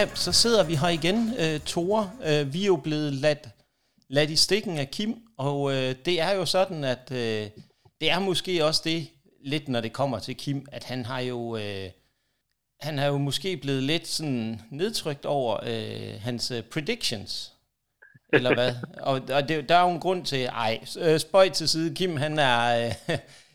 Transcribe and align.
Ja, 0.00 0.08
så 0.14 0.32
sidder 0.32 0.64
vi 0.64 0.74
her 0.74 0.88
igen, 0.88 1.16
uh, 1.16 1.60
Tore. 1.60 2.10
Uh, 2.18 2.52
vi 2.52 2.62
er 2.62 2.66
jo 2.66 2.76
blevet 2.76 3.12
ladt, 3.12 3.48
ladt 4.08 4.30
i 4.30 4.36
stikken 4.36 4.78
af 4.78 4.90
Kim, 4.90 5.16
og 5.38 5.60
uh, 5.60 5.72
det 5.72 6.20
er 6.20 6.30
jo 6.30 6.46
sådan, 6.46 6.84
at 6.84 7.08
uh, 7.10 7.16
det 8.00 8.10
er 8.10 8.18
måske 8.18 8.64
også 8.64 8.82
det, 8.84 9.08
lidt 9.44 9.68
når 9.68 9.80
det 9.80 9.92
kommer 9.92 10.18
til 10.18 10.36
Kim, 10.36 10.66
at 10.72 10.84
han 10.84 11.06
har 11.06 11.20
jo... 11.20 11.38
Uh, 11.38 11.90
han 12.80 12.98
er 12.98 13.06
jo 13.06 13.18
måske 13.18 13.56
blevet 13.56 13.82
lidt 13.82 14.08
sådan 14.08 14.60
nedtrykt 14.70 15.26
over 15.26 15.56
uh, 15.62 16.22
hans 16.22 16.50
uh, 16.50 16.60
predictions. 16.60 17.52
Eller 18.32 18.54
hvad? 18.54 18.74
og, 19.10 19.22
og 19.32 19.48
det, 19.48 19.68
der 19.68 19.74
er 19.74 19.82
jo 19.82 19.90
en 19.90 20.00
grund 20.00 20.24
til, 20.24 20.44
ej, 20.44 20.84
spøj 21.18 21.48
til 21.48 21.68
side, 21.68 21.94
Kim 21.94 22.16
han 22.16 22.38
er, 22.38 22.86
uh, 23.08 23.14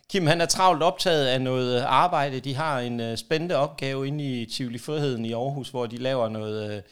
Kim 0.09 0.27
han 0.27 0.41
er 0.41 0.45
travlt 0.45 0.84
optaget 0.84 1.27
af 1.27 1.41
noget 1.41 1.82
arbejde. 1.82 2.40
De 2.40 2.55
har 2.55 2.80
en 2.80 3.00
uh, 3.00 3.16
spændende 3.16 3.55
opgave 3.55 4.08
inde 4.08 4.41
i 4.41 4.46
Tivoli 4.46 4.77
Friheden 4.77 5.26
i 5.26 5.34
Aarhus, 5.34 5.70
hvor 5.70 5.86
de 5.86 5.98
laver 5.98 6.30
noget 6.30 6.77
uh, 6.77 6.84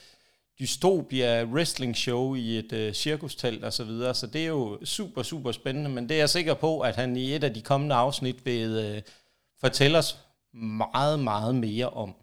dystopia 0.60 1.44
wrestling 1.44 1.96
show 1.96 2.36
i 2.36 2.58
et 2.58 2.74
uh, 2.88 2.94
cirkustelt 2.94 3.64
og 3.64 3.74
så 3.74 3.84
videre. 3.84 4.16
Så 4.16 4.28
det 4.28 4.44
er 4.44 4.48
jo 4.48 4.86
super, 4.86 5.24
super 5.24 5.52
spændende, 5.52 5.90
men 5.90 6.10
det 6.10 6.16
er 6.16 6.20
jeg 6.20 6.30
sikker 6.30 6.54
på, 6.54 6.80
at 6.80 6.96
han 6.96 7.18
i 7.18 7.36
et 7.36 7.44
af 7.44 7.54
de 7.54 7.62
kommende 7.62 7.96
afsnit 7.96 8.46
vil 8.46 8.96
uh, 8.96 9.02
fortælle 9.62 9.98
os 9.98 10.18
meget, 10.54 11.20
meget 11.20 11.56
mere 11.56 11.90
om. 11.90 12.16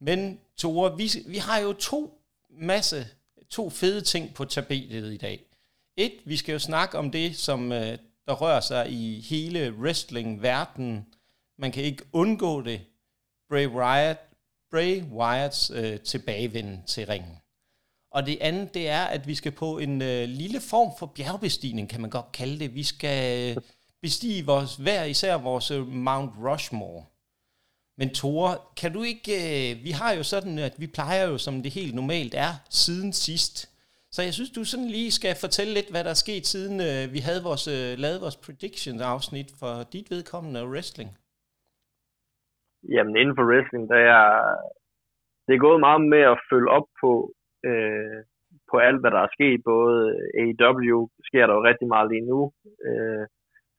Men 0.00 0.40
Tore, 0.56 0.96
vi, 0.96 1.10
vi 1.26 1.36
har 1.36 1.58
jo 1.58 1.72
to 1.72 2.20
masse, 2.50 3.06
to 3.50 3.70
fede 3.70 4.00
ting 4.00 4.34
på 4.34 4.44
tapetet 4.44 5.12
i 5.12 5.16
dag. 5.16 5.42
Et, 5.96 6.12
vi 6.24 6.36
skal 6.36 6.52
jo 6.52 6.58
snakke 6.58 6.98
om 6.98 7.10
det, 7.10 7.36
som 7.36 7.72
der 8.26 8.34
rører 8.34 8.60
sig 8.60 8.92
i 8.92 9.20
hele 9.20 9.72
wrestling-verdenen. 9.72 11.06
Man 11.58 11.72
kan 11.72 11.82
ikke 11.82 12.04
undgå 12.12 12.62
det. 12.62 12.80
Bray 13.48 13.66
Wyatt, 13.66 14.20
Bray 14.70 15.02
Wyatts 15.02 15.70
øh, 15.70 16.00
tilbagevenden 16.00 16.82
til 16.86 17.06
ringen. 17.06 17.38
Og 18.10 18.26
det 18.26 18.38
andet, 18.40 18.74
det 18.74 18.88
er, 18.88 19.04
at 19.04 19.26
vi 19.26 19.34
skal 19.34 19.52
på 19.52 19.78
en 19.78 20.02
øh, 20.02 20.28
lille 20.28 20.60
form 20.60 20.98
for 20.98 21.06
bjergbestigning, 21.06 21.88
kan 21.88 22.00
man 22.00 22.10
godt 22.10 22.32
kalde 22.32 22.58
det. 22.58 22.74
Vi 22.74 22.82
skal 22.82 23.56
øh, 23.56 23.62
bestige 24.02 24.46
vores, 24.46 24.76
hver 24.76 25.04
især 25.04 25.36
vores 25.36 25.70
øh, 25.70 25.86
Mount 25.86 26.32
Rushmore. 26.38 27.04
Men 27.98 28.14
Tore, 28.14 28.58
kan 28.76 28.92
du 28.92 29.02
ikke... 29.02 29.72
Øh, 29.72 29.84
vi 29.84 29.90
har 29.90 30.12
jo 30.12 30.22
sådan, 30.22 30.58
at 30.58 30.80
vi 30.80 30.86
plejer 30.86 31.24
jo, 31.24 31.38
som 31.38 31.62
det 31.62 31.72
helt 31.72 31.94
normalt 31.94 32.34
er, 32.34 32.54
siden 32.70 33.12
sidst 33.12 33.68
så 34.16 34.22
jeg 34.28 34.34
synes, 34.36 34.52
du 34.58 34.62
sådan 34.64 34.90
lige 34.98 35.12
skal 35.18 35.34
fortælle 35.44 35.72
lidt, 35.74 35.90
hvad 35.92 36.02
der 36.04 36.12
er 36.16 36.24
sket 36.24 36.44
siden 36.52 36.76
øh, 36.88 37.02
vi 37.14 37.20
havde 37.26 37.46
vores, 37.48 37.64
øh, 37.76 37.90
lavede 38.02 38.24
vores 38.24 38.38
prediction-afsnit 38.44 39.50
for 39.60 39.72
dit 39.94 40.08
vedkommende 40.14 40.68
wrestling. 40.72 41.10
Jamen 42.94 43.14
inden 43.20 43.36
for 43.38 43.46
wrestling, 43.50 43.84
der 43.92 44.00
er, 44.16 44.26
det 45.46 45.52
er 45.54 45.64
gået 45.66 45.80
meget 45.86 46.02
med 46.14 46.22
at 46.32 46.42
følge 46.50 46.70
op 46.78 46.86
på, 47.02 47.10
øh, 47.68 48.18
på 48.70 48.76
alt, 48.86 49.00
hvad 49.00 49.10
der 49.16 49.22
er 49.22 49.34
sket. 49.36 49.58
Både 49.72 49.96
AEW 50.40 50.98
sker 51.28 51.44
der 51.46 51.54
jo 51.58 51.68
rigtig 51.70 51.88
meget 51.94 52.06
lige 52.12 52.26
nu, 52.32 52.40
øh, 52.86 53.24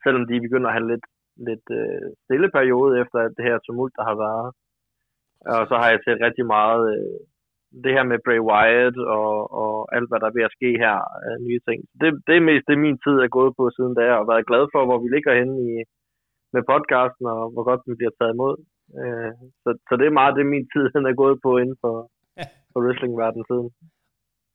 selvom 0.03 0.23
de 0.29 0.45
begynder 0.45 0.69
at 0.69 0.75
have 0.77 0.89
lidt, 0.93 1.07
lidt 1.49 1.67
øh, 1.79 2.07
stille 2.23 2.49
periode 2.57 2.91
efter 3.01 3.19
det 3.35 3.43
her 3.47 3.57
tumult, 3.65 3.93
der 3.99 4.05
har 4.09 4.17
været. 4.25 4.49
Og 5.53 5.61
så 5.69 5.75
har 5.81 5.89
jeg 5.89 5.99
set 5.99 6.25
rigtig 6.27 6.45
meget 6.57 6.83
øh, 6.95 7.19
det 7.83 7.91
her 7.95 8.05
med 8.11 8.19
Bray 8.25 8.41
Wyatt 8.49 8.97
og, 9.19 9.33
og 9.61 9.73
alt, 9.95 10.09
hvad 10.09 10.19
der 10.19 10.27
er 10.29 10.37
ved 10.37 10.47
at 10.49 10.55
ske 10.57 10.69
her, 10.85 10.97
uh, 11.25 11.37
nye 11.47 11.61
ting. 11.67 11.79
Det, 12.01 12.09
det 12.27 12.33
er 12.35 12.47
mest 12.49 12.67
det, 12.69 12.85
min 12.87 13.01
tid 13.05 13.15
er 13.25 13.35
gået 13.37 13.53
på 13.59 13.63
siden 13.75 13.93
da, 13.99 14.05
og 14.19 14.27
været 14.31 14.49
glad 14.49 14.63
for, 14.73 14.81
hvor 14.85 14.99
vi 15.03 15.07
ligger 15.15 15.33
henne 15.39 15.55
i, 15.69 15.71
med 16.53 16.63
podcasten, 16.71 17.25
og 17.33 17.41
hvor 17.53 17.63
godt 17.69 17.81
den 17.85 17.97
bliver 17.99 18.13
taget 18.15 18.33
imod. 18.35 18.55
Uh, 18.99 19.31
så, 19.63 19.69
så 19.87 19.93
det 19.99 20.05
er 20.07 20.19
meget 20.19 20.37
det, 20.37 20.53
min 20.55 20.67
tid 20.73 20.85
den 20.95 21.03
er 21.11 21.15
gået 21.23 21.37
på 21.45 21.51
inden 21.61 21.77
for, 21.83 21.95
for 22.71 22.79
wrestlingverdenen 22.83 23.45
siden. 23.51 23.69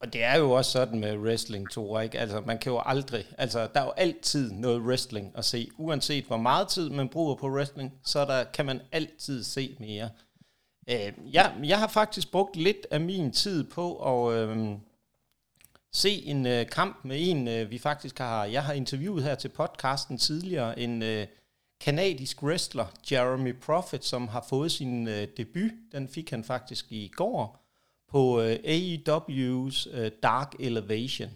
Og 0.02 0.12
det 0.12 0.22
er 0.24 0.36
jo 0.42 0.50
også 0.58 0.70
sådan 0.70 1.00
med 1.00 1.14
wrestling, 1.24 1.70
Tore, 1.70 2.04
ikke? 2.04 2.18
Altså, 2.18 2.42
man 2.46 2.58
kan 2.58 2.72
jo 2.72 2.78
aldrig, 2.92 3.24
altså, 3.38 3.58
der 3.72 3.80
er 3.80 3.84
jo 3.84 3.94
altid 4.06 4.44
noget 4.52 4.80
wrestling 4.86 5.26
at 5.40 5.44
se. 5.44 5.60
Uanset 5.78 6.24
hvor 6.30 6.36
meget 6.36 6.68
tid 6.68 6.90
man 6.90 7.08
bruger 7.08 7.34
på 7.34 7.46
wrestling, 7.46 7.90
så 8.12 8.18
der, 8.30 8.40
kan 8.56 8.66
man 8.66 8.80
altid 8.92 9.42
se 9.42 9.76
mere. 9.80 10.08
Øh, 10.90 11.12
ja, 11.34 11.50
jeg 11.64 11.78
har 11.78 11.88
faktisk 11.88 12.30
brugt 12.30 12.56
lidt 12.56 12.86
af 12.90 13.00
min 13.00 13.32
tid 13.32 13.64
på 13.64 13.96
at 13.96 14.34
øh, 14.36 14.76
se 15.92 16.10
en 16.10 16.46
øh, 16.46 16.66
kamp 16.66 17.04
med 17.04 17.16
en, 17.20 17.48
øh, 17.48 17.70
vi 17.70 17.78
faktisk 17.78 18.18
har, 18.18 18.44
jeg 18.44 18.64
har 18.64 18.72
interviewet 18.72 19.24
her 19.24 19.34
til 19.34 19.48
podcasten 19.48 20.18
tidligere, 20.18 20.78
en 20.78 21.02
øh, 21.02 21.26
kanadisk 21.80 22.42
wrestler, 22.42 22.86
Jeremy 23.10 23.54
Prophet, 23.60 24.04
som 24.04 24.28
har 24.28 24.44
fået 24.48 24.72
sin 24.72 25.08
øh, 25.08 25.28
debut. 25.36 25.72
Den 25.92 26.08
fik 26.08 26.30
han 26.30 26.44
faktisk 26.44 26.92
i 26.92 27.10
går 27.16 27.62
på 28.08 28.40
øh, 28.40 28.54
AEW's 28.54 29.96
øh, 29.96 30.10
Dark 30.22 30.54
Elevation, 30.60 31.30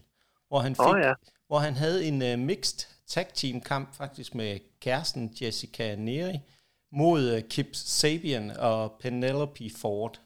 hvor 0.48 0.58
han 0.58 0.74
fik, 0.74 0.86
oh, 0.86 1.00
ja. 1.00 1.12
hvor 1.46 1.58
han 1.58 1.74
havde 1.74 2.04
en 2.04 2.22
øh, 2.22 2.38
mixed 2.38 2.88
tag 3.06 3.26
team 3.34 3.60
kamp 3.60 3.94
faktisk 3.94 4.34
med 4.34 4.58
kæresten 4.80 5.36
Jessica 5.40 5.94
Neri, 5.94 6.40
mod 6.96 7.34
uh, 7.34 7.40
Kip 7.50 7.68
Sabian 7.72 8.50
og 8.50 8.92
Penelope 9.00 9.70
Ford. 9.76 10.20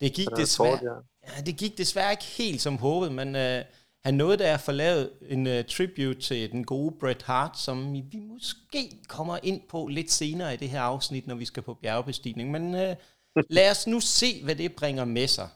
Det 0.00 0.12
gik, 0.12 0.28
desværre, 0.36 0.78
Ford, 0.78 0.82
ja. 0.82 1.34
Ja, 1.36 1.42
det 1.42 1.56
gik 1.56 1.78
desværre 1.78 2.10
ikke 2.10 2.24
helt 2.24 2.60
som 2.60 2.76
håbet, 2.76 3.12
men 3.12 3.28
uh, 3.36 3.64
han 4.04 4.14
nåede 4.14 4.36
da 4.36 4.54
at 4.54 4.60
få 4.60 4.72
lavet 4.72 5.10
en 5.28 5.46
uh, 5.46 5.64
tribute 5.68 6.20
til 6.20 6.52
den 6.52 6.64
gode 6.64 6.94
Bret 7.00 7.22
Hart, 7.22 7.58
som 7.58 7.92
vi 7.92 8.04
måske 8.16 8.90
kommer 9.08 9.38
ind 9.42 9.60
på 9.68 9.86
lidt 9.86 10.12
senere 10.12 10.54
i 10.54 10.56
det 10.56 10.70
her 10.70 10.80
afsnit, 10.80 11.26
når 11.26 11.34
vi 11.34 11.44
skal 11.44 11.62
på 11.62 11.74
bjergbestigning. 11.74 12.50
Men 12.50 12.74
uh, 12.74 12.96
lad 13.56 13.70
os 13.70 13.86
nu 13.86 14.00
se, 14.00 14.44
hvad 14.44 14.54
det 14.54 14.72
bringer 14.72 15.04
med 15.04 15.28
sig. 15.28 15.48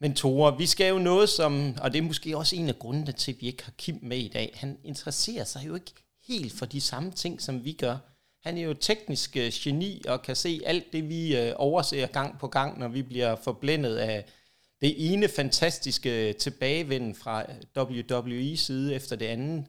Men 0.00 0.14
Tore, 0.14 0.58
vi 0.58 0.66
skal 0.66 0.88
jo 0.88 0.98
noget 0.98 1.28
som, 1.28 1.74
og 1.80 1.92
det 1.92 1.98
er 1.98 2.02
måske 2.02 2.36
også 2.36 2.56
en 2.56 2.68
af 2.68 2.78
grundene 2.78 3.12
til, 3.12 3.32
at 3.32 3.40
vi 3.40 3.46
ikke 3.46 3.64
har 3.64 3.72
Kim 3.78 3.98
med 4.02 4.18
i 4.18 4.28
dag, 4.28 4.52
han 4.54 4.78
interesserer 4.84 5.44
sig 5.44 5.66
jo 5.66 5.74
ikke 5.74 5.92
helt 6.28 6.52
for 6.58 6.66
de 6.66 6.80
samme 6.80 7.10
ting, 7.10 7.42
som 7.42 7.64
vi 7.64 7.72
gør. 7.72 7.96
Han 8.44 8.58
er 8.58 8.62
jo 8.62 8.74
teknisk 8.74 9.36
øh, 9.36 9.52
geni 9.54 10.02
og 10.08 10.22
kan 10.22 10.36
se 10.36 10.60
alt 10.64 10.92
det, 10.92 11.08
vi 11.08 11.36
øh, 11.36 11.52
overser 11.56 12.06
gang 12.06 12.38
på 12.38 12.48
gang, 12.48 12.78
når 12.78 12.88
vi 12.88 13.02
bliver 13.02 13.36
forblændet 13.36 13.96
af 13.96 14.24
det 14.80 15.12
ene 15.12 15.28
fantastiske 15.28 16.28
øh, 16.28 16.34
tilbagevenden 16.34 17.14
fra 17.14 17.44
øh, 17.76 17.84
WWE 17.84 18.56
side 18.56 18.94
efter 18.94 19.16
det 19.16 19.26
andet. 19.26 19.66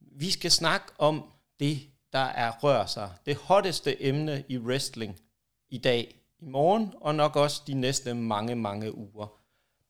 Vi 0.00 0.30
skal 0.30 0.50
snakke 0.50 0.86
om 0.98 1.24
det, 1.60 1.80
der 2.12 2.18
er 2.18 2.58
rør 2.62 2.86
sig. 2.86 3.10
Det 3.26 3.36
hotteste 3.36 4.02
emne 4.02 4.44
i 4.48 4.58
wrestling 4.58 5.20
i 5.68 5.78
dag, 5.78 6.20
i 6.40 6.44
morgen 6.44 6.92
og 7.00 7.14
nok 7.14 7.36
også 7.36 7.62
de 7.66 7.74
næste 7.74 8.14
mange, 8.14 8.56
mange 8.56 8.94
uger. 8.94 9.40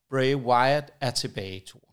Bray 0.09 0.35
Wyatt 0.35 0.91
er 1.01 1.11
tilbage, 1.11 1.59
Tor. 1.59 1.88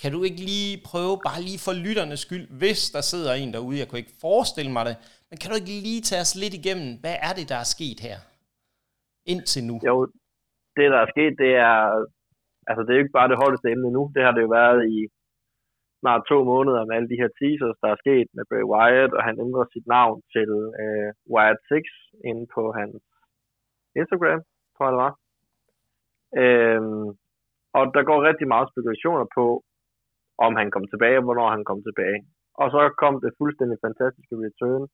Kan 0.00 0.10
du 0.14 0.20
ikke 0.28 0.42
lige 0.52 0.72
prøve, 0.90 1.14
bare 1.28 1.40
lige 1.48 1.60
for 1.66 1.74
lytternes 1.84 2.20
skyld, 2.26 2.46
hvis 2.60 2.80
der 2.94 3.02
sidder 3.12 3.32
en 3.34 3.50
derude, 3.56 3.80
jeg 3.80 3.88
kunne 3.88 4.02
ikke 4.04 4.20
forestille 4.26 4.72
mig 4.76 4.84
det, 4.88 4.96
men 5.28 5.36
kan 5.38 5.48
du 5.48 5.56
ikke 5.58 5.74
lige 5.88 6.02
tage 6.08 6.24
os 6.26 6.34
lidt 6.42 6.54
igennem, 6.60 6.88
hvad 7.02 7.16
er 7.28 7.32
det, 7.38 7.46
der 7.52 7.58
er 7.64 7.68
sket 7.76 8.00
her 8.08 8.18
indtil 9.32 9.62
nu? 9.68 9.74
Jo, 9.90 9.96
det 10.76 10.86
der 10.94 11.00
er 11.04 11.10
sket, 11.14 11.34
det 11.42 11.52
er, 11.70 11.78
altså 12.68 12.80
det 12.82 12.90
er 12.90 12.98
jo 12.98 13.04
ikke 13.04 13.18
bare 13.18 13.32
det 13.32 13.42
holdeste 13.42 13.68
emne 13.74 13.90
nu, 13.96 14.02
det 14.14 14.22
har 14.26 14.32
det 14.34 14.42
jo 14.46 14.50
været 14.60 14.80
i 14.96 14.98
snart 16.00 16.22
to 16.30 16.38
måneder 16.52 16.82
med 16.84 16.94
alle 16.96 17.10
de 17.12 17.20
her 17.22 17.30
teasers, 17.40 17.78
der 17.82 17.88
er 17.90 18.02
sket 18.04 18.28
med 18.36 18.44
Bray 18.50 18.66
Wyatt, 18.72 19.12
og 19.18 19.22
han 19.28 19.36
ændrer 19.44 19.64
sit 19.74 19.86
navn 19.96 20.16
til 20.34 20.50
øh, 20.82 21.10
Wyatt 21.32 21.60
6 21.68 21.88
inde 22.30 22.44
på 22.54 22.62
hans 22.78 23.02
Instagram, 24.00 24.40
tror 24.74 24.84
jeg 24.86 24.92
det 24.94 25.04
var. 25.06 25.14
Øhm, 26.42 27.08
og 27.78 27.84
der 27.94 28.02
går 28.08 28.28
rigtig 28.30 28.48
meget 28.54 28.70
spekulationer 28.72 29.26
på, 29.36 29.44
om 30.46 30.52
han 30.60 30.68
kom 30.74 30.84
tilbage, 30.92 31.18
og 31.20 31.24
hvornår 31.24 31.48
han 31.56 31.64
kom 31.70 31.80
tilbage. 31.88 32.18
Og 32.60 32.66
så 32.74 32.80
kom 33.02 33.14
det 33.24 33.38
fuldstændig 33.40 33.78
fantastiske 33.86 34.34
return 34.46 34.84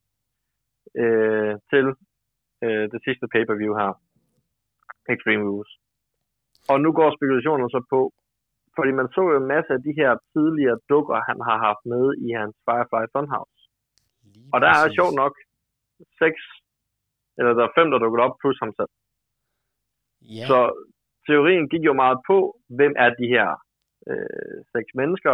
øh, 1.03 1.55
til 1.71 1.87
øh, 2.65 2.85
det 2.93 3.01
sidste 3.07 3.27
pay-per-view 3.33 3.75
her. 3.81 3.93
Extreme 5.15 5.45
Rules. 5.49 5.73
Og 6.71 6.77
nu 6.85 6.91
går 6.99 7.09
spekulationen 7.17 7.69
så 7.75 7.81
på, 7.95 8.01
fordi 8.77 8.93
man 9.01 9.09
så 9.15 9.21
jo 9.31 9.37
en 9.43 9.51
masse 9.55 9.71
af 9.77 9.81
de 9.87 9.93
her 10.01 10.11
tidligere 10.33 10.79
dukker, 10.91 11.19
han 11.31 11.39
har 11.49 11.59
haft 11.67 11.83
med 11.93 12.05
i 12.27 12.29
hans 12.41 12.55
Firefly 12.67 13.05
Funhouse. 13.15 13.61
Lige 14.33 14.51
og 14.55 14.59
der 14.63 14.71
præcis. 14.71 14.85
er 14.87 14.97
sjovt 14.99 15.17
nok 15.23 15.35
seks, 16.23 16.43
eller 17.39 17.53
der 17.59 17.65
er 17.65 17.77
fem, 17.79 17.89
der 17.91 17.99
dukker 17.99 18.25
op, 18.27 18.35
plus 18.43 18.59
ham 18.63 18.73
selv. 18.79 18.93
Yeah. 20.35 20.47
Så 20.51 20.59
teorien 21.27 21.67
gik 21.73 21.85
jo 21.91 21.95
meget 22.03 22.19
på, 22.31 22.39
hvem 22.79 22.93
er 23.05 23.11
de 23.21 23.27
her 23.35 23.49
øh, 24.11 24.57
seks 24.75 24.91
mennesker. 25.01 25.33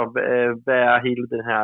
Hvad, 0.65 0.81
er 0.89 1.07
hele 1.09 1.25
den 1.35 1.43
her, 1.51 1.63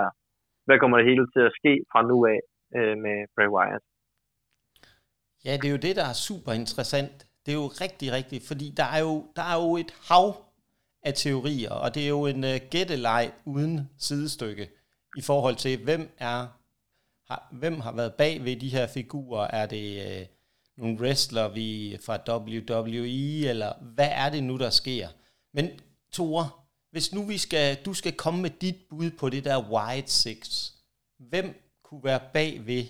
hvad 0.66 0.78
kommer 0.78 0.96
det 0.99 1.10
hele 1.10 1.26
til 1.34 1.43
at 1.49 1.56
ske 1.58 1.72
fra 1.90 2.00
nu 2.10 2.16
af 2.32 2.40
øh, 2.76 2.94
med 3.05 3.16
Bray 3.34 3.50
Wyatt? 3.56 3.84
Ja, 5.44 5.52
det 5.60 5.66
er 5.69 5.75
jo 5.76 5.84
det, 5.87 5.96
der 6.00 6.06
er 6.12 6.19
super 6.28 6.52
interessant. 6.62 7.16
Det 7.43 7.50
er 7.52 7.60
jo 7.64 7.69
rigtig, 7.84 8.08
rigtig, 8.19 8.38
fordi 8.50 8.66
der 8.81 8.88
er 8.96 9.00
jo, 9.06 9.14
der 9.38 9.44
er 9.52 9.58
jo 9.64 9.70
et 9.84 9.93
hav 10.08 10.28
af 11.08 11.14
teorier, 11.14 11.75
og 11.84 11.88
det 11.94 12.02
er 12.05 12.12
jo 12.19 12.26
en 12.26 12.43
uh, 12.50 12.56
gætteleg 12.72 13.25
uden 13.46 13.75
sidestykke 13.99 14.64
i 15.20 15.22
forhold 15.31 15.56
til, 15.64 15.84
hvem 15.84 16.02
er 16.19 16.38
har, 17.28 17.49
hvem 17.52 17.81
har 17.81 17.93
været 17.93 18.14
bag 18.14 18.44
ved 18.44 18.56
de 18.56 18.69
her 18.69 18.87
figurer? 18.87 19.46
Er 19.46 19.66
det 19.66 19.87
øh, 20.06 20.26
nogle 20.76 21.00
wrestler 21.00 21.49
vi 21.49 21.99
fra 22.06 22.16
WWE, 22.28 23.49
eller 23.49 23.72
hvad 23.94 24.08
er 24.12 24.31
det 24.31 24.44
nu, 24.44 24.56
der 24.56 24.70
sker? 24.70 25.08
Men 25.54 25.70
Tore, 26.12 26.49
hvis 26.90 27.14
nu 27.14 27.20
vi 27.32 27.38
skal, 27.46 27.67
du 27.87 27.93
skal 28.00 28.14
komme 28.17 28.43
med 28.43 28.50
dit 28.50 28.79
bud 28.90 29.11
på 29.20 29.29
det 29.29 29.44
der 29.44 29.58
White 29.73 30.11
Six, 30.23 30.40
hvem 31.31 31.46
kunne 31.85 32.05
være 32.05 32.20
bag 32.37 32.52
ved 32.67 32.82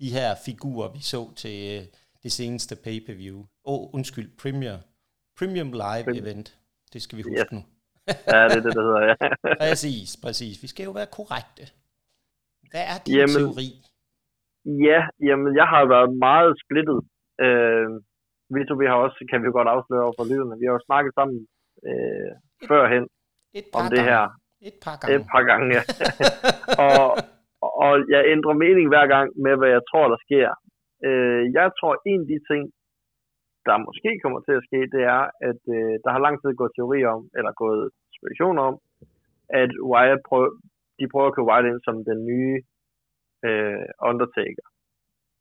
de 0.00 0.08
her 0.16 0.28
figurer, 0.46 0.88
vi 0.96 1.00
så 1.14 1.22
til 1.42 1.56
øh, 1.74 1.82
det 2.22 2.32
seneste 2.32 2.74
pay-per-view? 2.84 3.38
Åh, 3.38 3.46
oh, 3.72 3.94
undskyld, 3.96 4.28
Premier, 4.42 4.76
Premium 5.38 5.70
Live 5.82 6.04
Premium. 6.04 6.24
Event. 6.24 6.48
Det 6.92 7.00
skal 7.02 7.18
vi 7.18 7.22
huske 7.22 7.46
yes. 7.46 7.52
nu. 7.56 7.62
ja, 8.32 8.40
det 8.50 8.56
er 8.60 8.64
det, 8.66 8.74
der 8.78 8.84
hedder, 8.88 9.02
ja. 9.10 9.14
præcis, 9.64 10.10
præcis. 10.24 10.54
Vi 10.62 10.68
skal 10.72 10.84
jo 10.88 10.92
være 11.00 11.10
korrekte. 11.18 11.64
Hvad 12.70 12.84
er 12.92 12.98
din 13.06 13.14
jamen, 13.20 13.42
teori? 13.42 13.68
Ja, 14.86 15.00
jamen 15.28 15.50
jeg 15.60 15.66
har 15.72 15.82
været 15.94 16.10
meget 16.26 16.52
splittet. 16.64 16.98
Øh, 17.44 17.88
vi 18.54 18.58
to, 18.68 18.74
vi 18.82 18.86
har 18.90 18.98
også, 19.06 19.18
kan 19.30 19.40
vi 19.42 19.48
godt 19.58 19.68
afsløre 19.74 20.04
over 20.06 20.16
for 20.18 20.26
lydene, 20.30 20.58
vi 20.60 20.66
har 20.66 20.74
jo 20.78 20.86
snakket 20.88 21.12
sammen 21.18 21.38
øh, 21.88 22.30
førhen 22.68 23.04
et 23.54 23.66
par 23.72 23.80
om 23.80 23.90
det 23.94 24.02
her. 24.10 24.24
Et 24.68 24.76
par 24.84 24.96
gange. 25.00 25.14
Et 25.14 25.24
par 25.32 25.42
gange, 25.50 25.66
ja. 25.76 25.82
og, 26.86 27.06
og 27.84 27.92
jeg 28.14 28.22
ændrer 28.34 28.62
mening 28.64 28.86
hver 28.92 29.06
gang 29.14 29.28
med, 29.44 29.54
hvad 29.58 29.70
jeg 29.76 29.82
tror, 29.90 30.06
der 30.08 30.18
sker. 30.26 30.48
Øh, 31.06 31.42
jeg 31.58 31.68
tror, 31.78 31.92
en 32.10 32.20
af 32.24 32.28
de 32.32 32.38
ting, 32.50 32.62
der 33.66 33.84
måske 33.88 34.10
kommer 34.22 34.40
til 34.40 34.54
at 34.58 34.66
ske, 34.68 34.80
det 34.94 35.02
er, 35.16 35.22
at 35.50 35.62
øh, 35.76 35.94
der 36.04 36.10
har 36.14 36.20
lang 36.26 36.36
tid 36.38 36.50
gået 36.60 36.72
teori 36.76 37.00
om, 37.14 37.22
eller 37.38 37.52
gået 37.62 37.84
spekulationer 38.16 38.62
om, 38.70 38.76
at 39.62 39.70
Wyatt 39.90 40.22
prøver, 40.28 40.50
de 40.98 41.04
prøver 41.12 41.28
at 41.28 41.34
købe 41.34 41.48
Wyatt 41.50 41.68
ind 41.70 41.80
som 41.86 41.96
den 42.10 42.20
nye 42.30 42.56
øh, 43.48 43.86
Undertaker. 44.10 44.66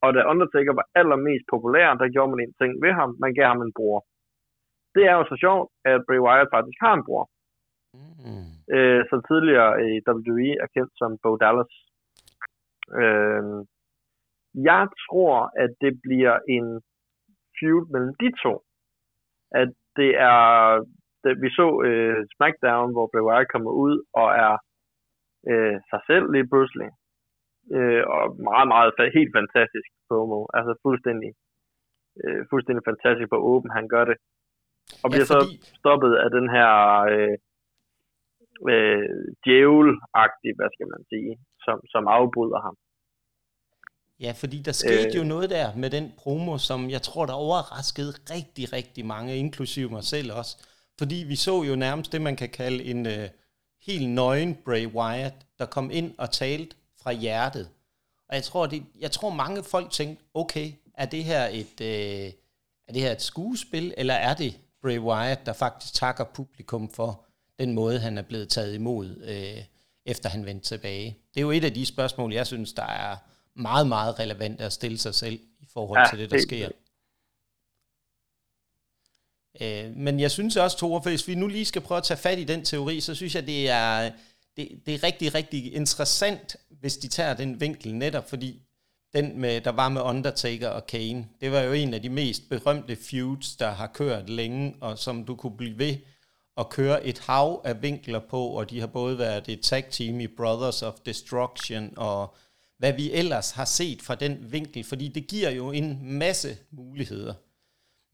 Og 0.04 0.10
da 0.16 0.20
Undertaker 0.32 0.74
var 0.80 0.88
allermest 1.00 1.46
populær, 1.54 1.88
der 2.02 2.14
gjorde 2.14 2.32
man 2.32 2.42
en 2.44 2.56
ting 2.60 2.72
ved 2.84 2.94
ham. 3.00 3.12
Man 3.24 3.34
gav 3.38 3.48
ham 3.52 3.62
en 3.62 3.76
bror. 3.78 4.00
Det 4.96 5.04
er 5.10 5.16
jo 5.20 5.24
så 5.32 5.36
sjovt, 5.44 5.68
at 5.92 6.00
Bray 6.08 6.22
Wyatt 6.26 6.54
faktisk 6.56 6.80
har 6.86 6.94
en 6.96 7.06
bror. 7.08 7.26
Mm. 8.26 8.50
Øh, 8.76 9.02
som 9.10 9.20
tidligere 9.30 9.72
i 9.90 9.92
WWE 10.08 10.52
er 10.64 10.68
kendt 10.76 10.92
som 11.02 11.12
Bo 11.24 11.32
Dallas. 11.44 11.74
Øh, 13.02 13.44
jeg 14.70 14.84
tror, 15.04 15.36
at 15.64 15.72
det 15.84 15.94
bliver 16.06 16.36
en 16.56 16.68
feud 17.58 17.84
mellem 17.94 18.14
de 18.22 18.30
to. 18.44 18.54
At 19.62 19.70
det 20.00 20.12
er, 20.32 20.42
det, 21.24 21.42
vi 21.44 21.50
så 21.60 21.68
øh, 21.88 22.18
SmackDown, 22.36 22.92
hvor 22.94 23.10
Bray 23.12 23.26
Wyatt 23.28 23.52
kommer 23.54 23.72
ud 23.86 23.96
og 24.22 24.30
er 24.46 24.56
øh, 25.52 25.76
sig 25.92 26.02
selv 26.10 26.26
lige 26.36 26.50
pludselig. 26.52 26.90
Øh, 27.76 28.04
og 28.16 28.24
meget, 28.50 28.68
meget 28.74 28.92
helt 29.18 29.34
fantastisk 29.40 29.90
promo. 30.08 30.40
Altså 30.58 30.74
fuldstændig, 30.86 31.32
øh, 32.24 32.42
fuldstændig 32.52 32.84
fantastisk 32.90 33.30
på 33.30 33.40
åben, 33.52 33.72
han 33.78 33.88
gør 33.94 34.06
det. 34.12 34.18
Og 35.04 35.08
bliver 35.10 35.28
ja, 35.30 35.34
fordi... 35.34 35.58
så 35.62 35.78
stoppet 35.80 36.14
af 36.24 36.30
den 36.38 36.48
her 36.56 36.72
øh, 37.14 37.38
øh, 38.72 39.10
djævel 39.44 39.90
hvad 40.58 40.70
skal 40.76 40.88
man 40.94 41.02
sige, 41.12 41.32
som, 41.66 41.78
som 41.94 42.04
afbryder 42.08 42.60
ham. 42.68 42.76
Ja, 44.20 44.32
fordi 44.42 44.58
der 44.62 44.72
skete 44.72 45.10
øh, 45.10 45.16
jo 45.16 45.24
noget 45.24 45.50
der 45.50 45.76
med 45.76 45.90
den 45.90 46.14
promo, 46.18 46.58
som 46.58 46.90
jeg 46.90 47.02
tror, 47.02 47.26
der 47.26 47.34
overraskede 47.34 48.14
rigtig, 48.36 48.74
rigtig 48.74 49.06
mange, 49.06 49.38
inklusive 49.38 49.90
mig 49.90 50.04
selv 50.04 50.34
også. 50.34 50.68
Fordi 51.00 51.26
vi 51.28 51.36
så 51.36 51.64
jo 51.64 51.76
nærmest 51.76 52.12
det, 52.12 52.22
man 52.22 52.36
kan 52.36 52.50
kalde 52.50 52.84
en 52.84 53.06
øh, 53.06 53.30
helt 53.86 54.10
nøgen 54.10 54.58
Bray 54.66 54.86
Wyatt, 54.86 55.36
der 55.60 55.66
kom 55.66 55.92
ind 55.92 56.14
og 56.18 56.32
talte 56.32 56.76
fra 57.02 57.12
hjertet. 57.12 57.70
Og 58.30 58.36
jeg 58.36 58.44
tror, 58.44 58.66
det, 58.66 58.84
jeg 59.00 59.12
tror 59.12 59.30
mange 59.30 59.64
folk 59.64 59.92
tænkte, 59.92 60.24
okay, 60.34 60.68
er 60.94 61.06
det 61.06 61.24
her 61.24 61.48
et, 61.52 61.82
øh, 61.82 62.32
er 62.88 62.94
det 62.94 63.02
her 63.02 63.12
et 63.12 63.22
skuespil, 63.22 63.94
eller 63.98 64.14
er 64.14 64.34
det 64.34 64.60
Bray 64.82 65.00
Wyatt, 65.00 65.46
der 65.46 65.54
faktisk 65.54 65.94
takker 65.94 66.24
publikum 66.36 66.90
for 66.90 67.25
den 67.60 67.74
måde, 67.74 68.00
han 68.00 68.18
er 68.18 68.22
blevet 68.22 68.50
taget 68.50 68.74
imod, 68.74 69.16
øh, 69.24 69.64
efter 70.06 70.30
han 70.30 70.46
vendte 70.46 70.68
tilbage? 70.68 71.18
Det 71.34 71.40
er 71.40 71.42
jo 71.42 71.52
et 71.52 71.66
af 71.66 71.74
de 71.74 71.86
spørgsmål, 71.86 72.34
jeg 72.34 72.48
synes, 72.48 72.74
der 72.74 72.86
er 72.86 73.18
meget, 73.56 73.88
meget 73.88 74.20
relevant 74.20 74.62
at 74.62 74.74
stille 74.74 74.98
sig 74.98 75.16
selv 75.16 75.40
i 75.60 75.66
forhold 75.74 76.00
ja, 76.00 76.10
til 76.10 76.20
det, 76.20 76.32
der 76.32 76.42
sker. 76.42 76.70
Øh, 79.62 79.96
men 79.96 80.20
jeg 80.20 80.32
synes 80.32 80.58
også, 80.58 80.78
Tore, 80.78 81.00
hvis 81.00 81.28
vi 81.28 81.36
nu 81.36 81.48
lige 81.48 81.66
skal 81.66 81.82
prøve 81.82 81.98
at 81.98 82.04
tage 82.04 82.18
fat 82.18 82.40
i 82.40 82.44
den 82.44 82.66
teori, 82.66 83.02
så 83.02 83.16
synes 83.16 83.36
jeg, 83.36 83.48
det 83.48 83.70
er, 83.70 84.12
det, 84.58 84.82
det 84.86 84.94
er 84.94 85.04
rigtig, 85.04 85.36
rigtig 85.36 85.74
interessant, 85.74 86.56
hvis 86.70 86.98
de 86.98 87.08
tager 87.08 87.34
den 87.34 87.62
vinkel 87.62 87.96
netop, 87.96 88.30
fordi 88.30 88.62
den, 89.14 89.40
med, 89.40 89.62
der 89.62 89.72
var 89.72 89.90
med 89.90 90.02
Undertaker 90.02 90.70
og 90.70 90.88
Kane, 90.88 91.28
det 91.42 91.52
var 91.52 91.60
jo 91.60 91.74
en 91.74 91.94
af 91.94 92.02
de 92.02 92.10
mest 92.10 92.50
berømte 92.50 92.96
feuds, 92.96 93.56
der 93.56 93.72
har 93.72 93.88
kørt 93.88 94.30
længe, 94.30 94.76
og 94.82 95.00
som 95.00 95.26
du 95.26 95.36
kunne 95.36 95.58
blive 95.58 95.78
ved 95.78 95.96
at 96.58 96.70
køre 96.70 97.06
et 97.06 97.20
hav 97.20 97.62
af 97.64 97.82
vinkler 97.82 98.20
på, 98.20 98.48
og 98.48 98.70
de 98.70 98.80
har 98.80 98.88
både 98.88 99.18
været 99.18 99.50
et 99.50 99.62
tag 99.62 99.86
team 99.92 100.20
i 100.20 100.28
Brothers 100.28 100.82
of 100.82 100.94
Destruction, 101.06 101.94
og 101.98 102.36
hvad 102.78 102.94
vi 102.94 103.12
ellers 103.12 103.52
har 103.52 103.66
set 103.66 104.02
fra 104.02 104.16
den 104.16 104.52
vinkel, 104.52 104.84
fordi 104.84 105.08
det 105.08 105.28
giver 105.28 105.50
jo 105.50 105.72
en 105.72 106.00
masse 106.02 106.58
muligheder. 106.72 107.34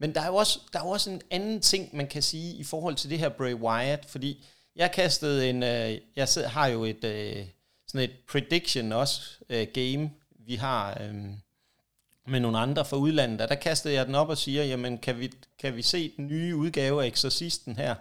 Men 0.00 0.14
der 0.14 0.20
er 0.20 0.26
jo 0.26 0.34
også, 0.34 0.60
der 0.72 0.78
er 0.78 0.84
jo 0.84 0.90
også 0.90 1.10
en 1.10 1.22
anden 1.30 1.60
ting, 1.60 1.96
man 1.96 2.06
kan 2.06 2.22
sige 2.22 2.54
i 2.54 2.64
forhold 2.64 2.94
til 2.94 3.10
det 3.10 3.18
her 3.18 3.28
Bray 3.28 3.54
Wyatt, 3.54 4.10
fordi 4.10 4.44
jeg 4.76 4.92
kastede 4.92 5.50
en, 5.50 5.62
øh, 5.62 5.98
jeg 6.16 6.28
har 6.46 6.66
jo 6.66 6.84
et, 6.84 7.04
øh, 7.04 7.46
sådan 7.86 8.10
et 8.10 8.16
prediction 8.28 8.92
også, 8.92 9.22
øh, 9.48 9.66
game, 9.74 10.10
vi 10.46 10.54
har 10.54 11.02
øh, 11.02 11.14
med 12.26 12.40
nogle 12.40 12.58
andre 12.58 12.84
fra 12.84 12.96
udlandet, 12.96 13.40
og 13.40 13.48
der 13.48 13.54
kastede 13.54 13.94
jeg 13.94 14.06
den 14.06 14.14
op 14.14 14.28
og 14.28 14.38
siger, 14.38 14.64
jamen 14.64 14.98
kan 14.98 15.20
vi, 15.20 15.32
kan 15.58 15.76
vi 15.76 15.82
se 15.82 16.12
den 16.16 16.26
nye 16.26 16.56
udgave 16.56 17.04
af 17.04 17.08
Exorcisten 17.08 17.76
her, 17.76 17.94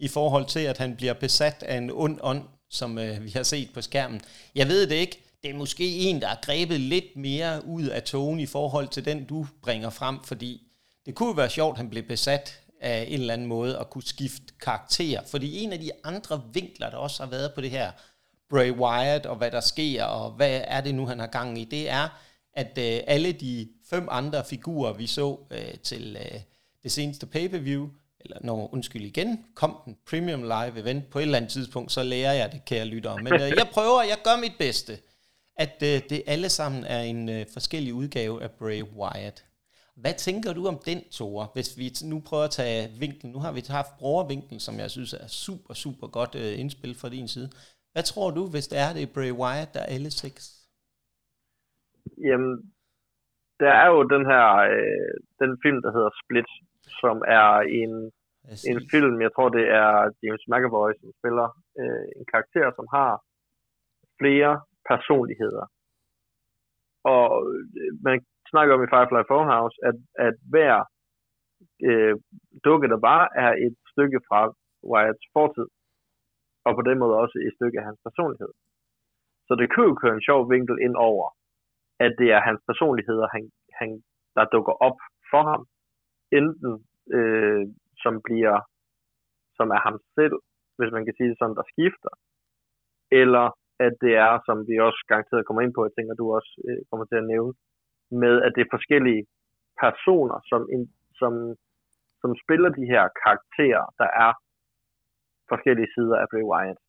i 0.00 0.08
forhold 0.08 0.46
til, 0.46 0.60
at 0.60 0.78
han 0.78 0.96
bliver 0.96 1.12
besat 1.12 1.62
af 1.62 1.76
en 1.76 1.90
ond 1.90 2.18
ånd, 2.22 2.42
som 2.70 2.98
øh, 2.98 3.24
vi 3.24 3.30
har 3.30 3.42
set 3.42 3.70
på 3.74 3.82
skærmen. 3.82 4.20
Jeg 4.54 4.68
ved 4.68 4.86
det 4.86 4.94
ikke, 4.94 5.22
det 5.42 5.50
er 5.50 5.54
måske 5.54 5.98
en, 5.98 6.20
der 6.20 6.26
har 6.26 6.38
grebet 6.42 6.80
lidt 6.80 7.16
mere 7.16 7.66
ud 7.66 7.84
af 7.84 8.02
togen 8.02 8.40
i 8.40 8.46
forhold 8.46 8.88
til 8.88 9.04
den, 9.04 9.24
du 9.24 9.46
bringer 9.62 9.90
frem, 9.90 10.18
fordi 10.24 10.62
det 11.06 11.14
kunne 11.14 11.36
være 11.36 11.50
sjovt, 11.50 11.74
at 11.74 11.76
han 11.76 11.90
blev 11.90 12.02
besat 12.02 12.60
af 12.80 13.04
en 13.08 13.20
eller 13.20 13.34
anden 13.34 13.46
måde 13.46 13.78
og 13.78 13.90
kunne 13.90 14.02
skifte 14.02 14.54
karakter. 14.60 15.20
Fordi 15.26 15.58
en 15.58 15.72
af 15.72 15.78
de 15.78 15.90
andre 16.04 16.42
vinkler, 16.52 16.90
der 16.90 16.96
også 16.96 17.22
har 17.22 17.30
været 17.30 17.52
på 17.54 17.60
det 17.60 17.70
her 17.70 17.92
Bray 18.50 18.70
Wyatt 18.70 19.26
og 19.26 19.36
hvad 19.36 19.50
der 19.50 19.60
sker, 19.60 20.04
og 20.04 20.30
hvad 20.30 20.60
er 20.64 20.80
det 20.80 20.94
nu, 20.94 21.06
han 21.06 21.18
har 21.18 21.26
gang 21.26 21.58
i, 21.58 21.64
det 21.64 21.90
er, 21.90 22.08
at 22.54 22.78
øh, 22.78 23.00
alle 23.06 23.32
de 23.32 23.68
fem 23.90 24.08
andre 24.10 24.44
figurer, 24.44 24.92
vi 24.92 25.06
så 25.06 25.38
øh, 25.50 25.74
til 25.82 26.16
øh, 26.20 26.40
det 26.82 26.92
seneste 26.92 27.26
pay-per-view, 27.26 27.88
eller 28.20 28.36
når, 28.40 28.74
undskyld 28.74 29.02
igen, 29.02 29.44
kom 29.54 29.76
den 29.84 29.96
Premium 30.10 30.42
Live 30.42 30.80
Event 30.80 31.10
på 31.10 31.18
et 31.18 31.22
eller 31.22 31.36
andet 31.36 31.50
tidspunkt, 31.50 31.92
så 31.92 32.02
lærer 32.02 32.32
jeg 32.32 32.52
det, 32.52 32.64
kære 32.64 32.84
lyttere. 32.84 33.16
Men 33.22 33.32
øh, 33.32 33.40
jeg 33.40 33.68
prøver, 33.72 34.02
jeg 34.02 34.18
gør 34.24 34.40
mit 34.40 34.56
bedste 34.58 34.92
at 35.64 35.76
øh, 35.90 35.96
det 36.10 36.20
alle 36.32 36.48
sammen 36.58 36.82
er 36.94 37.02
en 37.12 37.20
øh, 37.36 37.42
forskellig 37.56 37.92
udgave 38.00 38.42
af 38.44 38.50
Bray 38.58 38.82
Wyatt. 38.98 39.38
Hvad 40.02 40.14
tænker 40.26 40.50
du 40.52 40.62
om 40.72 40.78
den, 40.88 41.00
Tore, 41.16 41.46
hvis 41.54 41.70
vi 41.80 41.86
nu 42.10 42.16
prøver 42.28 42.46
at 42.48 42.56
tage 42.60 42.80
vinklen, 43.02 43.32
Nu 43.32 43.38
har 43.44 43.52
vi 43.56 43.62
haft 43.80 43.92
brugervinklen, 44.00 44.60
som 44.66 44.74
jeg 44.82 44.90
synes 44.90 45.12
er 45.24 45.28
super, 45.44 45.74
super 45.84 46.06
godt 46.18 46.32
øh, 46.42 46.52
indspil 46.60 46.94
fra 47.00 47.08
din 47.16 47.28
side. 47.34 47.48
Hvad 47.92 48.04
tror 48.10 48.28
du, 48.38 48.42
hvis 48.52 48.66
det 48.72 48.78
er 48.86 48.90
det 48.96 49.12
Bray 49.14 49.32
Wyatt, 49.40 49.74
der 49.74 49.80
er 49.82 49.92
alle 49.96 50.10
seks? 50.22 50.42
Jamen, 52.28 52.52
der 53.62 53.72
er 53.82 53.88
jo 53.94 53.98
den 54.14 54.24
her 54.30 54.44
øh, 54.72 55.14
den 55.42 55.50
film, 55.64 55.78
der 55.84 55.90
hedder 55.96 56.12
Split, 56.22 56.50
som 57.02 57.16
er 57.38 57.48
en, 57.80 57.92
en 58.70 58.78
film, 58.92 59.16
jeg 59.26 59.32
tror 59.32 59.48
det 59.58 59.66
er 59.82 59.90
James 60.22 60.44
McAvoy, 60.50 60.90
som 61.00 61.08
spiller 61.18 61.48
øh, 61.80 62.04
en 62.18 62.24
karakter, 62.32 62.66
som 62.78 62.86
har 62.96 63.12
flere 64.20 64.52
personligheder. 64.90 65.66
Og 67.14 67.24
øh, 67.80 67.92
man 68.06 68.16
snakker 68.50 68.74
om 68.74 68.84
i 68.84 68.92
Firefly 68.92 69.22
Funhouse, 69.32 69.76
at, 69.88 69.96
at 70.26 70.36
hver 70.52 70.74
øh, 71.88 72.14
dukke, 72.66 72.88
der 72.92 73.00
bare 73.10 73.26
er 73.44 73.52
et 73.66 73.76
stykke 73.92 74.20
fra 74.28 74.40
Wyatts 74.90 75.26
fortid, 75.34 75.68
og 76.66 76.72
på 76.74 76.82
den 76.88 76.98
måde 76.98 77.14
også 77.22 77.36
et 77.46 77.54
stykke 77.58 77.78
af 77.80 77.84
hans 77.88 78.00
personlighed. 78.06 78.52
Så 79.46 79.52
det 79.60 79.66
kunne 79.70 79.88
jo 79.90 80.00
køre 80.02 80.14
en 80.16 80.26
sjov 80.28 80.40
vinkel 80.54 80.76
ind 80.86 80.96
over, 81.08 81.26
at 82.04 82.12
det 82.20 82.28
er 82.36 82.40
hans 82.48 82.60
personligheder, 82.70 83.26
han, 83.34 83.44
han, 83.80 83.90
der 84.36 84.44
dukker 84.54 84.74
op 84.86 84.98
for 85.30 85.42
ham, 85.50 85.62
enten 86.38 86.72
øh, 87.16 87.62
som 88.02 88.14
bliver, 88.26 88.56
som 89.58 89.68
er 89.76 89.80
ham 89.86 89.96
selv, 90.18 90.36
hvis 90.78 90.92
man 90.96 91.04
kan 91.04 91.14
sige 91.16 91.30
det 91.30 91.38
sådan, 91.38 91.58
der 91.60 91.66
skifter, 91.72 92.12
eller 93.20 93.46
at 93.86 93.94
det 94.04 94.14
er, 94.26 94.32
som 94.46 94.56
vi 94.68 94.74
også 94.88 95.00
garanteret 95.10 95.46
kommer 95.46 95.62
ind 95.62 95.74
på, 95.74 95.84
jeg 95.84 95.94
tænker, 95.94 96.14
du 96.14 96.26
også 96.38 96.52
øh, 96.68 96.80
kommer 96.90 97.06
til 97.06 97.18
at 97.22 97.30
nævne, 97.32 97.54
med 98.22 98.34
at 98.46 98.52
det 98.54 98.62
er 98.62 98.74
forskellige 98.76 99.22
personer, 99.84 100.38
som, 100.50 100.60
in, 100.74 100.82
som, 101.20 101.32
som 102.20 102.30
spiller 102.42 102.70
de 102.78 102.86
her 102.92 103.04
karakterer, 103.22 103.84
der 104.00 104.08
er 104.24 104.32
forskellige 105.52 105.92
sider 105.94 106.16
af 106.22 106.26
Bray 106.32 106.46
Wyatt. 106.52 106.80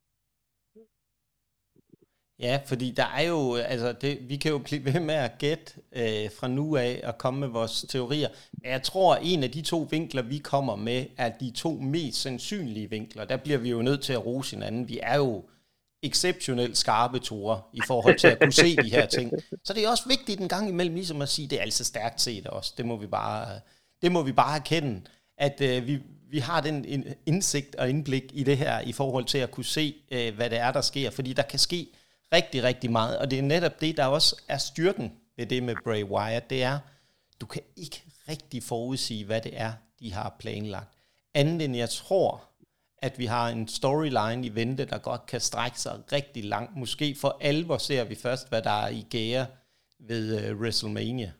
Ja, 2.42 2.60
fordi 2.66 2.90
der 2.90 3.04
er 3.04 3.22
jo, 3.22 3.56
øh, 3.56 3.64
altså 3.70 3.92
det, 3.92 4.18
vi 4.28 4.36
kan 4.36 4.50
jo 4.50 4.58
blive 4.58 4.84
ved 4.84 5.00
med 5.00 5.14
at 5.14 5.38
gætte 5.38 5.72
øh, 5.92 6.30
fra 6.38 6.48
nu 6.48 6.76
af 6.76 7.00
og 7.04 7.18
komme 7.18 7.40
med 7.40 7.48
vores 7.48 7.84
teorier. 7.88 8.28
Jeg 8.64 8.82
tror, 8.82 9.14
at 9.14 9.20
en 9.24 9.42
af 9.42 9.50
de 9.50 9.62
to 9.62 9.88
vinkler, 9.90 10.22
vi 10.22 10.38
kommer 10.38 10.76
med, 10.76 11.06
er 11.16 11.28
de 11.28 11.50
to 11.50 11.70
mest 11.70 12.20
sandsynlige 12.20 12.90
vinkler. 12.90 13.24
Der 13.24 13.36
bliver 13.36 13.58
vi 13.58 13.70
jo 13.70 13.82
nødt 13.82 14.02
til 14.02 14.12
at 14.12 14.26
rose 14.26 14.56
hinanden. 14.56 14.88
Vi 14.88 14.98
er 15.02 15.16
jo 15.16 15.44
exceptionelt 16.02 16.78
skarpe 16.78 17.18
torer 17.18 17.68
i 17.72 17.80
forhold 17.86 18.18
til 18.18 18.26
at 18.26 18.40
kunne 18.40 18.52
se 18.52 18.76
de 18.76 18.90
her 18.90 19.06
ting. 19.06 19.32
Så 19.64 19.72
det 19.72 19.84
er 19.84 19.88
også 19.88 20.08
vigtigt 20.08 20.40
en 20.40 20.48
gang 20.48 20.68
imellem 20.68 20.94
ligesom 20.94 21.22
at 21.22 21.28
sige, 21.28 21.48
det 21.48 21.58
er 21.58 21.62
altså 21.62 21.84
stærkt 21.84 22.20
set 22.20 22.46
også. 22.46 22.74
Det 22.76 22.86
må 22.86 22.96
vi 22.96 23.06
bare, 23.06 23.60
det 24.02 24.12
må 24.12 24.22
vi 24.22 24.32
bare 24.32 24.56
erkende, 24.56 25.00
at 25.38 25.60
øh, 25.60 25.86
vi, 25.86 25.98
vi 26.30 26.38
har 26.38 26.60
den 26.60 27.04
indsigt 27.26 27.74
og 27.74 27.90
indblik 27.90 28.24
i 28.32 28.42
det 28.42 28.56
her 28.58 28.80
i 28.80 28.92
forhold 28.92 29.24
til 29.24 29.38
at 29.38 29.50
kunne 29.50 29.64
se, 29.64 29.94
øh, 30.10 30.34
hvad 30.34 30.50
det 30.50 30.58
er, 30.58 30.72
der 30.72 30.80
sker. 30.80 31.10
Fordi 31.10 31.32
der 31.32 31.42
kan 31.42 31.58
ske 31.58 31.88
rigtig, 32.32 32.62
rigtig 32.62 32.90
meget. 32.90 33.18
Og 33.18 33.30
det 33.30 33.38
er 33.38 33.42
netop 33.42 33.80
det, 33.80 33.96
der 33.96 34.06
også 34.06 34.42
er 34.48 34.58
styrken 34.58 35.12
ved 35.36 35.46
det 35.46 35.62
med 35.62 35.74
Bray 35.84 36.04
Wyatt. 36.04 36.50
Det 36.50 36.62
er, 36.62 36.78
du 37.40 37.46
kan 37.46 37.62
ikke 37.76 38.02
rigtig 38.28 38.62
forudsige, 38.62 39.24
hvad 39.24 39.40
det 39.40 39.60
er, 39.60 39.72
de 40.00 40.12
har 40.12 40.36
planlagt. 40.38 40.94
Andet 41.34 41.64
end 41.64 41.76
jeg 41.76 41.90
tror, 41.90 42.44
at 42.98 43.18
vi 43.18 43.26
har 43.26 43.48
en 43.48 43.68
storyline 43.68 44.46
i 44.46 44.54
vente, 44.54 44.84
der 44.84 44.98
godt 44.98 45.26
kan 45.26 45.40
strække 45.40 45.80
sig 45.80 46.00
rigtig 46.12 46.44
langt. 46.44 46.76
Måske 46.76 47.16
for 47.20 47.38
alvor 47.40 47.78
ser 47.78 48.04
vi 48.04 48.14
først, 48.14 48.48
hvad 48.48 48.62
der 48.62 48.70
er 48.70 48.88
i 48.88 49.06
gære 49.10 49.46
ved 50.00 50.50
uh, 50.50 50.60
WrestleMania. 50.60 51.32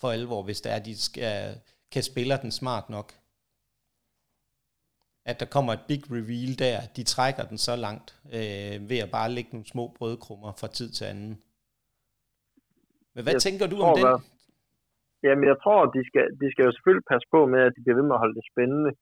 For 0.00 0.10
alvor, 0.10 0.42
hvis 0.42 0.60
det 0.60 0.72
er, 0.72 0.76
at 0.76 0.84
de 0.84 0.98
skal, 0.98 1.60
kan 1.92 2.02
spille 2.02 2.38
den 2.42 2.52
smart 2.52 2.90
nok 2.90 3.17
at 5.30 5.36
der 5.40 5.48
kommer 5.56 5.72
et 5.78 5.84
big 5.90 6.02
reveal 6.18 6.52
der. 6.64 6.78
De 6.96 7.02
trækker 7.14 7.44
den 7.50 7.58
så 7.68 7.74
langt 7.86 8.08
øh, 8.36 8.76
ved 8.90 8.98
at 9.04 9.10
bare 9.16 9.34
lægge 9.36 9.50
nogle 9.54 9.72
små 9.74 9.84
brødkrummer 9.98 10.50
fra 10.60 10.68
tid 10.78 10.88
til 10.96 11.04
anden. 11.12 11.32
Men 13.14 13.20
hvad 13.24 13.34
jeg 13.34 13.44
tænker 13.46 13.66
du 13.72 13.76
om 13.86 13.94
den? 13.96 14.04
Hvad? 14.06 14.18
Jamen, 15.26 15.44
jeg 15.52 15.58
tror, 15.64 15.80
de 15.96 16.02
skal, 16.08 16.26
de 16.40 16.46
skal 16.52 16.64
jo 16.66 16.72
selvfølgelig 16.74 17.10
passe 17.12 17.26
på 17.34 17.40
med, 17.52 17.60
at 17.66 17.72
de 17.76 17.82
bliver 17.82 17.98
ved 17.98 18.06
med 18.08 18.16
at 18.16 18.22
holde 18.24 18.38
det 18.38 18.46
spændende. 18.52 18.92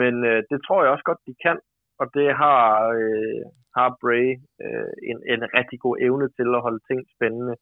Men 0.00 0.14
øh, 0.30 0.38
det 0.50 0.58
tror 0.66 0.78
jeg 0.82 0.92
også 0.92 1.06
godt, 1.10 1.26
de 1.28 1.34
kan. 1.46 1.58
Og 2.00 2.06
det 2.16 2.28
har, 2.42 2.62
øh, 3.00 3.42
har 3.76 3.88
Bray 4.02 4.28
øh, 4.64 4.92
en, 5.10 5.18
en 5.32 5.42
rigtig 5.58 5.78
god 5.84 5.94
evne 6.06 6.26
til 6.36 6.48
at 6.56 6.64
holde 6.66 6.82
ting 6.88 7.00
spændende. 7.14 7.54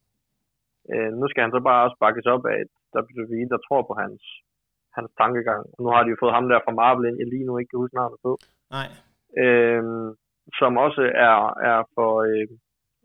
Øh, 0.92 1.10
nu 1.20 1.24
skal 1.28 1.42
han 1.44 1.54
så 1.56 1.60
bare 1.70 1.84
også 1.86 1.98
bakkes 2.04 2.26
op 2.34 2.44
af 2.52 2.56
et 2.64 2.72
WWE, 2.96 3.48
der 3.52 3.60
tror 3.66 3.82
på 3.88 3.94
hans 4.02 4.22
hans 4.96 5.10
tankegang. 5.20 5.62
Og 5.74 5.80
nu 5.84 5.88
har 5.94 6.02
de 6.02 6.12
jo 6.12 6.22
fået 6.22 6.36
ham 6.36 6.46
der 6.48 6.64
fra 6.64 6.76
Marvel 6.80 7.08
ind, 7.08 7.20
jeg 7.20 7.28
lige 7.30 7.46
nu 7.48 7.52
ikke 7.58 7.70
kan 7.70 7.82
huske 7.82 7.98
navnet 8.00 8.18
på. 8.26 8.32
Nej. 8.76 8.88
Øhm, 9.42 10.08
som 10.58 10.72
også 10.86 11.02
er, 11.28 11.38
er 11.70 11.80
for 11.94 12.12
øh, 12.28 12.48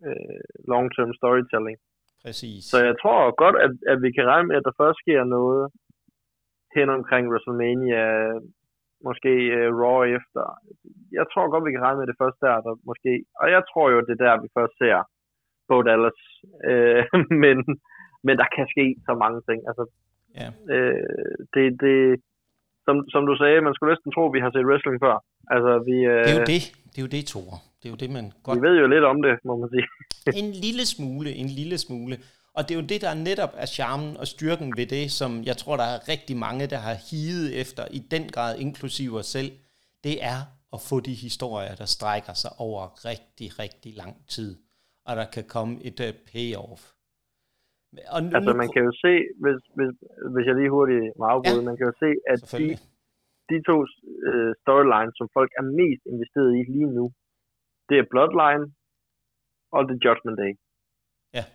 øh, 0.08 0.42
long-term 0.72 1.12
storytelling. 1.20 1.78
Præcis. 2.26 2.62
Så 2.72 2.78
jeg 2.90 2.96
tror 3.02 3.20
godt, 3.44 3.58
at, 3.66 3.74
at 3.92 3.98
vi 4.06 4.10
kan 4.18 4.26
regne 4.32 4.48
med, 4.48 4.56
at 4.60 4.68
der 4.68 4.80
først 4.82 4.98
sker 5.04 5.24
noget 5.38 5.64
hen 6.76 6.90
omkring 6.98 7.24
WrestleMania, 7.32 8.06
måske 9.08 9.34
uh, 9.58 9.70
Raw 9.82 10.02
efter. 10.18 10.44
Jeg 11.18 11.26
tror 11.32 11.46
godt, 11.52 11.68
vi 11.68 11.74
kan 11.76 11.86
regne 11.86 12.00
med 12.00 12.08
det 12.08 12.22
først 12.22 12.38
der, 12.46 12.56
der 12.66 12.74
måske. 12.90 13.14
Og 13.42 13.48
jeg 13.56 13.62
tror 13.70 13.86
jo, 13.94 13.98
det 14.08 14.14
er 14.16 14.24
der, 14.26 14.44
vi 14.44 14.50
først 14.58 14.76
ser 14.82 14.98
Bo 15.68 15.78
Dallas. 15.88 16.22
Øh, 16.70 17.04
men, 17.44 17.58
men 18.26 18.36
der 18.42 18.48
kan 18.56 18.66
ske 18.74 18.86
så 19.08 19.14
mange 19.24 19.40
ting. 19.50 19.60
Altså, 19.70 19.84
Ja. 20.44 20.50
Øh, 20.76 21.36
det, 21.54 21.66
det, 21.84 21.98
som, 22.86 22.96
som 23.14 23.22
du 23.30 23.34
sagde, 23.42 23.62
man 23.68 23.74
skulle 23.74 23.92
næsten 23.94 24.12
tro, 24.16 24.24
at 24.30 24.34
vi 24.36 24.42
har 24.46 24.52
set 24.52 24.70
wrestling 24.70 24.98
før. 25.06 25.16
Altså, 25.56 25.72
vi, 25.88 25.96
øh, 26.14 26.24
det 26.26 26.32
er 26.36 26.40
jo 26.44 26.50
det. 26.54 26.64
Det 26.92 26.98
er 27.02 27.06
jo 27.08 27.12
det, 27.18 27.24
Tore. 27.34 27.58
Det 27.80 27.86
er 27.90 27.94
jo 27.96 28.00
det, 28.04 28.10
man 28.18 28.26
godt... 28.44 28.56
Vi 28.58 28.68
ved 28.68 28.76
jo 28.84 28.88
lidt 28.88 29.06
om 29.12 29.22
det, 29.22 29.34
må 29.48 29.54
man 29.62 29.70
sige. 29.74 29.86
en 30.42 30.52
lille 30.66 30.86
smule, 30.96 31.30
en 31.44 31.50
lille 31.60 31.78
smule. 31.78 32.16
Og 32.56 32.62
det 32.64 32.72
er 32.72 32.80
jo 32.82 32.88
det, 32.88 33.02
der 33.02 33.14
netop 33.14 33.54
er 33.58 33.66
charmen 33.66 34.18
og 34.18 34.28
styrken 34.28 34.74
ved 34.78 34.86
det, 34.86 35.12
som 35.12 35.44
jeg 35.44 35.58
tror, 35.58 35.78
der 35.78 35.84
er 35.84 36.08
rigtig 36.14 36.38
mange, 36.38 36.68
der 36.68 36.78
har 36.78 36.96
higet 37.10 37.62
efter, 37.62 37.84
i 37.92 38.00
den 38.00 38.28
grad 38.28 38.60
inklusive 38.60 39.18
os 39.20 39.26
selv. 39.26 39.52
Det 40.04 40.24
er 40.24 40.40
at 40.74 40.80
få 40.90 41.00
de 41.00 41.14
historier, 41.14 41.76
der 41.76 41.86
strækker 41.86 42.34
sig 42.34 42.52
over 42.58 43.06
rigtig, 43.06 43.60
rigtig 43.60 43.94
lang 43.96 44.16
tid. 44.28 44.58
Og 45.06 45.16
der 45.16 45.26
kan 45.26 45.44
komme 45.44 45.80
et 45.84 46.00
uh, 46.00 46.06
payoff. 46.34 46.82
Og 48.14 48.20
nu, 48.24 48.30
altså 48.38 48.52
man 48.62 48.70
kan 48.74 48.84
jo 48.88 48.94
se, 49.06 49.14
hvis, 49.42 49.60
hvis, 49.78 49.92
hvis 50.34 50.46
jeg 50.48 50.56
lige 50.56 50.76
hurtigt 50.78 51.06
må 51.20 51.26
afbryde, 51.34 51.64
ja, 51.64 51.68
man 51.70 51.78
kan 51.78 51.88
jo 51.90 51.96
se, 52.04 52.10
at 52.34 52.40
de, 52.60 52.68
de 53.50 53.58
to 53.70 53.78
uh, 54.30 54.52
storylines, 54.62 55.16
som 55.20 55.28
folk 55.38 55.52
er 55.60 55.66
mest 55.82 56.04
investeret 56.14 56.52
i 56.60 56.62
lige 56.76 56.92
nu, 56.98 57.06
det 57.90 57.96
er 58.00 58.10
Bloodline 58.12 58.66
og 59.76 59.82
The 59.90 59.98
Judgment 60.04 60.38
Day. 60.44 60.54
Ja. 61.38 61.46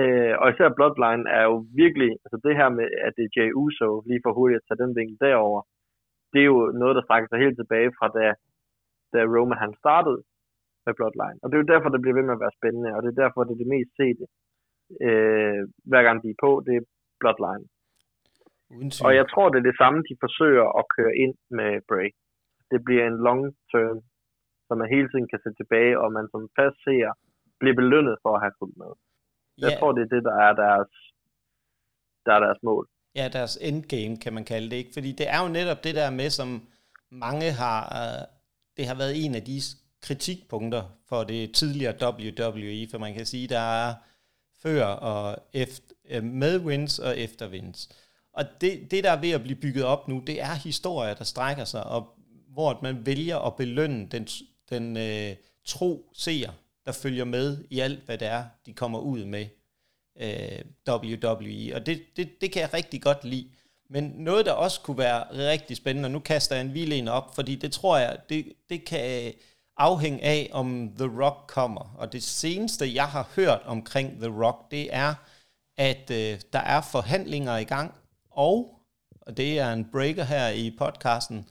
Uh, 0.00 0.32
og 0.40 0.46
især 0.52 0.76
Bloodline 0.78 1.24
er 1.38 1.44
jo 1.50 1.56
virkelig, 1.82 2.10
altså 2.24 2.36
det 2.46 2.54
her 2.60 2.68
med, 2.78 2.86
at 3.06 3.12
det 3.16 3.24
er 3.24 3.34
Jay 3.36 3.50
Uso, 3.62 3.90
lige 4.08 4.24
for 4.24 4.32
hurtigt 4.38 4.60
at 4.60 4.66
tage 4.66 4.82
den 4.84 4.92
vinkel 4.98 5.16
derover, 5.26 5.60
det 6.32 6.40
er 6.40 6.48
jo 6.54 6.60
noget, 6.80 6.94
der 6.96 7.04
strækker 7.04 7.28
sig 7.28 7.38
helt 7.44 7.58
tilbage 7.58 7.90
fra 7.98 8.06
da, 8.16 8.26
da 9.12 9.18
Roman 9.34 9.62
han 9.64 9.72
startede 9.82 10.20
med 10.86 10.94
Bloodline. 10.98 11.38
Og 11.42 11.46
det 11.46 11.54
er 11.54 11.62
jo 11.62 11.72
derfor, 11.72 11.88
det 11.88 12.02
bliver 12.02 12.18
ved 12.18 12.26
med 12.26 12.36
at 12.36 12.44
være 12.44 12.58
spændende, 12.58 12.90
og 12.94 13.00
det 13.02 13.10
er 13.10 13.22
derfor, 13.22 13.40
det 13.44 13.52
er 13.54 13.62
det 13.62 13.74
mest 13.76 13.92
sete 14.02 14.24
øh, 15.06 15.60
hver 15.90 16.02
gang 16.06 16.16
de 16.22 16.28
er 16.34 16.40
på, 16.46 16.50
det 16.66 16.74
er 16.76 16.84
Bloodline. 17.20 17.66
Og 19.06 19.12
jeg 19.20 19.26
tror, 19.32 19.46
det 19.48 19.58
er 19.58 19.68
det 19.70 19.80
samme, 19.82 19.98
de 20.08 20.14
forsøger 20.24 20.66
at 20.80 20.84
køre 20.96 21.14
ind 21.24 21.34
med 21.58 21.70
Bray. 21.88 22.10
Det 22.72 22.80
bliver 22.86 23.04
en 23.06 23.18
long 23.26 23.42
term, 23.72 23.98
som 24.66 24.76
man 24.80 24.88
hele 24.94 25.08
tiden 25.08 25.28
kan 25.32 25.40
se 25.44 25.50
tilbage, 25.60 25.94
og 26.02 26.08
man 26.18 26.26
som 26.32 26.42
fast 26.58 26.76
ser 26.86 27.08
bliver 27.60 27.76
belønnet 27.80 28.16
for 28.22 28.32
at 28.36 28.42
have 28.44 28.56
fulgt 28.58 28.76
med. 28.82 28.92
Jeg 29.64 29.70
tror, 29.78 29.92
det 29.96 30.02
er 30.04 30.12
det, 30.14 30.22
der 30.30 30.36
er 30.46 30.52
deres, 30.64 30.92
der 32.26 32.32
er 32.36 32.40
deres 32.46 32.60
mål. 32.62 32.84
Ja, 33.18 33.28
deres 33.38 33.54
endgame, 33.68 34.16
kan 34.24 34.32
man 34.32 34.44
kalde 34.44 34.70
det. 34.70 34.76
ikke, 34.76 34.94
Fordi 34.96 35.10
det 35.20 35.26
er 35.34 35.38
jo 35.44 35.48
netop 35.58 35.84
det 35.86 35.94
der 36.00 36.10
med, 36.20 36.30
som 36.38 36.48
mange 37.10 37.48
har... 37.62 37.80
Uh, 38.00 38.22
det 38.76 38.84
har 38.90 38.96
været 39.02 39.24
en 39.24 39.34
af 39.34 39.42
de 39.50 39.56
kritikpunkter 40.06 40.82
for 41.08 41.20
det 41.32 41.54
tidligere 41.54 41.94
WWE, 42.02 42.82
for 42.90 42.98
man 42.98 43.14
kan 43.14 43.26
sige, 43.26 43.48
der 43.48 43.64
er 43.82 43.94
før 44.66 44.84
og 44.84 45.36
efter, 45.52 45.94
øh, 46.10 46.24
med 46.24 46.58
wins 46.58 46.98
og 46.98 47.18
efter 47.18 47.48
wins. 47.48 47.88
Og 48.32 48.44
det, 48.60 48.90
det, 48.90 49.04
der 49.04 49.10
er 49.10 49.20
ved 49.20 49.30
at 49.30 49.42
blive 49.42 49.56
bygget 49.56 49.84
op 49.84 50.08
nu, 50.08 50.22
det 50.26 50.40
er 50.40 50.54
historier, 50.54 51.14
der 51.14 51.24
strækker 51.24 51.64
sig, 51.64 51.84
og 51.84 52.08
hvor 52.48 52.78
man 52.82 53.06
vælger 53.06 53.38
at 53.38 53.56
belønne 53.56 54.08
den, 54.10 54.28
den 54.70 54.96
øh, 54.96 55.36
tro 55.64 56.10
seer, 56.14 56.52
der 56.86 56.92
følger 56.92 57.24
med 57.24 57.64
i 57.70 57.80
alt, 57.80 58.04
hvad 58.04 58.18
det 58.18 58.28
er, 58.28 58.44
de 58.66 58.72
kommer 58.72 58.98
ud 58.98 59.24
med 59.24 59.46
øh, 60.20 60.64
WWE. 60.88 61.74
Og 61.74 61.86
det, 61.86 62.02
det, 62.16 62.40
det 62.40 62.52
kan 62.52 62.62
jeg 62.62 62.74
rigtig 62.74 63.02
godt 63.02 63.24
lide. 63.24 63.48
Men 63.90 64.04
noget, 64.04 64.46
der 64.46 64.52
også 64.52 64.80
kunne 64.80 64.98
være 64.98 65.50
rigtig 65.50 65.76
spændende, 65.76 66.06
og 66.06 66.10
nu 66.10 66.18
kaster 66.18 66.56
jeg 66.56 66.64
en 66.64 66.74
vild 66.74 66.92
en 66.92 67.08
op, 67.08 67.34
fordi 67.34 67.54
det 67.54 67.72
tror 67.72 67.98
jeg, 67.98 68.18
det, 68.28 68.52
det 68.68 68.84
kan 68.84 69.32
afhæng 69.76 70.22
af, 70.22 70.50
om 70.52 70.92
The 70.98 71.22
Rock 71.22 71.46
kommer. 71.46 71.94
Og 71.98 72.12
det 72.12 72.22
seneste, 72.22 72.94
jeg 72.94 73.08
har 73.08 73.28
hørt 73.36 73.62
omkring 73.64 74.20
The 74.20 74.44
Rock, 74.44 74.70
det 74.70 74.94
er, 74.94 75.14
at 75.76 76.10
øh, 76.10 76.40
der 76.52 76.58
er 76.58 76.80
forhandlinger 76.80 77.56
i 77.56 77.64
gang, 77.64 77.94
og, 78.30 78.80
og 79.20 79.36
det 79.36 79.58
er 79.58 79.72
en 79.72 79.88
breaker 79.92 80.24
her 80.24 80.48
i 80.48 80.76
podcasten, 80.78 81.48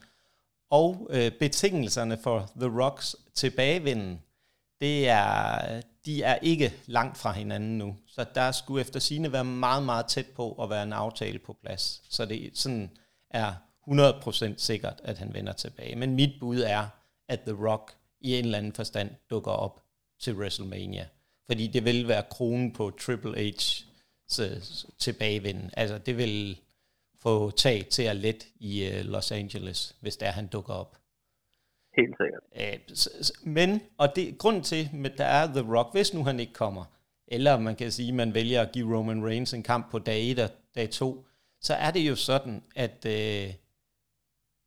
og 0.70 1.06
øh, 1.10 1.32
betingelserne 1.40 2.18
for 2.22 2.50
The 2.56 2.82
Rocks 2.82 3.16
tilbagevenden, 3.34 4.20
det 4.80 5.08
er, 5.08 5.80
de 6.04 6.22
er 6.22 6.34
ikke 6.34 6.72
langt 6.86 7.18
fra 7.18 7.32
hinanden 7.32 7.78
nu. 7.78 7.96
Så 8.06 8.24
der 8.34 8.52
skulle 8.52 8.80
efter 8.80 9.00
sine 9.00 9.32
være 9.32 9.44
meget, 9.44 9.82
meget 9.82 10.06
tæt 10.06 10.26
på 10.26 10.52
at 10.52 10.70
være 10.70 10.82
en 10.82 10.92
aftale 10.92 11.38
på 11.38 11.56
plads. 11.62 12.02
Så 12.10 12.24
det 12.26 12.50
sådan 12.54 12.90
er 13.30 13.52
100% 13.88 14.54
sikkert, 14.56 15.00
at 15.04 15.18
han 15.18 15.34
vender 15.34 15.52
tilbage. 15.52 15.96
Men 15.96 16.14
mit 16.14 16.40
bud 16.40 16.60
er, 16.60 16.86
at 17.28 17.40
The 17.40 17.66
Rock 17.68 17.94
i 18.24 18.38
en 18.38 18.44
eller 18.44 18.58
anden 18.58 18.72
forstand 18.72 19.10
dukker 19.30 19.50
op 19.50 19.82
til 20.20 20.34
WrestleMania. 20.34 21.06
Fordi 21.46 21.66
det 21.66 21.84
vil 21.84 22.08
være 22.08 22.22
kronen 22.30 22.72
på 22.72 22.90
Triple 22.90 23.50
H 23.50 23.54
tilbagevenden. 24.98 25.70
Altså 25.72 25.98
det 25.98 26.16
vil 26.16 26.60
få 27.18 27.50
tag 27.50 27.86
til 27.90 28.02
at 28.02 28.16
let 28.16 28.48
i 28.56 28.88
uh, 28.88 29.06
Los 29.06 29.32
Angeles, 29.32 29.96
hvis 30.00 30.16
der 30.16 30.30
han 30.30 30.46
dukker 30.46 30.74
op. 30.74 30.96
Helt 31.96 32.16
sikkert. 32.20 32.80
Uh, 33.44 33.52
men, 33.52 33.80
og 33.98 34.16
det 34.16 34.38
grund 34.38 34.64
til, 34.64 34.90
at 35.04 35.18
der 35.18 35.24
er 35.24 35.46
The 35.46 35.76
Rock, 35.76 35.92
hvis 35.92 36.14
nu 36.14 36.24
han 36.24 36.40
ikke 36.40 36.52
kommer, 36.52 36.84
eller 37.26 37.58
man 37.58 37.76
kan 37.76 37.92
sige, 37.92 38.08
at 38.08 38.14
man 38.14 38.34
vælger 38.34 38.62
at 38.62 38.72
give 38.72 38.96
Roman 38.96 39.24
Reigns 39.24 39.54
en 39.54 39.62
kamp 39.62 39.90
på 39.90 39.98
dag 39.98 40.30
1 40.30 40.38
og 40.38 40.50
dag 40.74 40.90
2, 40.90 41.26
så 41.60 41.74
er 41.74 41.90
det 41.90 42.00
jo 42.00 42.16
sådan, 42.16 42.62
at 42.76 43.06
uh, 43.06 43.54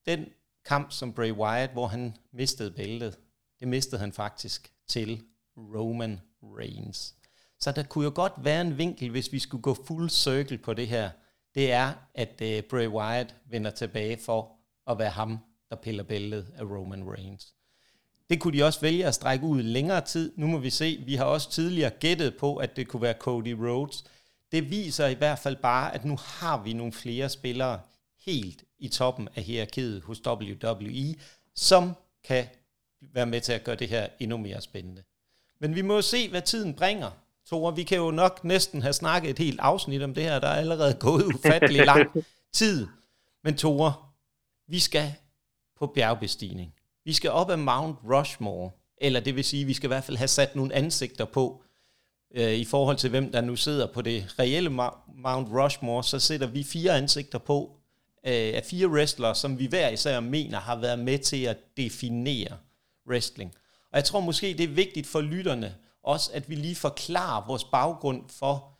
den 0.06 0.30
kamp 0.66 0.92
som 0.92 1.14
Bray 1.14 1.32
Wyatt, 1.32 1.72
hvor 1.72 1.88
han 1.88 2.18
mistede 2.32 2.72
bæltet, 2.72 3.18
det 3.60 3.68
mistede 3.68 4.02
han 4.02 4.14
faktisk 4.14 4.72
til 4.88 5.22
Roman 5.58 6.22
Reigns. 6.44 7.16
Så 7.60 7.72
der 7.72 7.84
kunne 7.84 8.06
jo 8.06 8.12
godt 8.16 8.34
være 8.38 8.62
en 8.62 8.78
vinkel, 8.78 9.10
hvis 9.10 9.32
vi 9.32 9.40
skulle 9.40 9.62
gå 9.62 9.74
full 9.88 10.10
circle 10.10 10.58
på 10.58 10.74
det 10.74 10.88
her. 10.88 11.10
Det 11.56 11.72
er, 11.72 11.94
at 12.16 12.42
uh, 12.42 12.70
Bray 12.70 12.88
Wyatt 12.88 13.36
vender 13.50 13.72
tilbage 13.72 14.18
for 14.26 14.52
at 14.88 15.00
være 15.00 15.10
ham, 15.10 15.38
der 15.70 15.76
piller 15.76 16.04
bæltet 16.04 16.48
af 16.56 16.64
Roman 16.64 17.12
Reigns. 17.12 17.54
Det 18.30 18.42
kunne 18.42 18.58
de 18.58 18.64
også 18.64 18.82
vælge 18.82 19.06
at 19.06 19.16
strække 19.16 19.46
ud 19.46 19.64
længere 19.64 20.02
tid. 20.02 20.34
Nu 20.36 20.48
må 20.48 20.58
vi 20.58 20.70
se. 20.70 21.04
Vi 21.06 21.16
har 21.16 21.26
også 21.26 21.52
tidligere 21.52 21.90
gættet 21.90 22.38
på, 22.38 22.56
at 22.56 22.76
det 22.76 22.88
kunne 22.88 23.02
være 23.02 23.16
Cody 23.20 23.56
Rhodes. 23.60 24.04
Det 24.52 24.70
viser 24.70 25.08
i 25.08 25.14
hvert 25.14 25.40
fald 25.40 25.56
bare, 25.56 25.96
at 25.96 26.06
nu 26.06 26.18
har 26.18 26.64
vi 26.64 26.74
nogle 26.74 26.94
flere 26.94 27.30
spillere 27.30 27.80
helt 28.26 28.64
i 28.80 28.88
toppen 28.88 29.30
af 29.36 29.44
hierarkiet 29.44 30.02
hos 30.02 30.28
WWE, 30.28 31.16
som 31.56 31.94
kan 32.24 32.46
være 33.02 33.26
med 33.26 33.42
til 33.42 33.54
at 33.54 33.64
gøre 33.64 33.76
det 33.76 33.90
her 33.90 34.08
endnu 34.20 34.38
mere 34.38 34.62
spændende. 34.62 35.04
Men 35.60 35.76
vi 35.76 35.82
må 35.82 35.96
jo 35.96 36.02
se, 36.02 36.30
hvad 36.30 36.42
tiden 36.42 36.74
bringer. 36.74 37.12
Tore, 37.46 37.76
vi 37.76 37.84
kan 37.84 37.98
jo 37.98 38.12
nok 38.12 38.44
næsten 38.44 38.82
have 38.82 38.94
snakket 38.94 39.30
et 39.30 39.40
helt 39.40 39.60
afsnit 39.60 40.02
om 40.02 40.14
det 40.14 40.24
her. 40.24 40.40
Der 40.40 40.48
er 40.48 40.56
allerede 40.56 40.94
gået 41.08 41.24
ufattelig 41.24 41.86
lang 41.86 42.10
tid. 42.54 42.88
Men 43.44 43.58
Tore, 43.58 43.94
vi 44.68 44.80
skal 44.80 45.14
på 45.80 45.88
bjergbestigning. 45.88 46.74
Vi 47.06 47.14
skal 47.14 47.32
op 47.32 47.50
ad 47.50 47.58
Mount 47.58 47.98
Rushmore, 48.04 48.72
eller 48.98 49.20
det 49.20 49.36
vil 49.36 49.44
sige, 49.44 49.66
vi 49.66 49.74
skal 49.74 49.88
i 49.88 49.94
hvert 49.94 50.04
fald 50.04 50.18
have 50.18 50.28
sat 50.28 50.56
nogle 50.56 50.74
ansigter 50.74 51.26
på, 51.26 51.64
øh, 52.36 52.54
i 52.54 52.66
forhold 52.66 52.98
til 52.98 53.10
hvem 53.10 53.32
der 53.32 53.42
nu 53.42 53.56
sidder 53.56 53.88
på 53.94 54.02
det 54.02 54.40
reelle 54.40 54.70
Mount 54.70 55.50
Rushmore, 55.52 56.04
så 56.04 56.20
sætter 56.20 56.48
vi 56.48 56.64
fire 56.64 56.98
ansigter 56.98 57.40
på 57.40 57.76
øh, 58.26 58.34
af 58.34 58.64
fire 58.66 58.88
wrestlere, 58.88 59.36
som 59.36 59.60
vi 59.60 59.66
hver 59.66 59.90
især 59.90 60.20
mener 60.20 60.60
har 60.60 60.76
været 60.76 61.00
med 61.00 61.20
til 61.20 61.44
at 61.44 61.58
definere 61.78 62.58
wrestling. 63.08 63.54
Og 63.92 63.96
jeg 63.96 64.04
tror 64.04 64.20
måske, 64.20 64.54
det 64.54 64.64
er 64.64 64.68
vigtigt 64.68 65.08
for 65.08 65.22
lytterne 65.22 65.76
også, 66.04 66.32
at 66.34 66.50
vi 66.50 66.56
lige 66.56 66.76
forklarer 66.76 67.48
vores 67.48 67.64
baggrund 67.64 68.24
for 68.30 68.78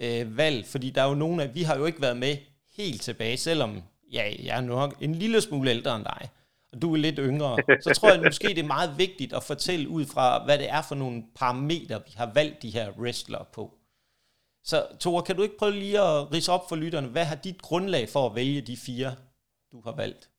øh, 0.00 0.36
valg, 0.36 0.66
fordi 0.66 0.90
der 0.90 1.02
er 1.02 1.08
jo 1.08 1.14
nogle 1.14 1.42
af, 1.42 1.54
vi 1.54 1.62
har 1.62 1.76
jo 1.76 1.84
ikke 1.84 2.00
været 2.00 2.16
med 2.16 2.36
helt 2.76 3.02
tilbage, 3.02 3.36
selvom 3.36 3.82
ja, 4.12 4.34
jeg 4.42 4.56
er 4.56 4.60
nok 4.60 4.96
en 5.00 5.14
lille 5.14 5.40
smule 5.40 5.70
ældre 5.70 5.96
end 5.96 6.04
dig 6.04 6.28
og 6.72 6.82
du 6.82 6.92
er 6.92 6.96
lidt 6.96 7.18
yngre, 7.18 7.56
så 7.82 7.94
tror 7.94 8.12
jeg 8.12 8.22
måske, 8.22 8.48
det 8.48 8.58
er 8.58 8.66
meget 8.66 8.98
vigtigt 8.98 9.32
at 9.32 9.42
fortælle 9.42 9.88
ud 9.88 10.06
fra, 10.06 10.44
hvad 10.44 10.58
det 10.58 10.70
er 10.70 10.82
for 10.82 10.94
nogle 10.94 11.24
parametre, 11.34 12.02
vi 12.06 12.12
har 12.16 12.30
valgt 12.34 12.62
de 12.62 12.70
her 12.70 12.90
wrestlere 12.90 13.44
på. 13.52 13.74
Så 14.64 14.86
Tore, 15.00 15.22
kan 15.22 15.36
du 15.36 15.42
ikke 15.42 15.58
prøve 15.58 15.72
lige 15.72 16.00
at 16.00 16.32
rise 16.32 16.52
op 16.52 16.68
for 16.68 16.76
lytterne, 16.76 17.08
hvad 17.08 17.24
har 17.24 17.34
dit 17.34 17.62
grundlag 17.62 18.08
for 18.08 18.26
at 18.26 18.34
vælge 18.34 18.60
de 18.60 18.76
fire, 18.76 19.14
du 19.72 19.80
har 19.84 19.92
valgt? 19.92 20.30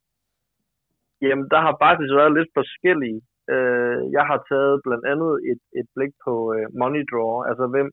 Jamen, 1.27 1.45
der 1.53 1.61
har 1.65 1.75
faktisk 1.85 2.11
været 2.19 2.33
lidt 2.37 2.51
forskellige. 2.59 3.19
Øh, 3.53 3.99
jeg 4.17 4.23
har 4.29 4.39
taget 4.51 4.75
blandt 4.85 5.05
andet 5.11 5.31
et, 5.51 5.61
et 5.79 5.87
blik 5.95 6.13
på 6.25 6.33
øh, 6.55 6.65
Money 6.79 7.03
Draw, 7.11 7.33
altså 7.49 7.65
hvem 7.73 7.89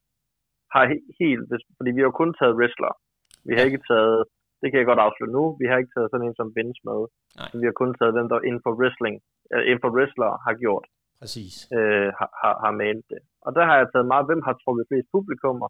har 0.75 0.85
helt, 1.21 1.45
fordi 1.79 1.91
vi 1.97 2.03
har 2.07 2.15
kun 2.21 2.31
taget 2.41 2.59
wrestler. 2.59 2.93
Vi 3.49 3.53
har 3.57 3.65
ikke 3.69 3.83
taget 3.91 4.19
det 4.61 4.69
kan 4.71 4.79
jeg 4.81 4.91
godt 4.91 5.05
afsløre 5.07 5.35
nu. 5.39 5.45
Vi 5.61 5.67
har 5.69 5.77
ikke 5.79 5.95
taget 5.97 6.11
sådan 6.11 6.27
en 6.27 6.39
som 6.41 6.53
Vince 6.57 6.83
med. 6.89 7.01
Nej. 7.39 7.51
Vi 7.61 7.65
har 7.69 7.77
kun 7.81 7.93
taget 7.99 8.15
dem, 8.19 8.27
der 8.31 8.47
inden 8.49 8.63
for 8.67 8.73
wrestling, 8.81 9.17
uh, 9.55 9.63
inden 9.69 9.83
for 9.85 9.91
wrestler 9.97 10.31
har 10.47 10.55
gjort. 10.65 10.87
Præcis. 11.23 11.55
Øh, 11.77 12.09
har, 12.19 12.31
har, 12.43 12.55
har 12.65 12.73
malet 12.83 13.07
det. 13.13 13.21
Og 13.47 13.51
der 13.57 13.65
har 13.69 13.77
jeg 13.79 13.87
taget 13.89 14.11
meget, 14.13 14.29
hvem 14.29 14.43
har 14.47 14.55
trukket 14.63 14.89
flest 14.91 15.09
publikummer, 15.15 15.69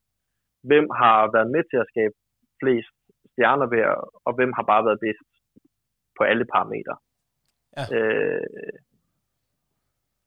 hvem 0.71 0.87
har 1.01 1.17
været 1.35 1.51
med 1.55 1.63
til 1.71 1.79
at 1.83 1.91
skabe 1.93 2.15
flest 2.61 2.97
stjerner 3.33 3.69
ved, 3.75 3.83
og 4.27 4.33
hvem 4.37 4.53
har 4.57 4.65
bare 4.73 4.87
været 4.89 5.03
bedst 5.07 5.29
på 6.17 6.23
alle 6.31 6.47
parametre. 6.55 6.97
Ja. 7.77 7.85
Øh, 7.97 8.43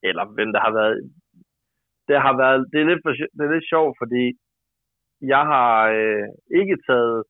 eller 0.03 0.25
hvem 0.35 0.49
der 0.53 0.61
har 0.67 0.73
været... 0.79 0.97
Det 2.07 2.17
har 2.25 2.35
været... 2.43 2.59
Det 2.71 2.77
er 2.81 2.87
lidt, 2.91 3.01
for, 3.05 3.11
det 3.35 3.43
er 3.45 3.53
lidt 3.55 3.69
sjovt, 3.73 3.95
fordi 4.01 4.23
jeg 5.33 5.43
har 5.53 5.71
øh, 5.97 6.27
ikke 6.59 6.77
taget 6.87 7.23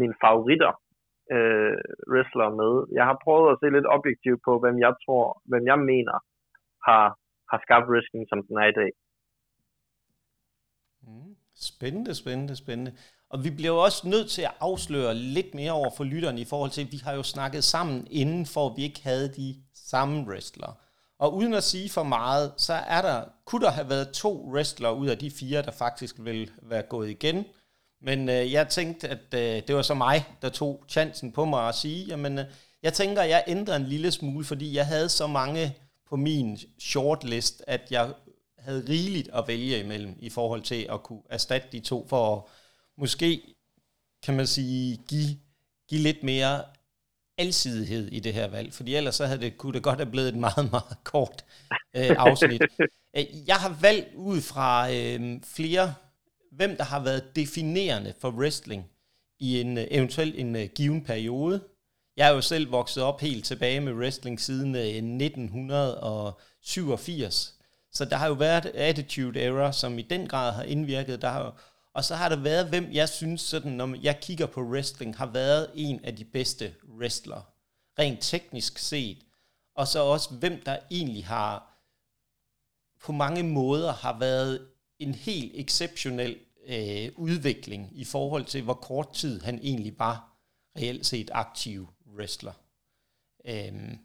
mine 0.00 0.14
favoritter 0.24 0.72
øh, 1.34 1.78
wrestler 2.12 2.50
med. 2.60 2.72
Jeg 2.98 3.04
har 3.10 3.16
prøvet 3.24 3.52
at 3.52 3.58
se 3.60 3.66
lidt 3.76 3.88
objektivt 3.96 4.40
på, 4.46 4.52
hvem 4.62 4.76
jeg 4.86 4.94
tror, 5.04 5.42
hvem 5.50 5.64
jeg 5.72 5.78
mener 5.78 6.16
har, 6.88 7.06
har 7.50 7.58
skabt 7.64 7.88
wrestling, 7.90 8.24
som 8.28 8.40
den 8.46 8.56
er 8.62 8.68
i 8.72 8.78
dag. 8.80 8.92
Mm. 11.02 11.36
Spændende, 11.70 12.14
spændende, 12.22 12.56
spændende. 12.62 12.92
Og 13.34 13.44
vi 13.44 13.50
bliver 13.50 13.72
jo 13.72 13.78
også 13.78 14.08
nødt 14.08 14.30
til 14.30 14.42
at 14.42 14.50
afsløre 14.60 15.14
lidt 15.14 15.54
mere 15.54 15.72
over 15.72 15.90
for 15.96 16.04
lytterne 16.04 16.40
i 16.40 16.44
forhold 16.44 16.70
til, 16.70 16.80
at 16.80 16.92
vi 16.92 17.00
har 17.04 17.12
jo 17.12 17.22
snakket 17.22 17.64
sammen 17.64 18.06
inden 18.10 18.46
for, 18.46 18.66
at 18.66 18.76
vi 18.76 18.82
ikke 18.82 19.00
havde 19.02 19.28
de 19.28 19.56
samme 19.74 20.24
wrestlere. 20.28 20.74
Og 21.18 21.34
uden 21.34 21.54
at 21.54 21.64
sige 21.64 21.90
for 21.90 22.02
meget, 22.02 22.52
så 22.56 22.72
er 22.72 23.02
der, 23.02 23.24
kunne 23.44 23.64
der 23.64 23.70
have 23.70 23.88
været 23.88 24.10
to 24.10 24.50
wrestlere 24.52 24.96
ud 24.96 25.06
af 25.06 25.18
de 25.18 25.30
fire, 25.30 25.62
der 25.62 25.70
faktisk 25.70 26.16
vil 26.18 26.50
være 26.62 26.82
gået 26.82 27.10
igen. 27.10 27.44
Men 28.02 28.28
øh, 28.28 28.52
jeg 28.52 28.68
tænkte, 28.68 29.08
at 29.08 29.34
øh, 29.34 29.62
det 29.66 29.76
var 29.76 29.82
så 29.82 29.94
mig, 29.94 30.24
der 30.42 30.48
tog 30.48 30.84
chancen 30.88 31.32
på 31.32 31.44
mig 31.44 31.68
at 31.68 31.74
sige, 31.74 32.04
jamen, 32.06 32.38
øh, 32.38 32.44
jeg 32.82 32.92
tænker, 32.92 33.22
at 33.22 33.28
jeg 33.28 33.44
ændrer 33.46 33.76
en 33.76 33.86
lille 33.86 34.10
smule, 34.10 34.44
fordi 34.44 34.76
jeg 34.76 34.86
havde 34.86 35.08
så 35.08 35.26
mange 35.26 35.76
på 36.08 36.16
min 36.16 36.58
shortlist, 36.80 37.64
at 37.66 37.80
jeg 37.90 38.12
havde 38.58 38.84
rigeligt 38.88 39.28
at 39.32 39.44
vælge 39.48 39.80
imellem 39.80 40.16
i 40.18 40.30
forhold 40.30 40.62
til 40.62 40.86
at 40.90 41.02
kunne 41.02 41.22
erstatte 41.30 41.68
de 41.72 41.80
to, 41.80 42.06
for 42.08 42.36
at 42.36 42.42
måske, 42.98 43.54
kan 44.22 44.36
man 44.36 44.46
sige, 44.46 45.00
give, 45.08 45.38
give 45.88 46.00
lidt 46.00 46.22
mere 46.22 46.64
alsidighed 47.38 48.08
i 48.08 48.20
det 48.20 48.34
her 48.34 48.48
valg, 48.48 48.72
fordi 48.72 48.94
ellers 48.94 49.14
så 49.14 49.26
havde 49.26 49.40
det, 49.40 49.58
kunne 49.58 49.72
det 49.72 49.82
godt 49.82 49.98
have 49.98 50.10
blevet 50.10 50.28
et 50.28 50.36
meget, 50.36 50.70
meget 50.70 51.04
kort 51.04 51.44
øh, 51.96 52.16
afsnit. 52.18 52.62
Øh, 53.16 53.24
jeg 53.46 53.56
har 53.56 53.78
valgt 53.80 54.14
ud 54.14 54.40
fra 54.40 54.92
øh, 54.92 55.40
flere 55.42 55.94
hvem 56.56 56.76
der 56.76 56.84
har 56.84 57.00
været 57.00 57.36
definerende 57.36 58.14
for 58.20 58.30
wrestling 58.30 58.90
i 59.38 59.60
en 59.60 59.78
øh, 59.78 59.86
eventuelt 59.90 60.38
en 60.38 60.56
uh, 60.56 60.62
given 60.62 61.04
periode. 61.04 61.64
Jeg 62.16 62.28
er 62.28 62.32
jo 62.32 62.40
selv 62.40 62.72
vokset 62.72 63.02
op 63.02 63.20
helt 63.20 63.44
tilbage 63.44 63.80
med 63.80 63.92
wrestling 63.92 64.40
siden 64.40 64.74
øh, 64.74 64.82
1987, 64.82 67.54
så 67.92 68.04
der 68.04 68.16
har 68.16 68.26
jo 68.26 68.32
været 68.32 68.66
Attitude 68.66 69.42
Era, 69.42 69.72
som 69.72 69.98
i 69.98 70.02
den 70.02 70.28
grad 70.28 70.52
har 70.52 70.62
indvirket. 70.62 71.22
Der 71.22 71.28
har, 71.28 71.60
og 71.94 72.04
så 72.04 72.14
har 72.14 72.28
der 72.28 72.36
været, 72.36 72.68
hvem 72.68 72.92
jeg 72.92 73.08
synes, 73.08 73.40
sådan, 73.40 73.72
når 73.72 73.96
jeg 74.02 74.20
kigger 74.20 74.46
på 74.46 74.60
wrestling, 74.60 75.16
har 75.16 75.26
været 75.26 75.70
en 75.74 76.04
af 76.04 76.16
de 76.16 76.24
bedste 76.24 76.74
wrestlere, 76.88 77.42
rent 77.98 78.18
teknisk 78.22 78.78
set. 78.78 79.26
Og 79.74 79.88
så 79.88 79.98
også, 80.02 80.34
hvem 80.34 80.62
der 80.62 80.78
egentlig 80.90 81.26
har 81.26 81.74
på 83.00 83.12
mange 83.12 83.42
måder 83.42 83.92
har 83.92 84.18
været 84.18 84.68
en 84.98 85.14
helt 85.14 85.52
exceptionel 85.54 86.38
øh, 86.66 87.12
udvikling 87.16 87.90
i 87.92 88.04
forhold 88.04 88.44
til, 88.44 88.62
hvor 88.62 88.74
kort 88.74 89.12
tid 89.12 89.40
han 89.40 89.58
egentlig 89.62 89.98
var 89.98 90.36
reelt 90.76 91.06
set 91.06 91.30
aktiv 91.32 91.88
wrestler. 92.16 92.52
Øhm, 93.44 93.98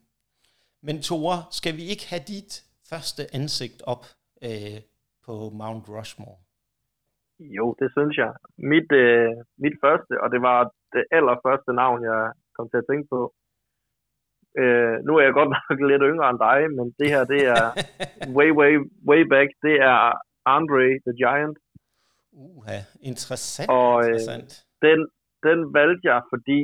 men 0.81 1.01
Tore, 1.01 1.45
skal 1.51 1.77
vi 1.77 1.83
ikke 1.83 2.07
have 2.07 2.23
dit 2.27 2.65
første 2.83 3.35
ansigt 3.35 3.81
op 3.81 4.07
øh, 4.41 4.81
på 5.23 5.49
Mount 5.49 5.89
Rushmore? 5.89 6.37
Jo, 7.39 7.75
det 7.79 7.89
synes 7.97 8.17
jeg. 8.17 8.33
Mit, 8.57 8.91
øh, 8.91 9.31
mit 9.63 9.75
første, 9.83 10.13
og 10.23 10.27
det 10.33 10.41
var 10.41 10.59
det 10.93 11.03
allerførste 11.11 11.71
navn, 11.73 12.03
jeg 12.03 12.31
kom 12.55 12.69
til 12.69 12.81
at 12.81 12.89
tænke 12.89 13.07
på. 13.15 13.21
Øh, 14.61 14.95
nu 15.07 15.11
er 15.17 15.23
jeg 15.23 15.33
godt 15.39 15.51
nok 15.55 15.77
lidt 15.91 16.03
yngre 16.11 16.29
end 16.29 16.39
dig, 16.49 16.59
men 16.77 16.85
det 16.99 17.07
her, 17.13 17.23
det 17.33 17.41
er 17.57 17.65
way, 18.37 18.49
way, 18.59 18.73
way 19.09 19.21
back. 19.33 19.49
Det 19.65 19.75
er 19.91 19.99
Andre 20.45 20.85
the 21.07 21.15
Giant. 21.21 21.57
Uha, 22.31 22.77
interessant. 23.11 23.69
Og 23.69 23.93
øh, 24.03 24.07
interessant. 24.07 24.51
den, 24.85 24.99
den 25.47 25.59
valgte 25.73 26.03
jeg, 26.11 26.21
fordi 26.33 26.59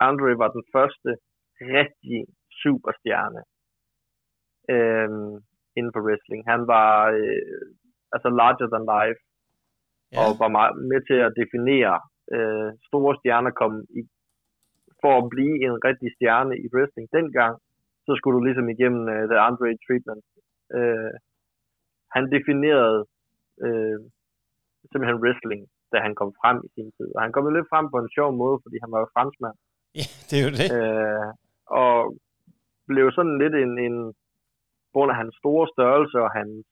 Andre 0.00 0.38
var 0.42 0.50
den 0.56 0.64
første 0.74 1.10
rigtig 1.76 2.20
superstjerne 2.62 3.42
øh, 4.74 5.08
inden 5.76 5.92
for 5.94 6.02
wrestling. 6.06 6.40
Han 6.52 6.60
var 6.74 6.92
øh, 7.20 7.64
altså 8.14 8.28
larger 8.40 8.68
than 8.74 8.86
life, 8.96 9.20
ja. 10.14 10.18
og 10.22 10.28
var 10.42 10.50
meget 10.58 10.74
med 10.90 11.00
til 11.08 11.18
at 11.26 11.34
definere 11.40 11.94
øh, 12.34 12.70
store 12.88 13.12
stjerner 13.18 13.52
kom 13.60 13.72
i, 13.98 14.00
for 15.02 15.12
at 15.20 15.30
blive 15.34 15.56
en 15.66 15.74
rigtig 15.88 16.08
stjerne 16.16 16.54
i 16.64 16.66
wrestling 16.74 17.06
dengang, 17.18 17.54
så 18.06 18.10
skulle 18.14 18.36
du 18.36 18.42
ligesom 18.44 18.68
igennem 18.74 19.04
uh, 19.14 19.24
The 19.30 19.38
Andre 19.48 19.66
Treatment. 19.86 20.24
Uh, 20.78 21.12
han 22.14 22.24
definerede 22.34 23.00
uh, 23.66 23.98
simpelthen 24.90 25.22
wrestling, 25.24 25.62
da 25.92 25.96
han 26.06 26.14
kom 26.20 26.30
frem 26.40 26.58
i 26.66 26.68
sin 26.74 26.88
tid. 26.96 27.08
Og 27.16 27.20
han 27.24 27.32
kom 27.32 27.44
jo 27.46 27.52
lidt 27.54 27.70
frem 27.72 27.86
på 27.92 27.98
en 28.00 28.10
sjov 28.16 28.30
måde, 28.42 28.56
fordi 28.64 28.76
han 28.82 28.90
var 28.94 29.00
jo 29.02 29.08
franskmand. 29.14 29.56
Ja, 30.00 30.06
det 30.28 30.34
er 30.38 30.44
jo 30.46 30.52
det. 30.60 30.68
Øh, 30.78 31.30
og 31.82 31.94
blev 32.90 33.06
sådan 33.16 33.36
lidt 33.42 33.54
en, 33.64 33.72
en 33.86 33.96
på 34.88 34.94
grund 34.94 35.10
af 35.12 35.20
hans 35.22 35.34
store 35.42 35.66
størrelse 35.74 36.18
og 36.26 36.30
hans 36.38 36.66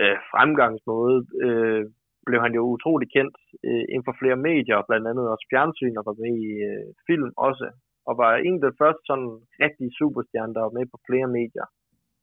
øh, 0.00 0.16
fremgangsmåde, 0.32 1.18
øh, 1.46 1.82
blev 2.26 2.40
han 2.46 2.54
jo 2.58 2.62
utrolig 2.74 3.08
kendt 3.16 3.36
øh, 3.66 3.84
inden 3.92 4.06
for 4.08 4.16
flere 4.20 4.38
medier, 4.50 4.86
blandt 4.88 5.06
andet 5.10 5.24
også 5.32 5.46
fjernsyn 5.52 5.98
og 6.00 6.04
var 6.08 6.16
med 6.22 6.32
i 6.48 6.50
øh, 6.70 6.86
film 7.08 7.30
også. 7.48 7.68
Og 8.08 8.14
var 8.22 8.32
en 8.36 8.56
af 8.58 8.70
de 8.70 8.78
første 8.82 9.02
sådan 9.08 9.30
rigtige 9.64 9.96
superstjerner, 9.98 10.54
der 10.56 10.62
var 10.66 10.76
med 10.78 10.86
på 10.92 10.98
flere 11.08 11.28
medier 11.38 11.66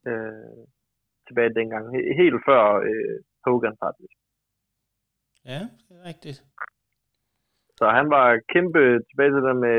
øh, 0.08 0.62
tilbage 1.26 1.56
dengang. 1.58 1.84
Helt 2.22 2.38
før 2.48 2.62
øh, 2.88 3.16
Hogan 3.44 3.76
faktisk. 3.84 4.16
Ja, 5.50 5.60
det 5.86 5.94
er 6.00 6.04
rigtigt. 6.10 6.38
Så 7.78 7.84
han 7.98 8.06
var 8.16 8.26
kæmpe 8.54 8.82
tilbage 9.08 9.32
til 9.34 9.42
det 9.48 9.56
med, 9.66 9.78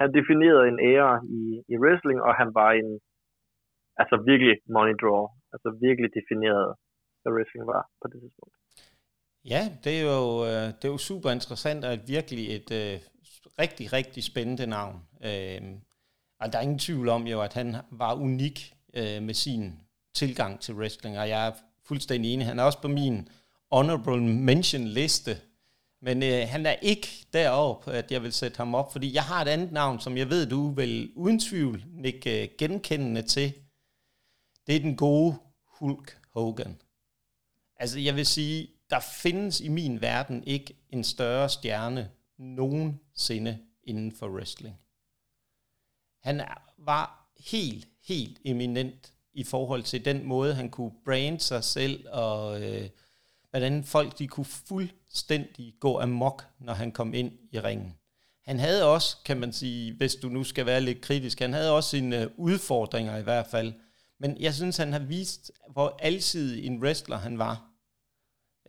han 0.00 0.08
definerede 0.18 0.68
en 0.68 0.80
ære 0.92 1.14
i, 1.40 1.42
i 1.72 1.74
wrestling, 1.82 2.18
og 2.26 2.32
han 2.40 2.50
var 2.60 2.70
en, 2.80 2.90
altså 4.00 4.16
virkelig 4.30 4.54
money 4.76 4.96
draw. 5.02 5.22
Altså 5.52 5.68
virkelig 5.86 6.10
defineret, 6.18 6.68
hvad 7.22 7.32
wrestling 7.32 7.66
var 7.66 7.90
på 8.02 8.08
det 8.08 8.20
tidspunkt. 8.22 8.54
Ja, 9.44 9.72
det 9.84 10.00
er 10.00 10.02
jo, 10.02 10.44
øh, 10.44 10.66
det 10.66 10.84
er 10.84 10.88
jo 10.88 10.98
super 10.98 11.30
interessant 11.30 11.84
og 11.84 11.98
virkelig 12.06 12.56
et 12.56 12.70
øh, 12.70 13.00
rigtig, 13.58 13.92
rigtig 13.92 14.24
spændende 14.24 14.66
navn. 14.66 14.96
Øh, 15.24 15.60
og 16.40 16.52
der 16.52 16.58
er 16.58 16.62
ingen 16.62 16.78
tvivl 16.78 17.08
om 17.08 17.26
jo, 17.26 17.42
at 17.42 17.54
han 17.54 17.76
var 17.90 18.14
unik 18.14 18.74
øh, 18.94 19.22
med 19.22 19.34
sin 19.34 19.80
tilgang 20.14 20.60
til 20.60 20.74
wrestling, 20.74 21.18
og 21.18 21.28
jeg 21.28 21.46
er 21.46 21.52
fuldstændig 21.84 22.34
enig. 22.34 22.46
Han 22.46 22.58
er 22.58 22.62
også 22.62 22.82
på 22.82 22.88
min 22.88 23.28
honorable 23.70 24.22
mention 24.22 24.84
liste 24.84 25.36
men 26.02 26.22
øh, 26.22 26.48
han 26.48 26.66
er 26.66 26.72
ikke 26.72 27.26
deroppe, 27.32 27.92
at 27.92 28.12
jeg 28.12 28.22
vil 28.22 28.32
sætte 28.32 28.56
ham 28.56 28.74
op, 28.74 28.92
fordi 28.92 29.14
jeg 29.14 29.22
har 29.22 29.42
et 29.42 29.48
andet 29.48 29.72
navn, 29.72 30.00
som 30.00 30.16
jeg 30.16 30.30
ved, 30.30 30.46
du 30.46 30.70
vil 30.70 31.12
uden 31.16 31.40
tvivl 31.40 31.84
ikke 32.04 32.42
øh, 32.42 32.48
genkendende 32.58 33.22
til. 33.22 33.54
Det 34.66 34.76
er 34.76 34.80
den 34.80 34.96
gode 34.96 35.34
Hulk 35.78 36.18
Hogan. 36.34 36.80
Altså 37.80 37.98
jeg 37.98 38.16
vil 38.16 38.26
sige, 38.26 38.68
der 38.90 39.00
findes 39.00 39.60
i 39.60 39.68
min 39.68 40.00
verden 40.00 40.44
ikke 40.44 40.76
en 40.90 41.04
større 41.04 41.48
stjerne 41.48 42.10
nogensinde 42.38 43.58
inden 43.84 44.12
for 44.12 44.28
wrestling. 44.28 44.76
Han 46.22 46.42
var 46.78 47.32
helt, 47.50 47.88
helt 48.04 48.40
eminent 48.44 49.12
i 49.32 49.44
forhold 49.44 49.82
til 49.82 50.04
den 50.04 50.24
måde, 50.24 50.54
han 50.54 50.70
kunne 50.70 50.92
brande 51.04 51.40
sig 51.40 51.64
selv 51.64 52.06
og... 52.08 52.62
Øh, 52.62 52.88
hvordan 53.50 53.84
folk 53.84 54.18
de 54.18 54.26
kunne 54.26 54.44
fuldstændig 54.44 55.74
gå 55.80 56.00
amok, 56.00 56.46
når 56.58 56.72
han 56.72 56.92
kom 56.92 57.14
ind 57.14 57.32
i 57.52 57.60
ringen. 57.60 57.94
Han 58.44 58.58
havde 58.58 58.84
også, 58.84 59.16
kan 59.24 59.40
man 59.40 59.52
sige, 59.52 59.92
hvis 59.92 60.14
du 60.14 60.28
nu 60.28 60.44
skal 60.44 60.66
være 60.66 60.80
lidt 60.80 61.00
kritisk, 61.00 61.40
han 61.40 61.52
havde 61.52 61.76
også 61.76 61.90
sine 61.90 62.22
øh, 62.22 62.30
udfordringer 62.36 63.16
i 63.16 63.22
hvert 63.22 63.46
fald. 63.46 63.72
Men 64.18 64.40
jeg 64.40 64.54
synes, 64.54 64.76
han 64.76 64.92
har 64.92 64.98
vist, 64.98 65.50
hvor 65.72 65.98
alsidig 66.02 66.66
en 66.66 66.82
wrestler 66.82 67.18
han 67.18 67.38
var. 67.38 67.69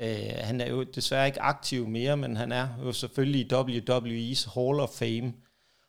Øh, 0.02 0.32
han 0.38 0.62
er 0.62 0.70
jo 0.70 0.84
desværre 0.84 1.28
ikke 1.28 1.42
aktiv 1.42 1.88
mere, 1.88 2.18
men 2.18 2.36
han 2.36 2.52
er 2.52 2.70
jo 2.80 2.94
selvfølgelig 2.94 3.42
i 3.42 3.54
WWE's 3.54 4.54
Hall 4.54 4.80
of 4.80 4.90
Fame. 4.90 5.34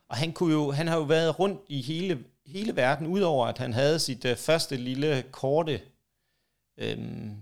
Og 0.08 0.16
han, 0.16 0.32
kunne 0.32 0.52
jo, 0.52 0.70
han 0.70 0.88
har 0.88 0.96
jo 0.96 1.02
været 1.02 1.38
rundt 1.38 1.60
i 1.68 1.82
hele, 1.82 2.24
hele 2.46 2.76
verden, 2.76 3.06
udover 3.06 3.46
at 3.46 3.58
han 3.58 3.72
havde 3.72 3.98
sit 3.98 4.24
øh, 4.24 4.36
første 4.36 4.76
lille 4.76 5.24
korte 5.30 5.80
øhm, 6.76 7.36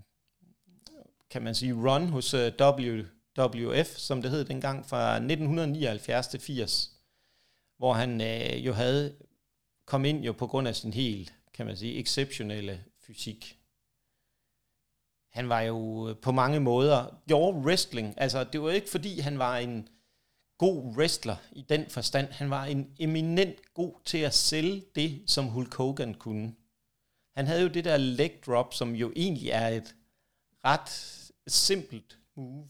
kan 1.30 1.42
man 1.42 1.54
sige, 1.54 1.72
run 1.72 2.09
hos 2.09 2.35
øh, 2.35 2.52
WWF, 2.61 3.87
som 3.87 4.22
det 4.22 4.30
hed 4.30 4.44
dengang, 4.44 4.87
fra 4.87 5.14
1979 5.14 6.26
til 6.26 6.40
80, 6.40 6.90
hvor 7.78 7.92
han 7.92 8.20
øh, 8.20 8.66
jo 8.66 8.72
havde 8.72 9.14
kom 9.87 10.04
ind 10.04 10.24
jo 10.24 10.33
på 10.33 10.46
grund 10.46 10.68
af 10.68 10.76
sin 10.76 10.92
helt, 10.92 11.35
kan 11.54 11.66
man 11.66 11.76
sige, 11.76 12.00
exceptionelle 12.00 12.85
fysik. 13.06 13.60
Han 15.31 15.49
var 15.49 15.61
jo 15.61 16.09
øh, 16.09 16.16
på 16.16 16.33
mange 16.33 16.61
måder, 16.61 17.21
gjorde 17.27 17.59
wrestling, 17.59 18.14
altså 18.16 18.45
det 18.45 18.62
var 18.62 18.71
ikke 18.71 18.90
fordi 18.90 19.21
han 19.21 19.38
var 19.38 19.57
en 19.57 19.88
god 20.59 20.97
wrestler 20.97 21.37
i 21.53 21.64
den 21.69 21.90
forstand, 21.90 22.29
han 22.31 22.51
var 22.51 22.64
en 22.64 22.90
eminent 22.99 23.75
god 23.75 23.95
til 24.05 24.19
at 24.19 24.35
sælge 24.35 24.83
det, 24.95 25.23
som 25.27 25.45
Hulk 25.45 25.75
Hogan 25.75 26.14
kunne. 26.14 26.55
Han 27.37 27.47
havde 27.47 27.62
jo 27.62 27.69
det 27.69 27.85
der 27.85 27.97
leg 27.97 28.33
drop, 28.47 28.75
som 28.75 28.95
jo 28.95 29.12
egentlig 29.16 29.51
er 29.51 29.69
et 29.69 29.95
ret 30.64 30.90
simpelt 31.47 32.19
move, 32.37 32.69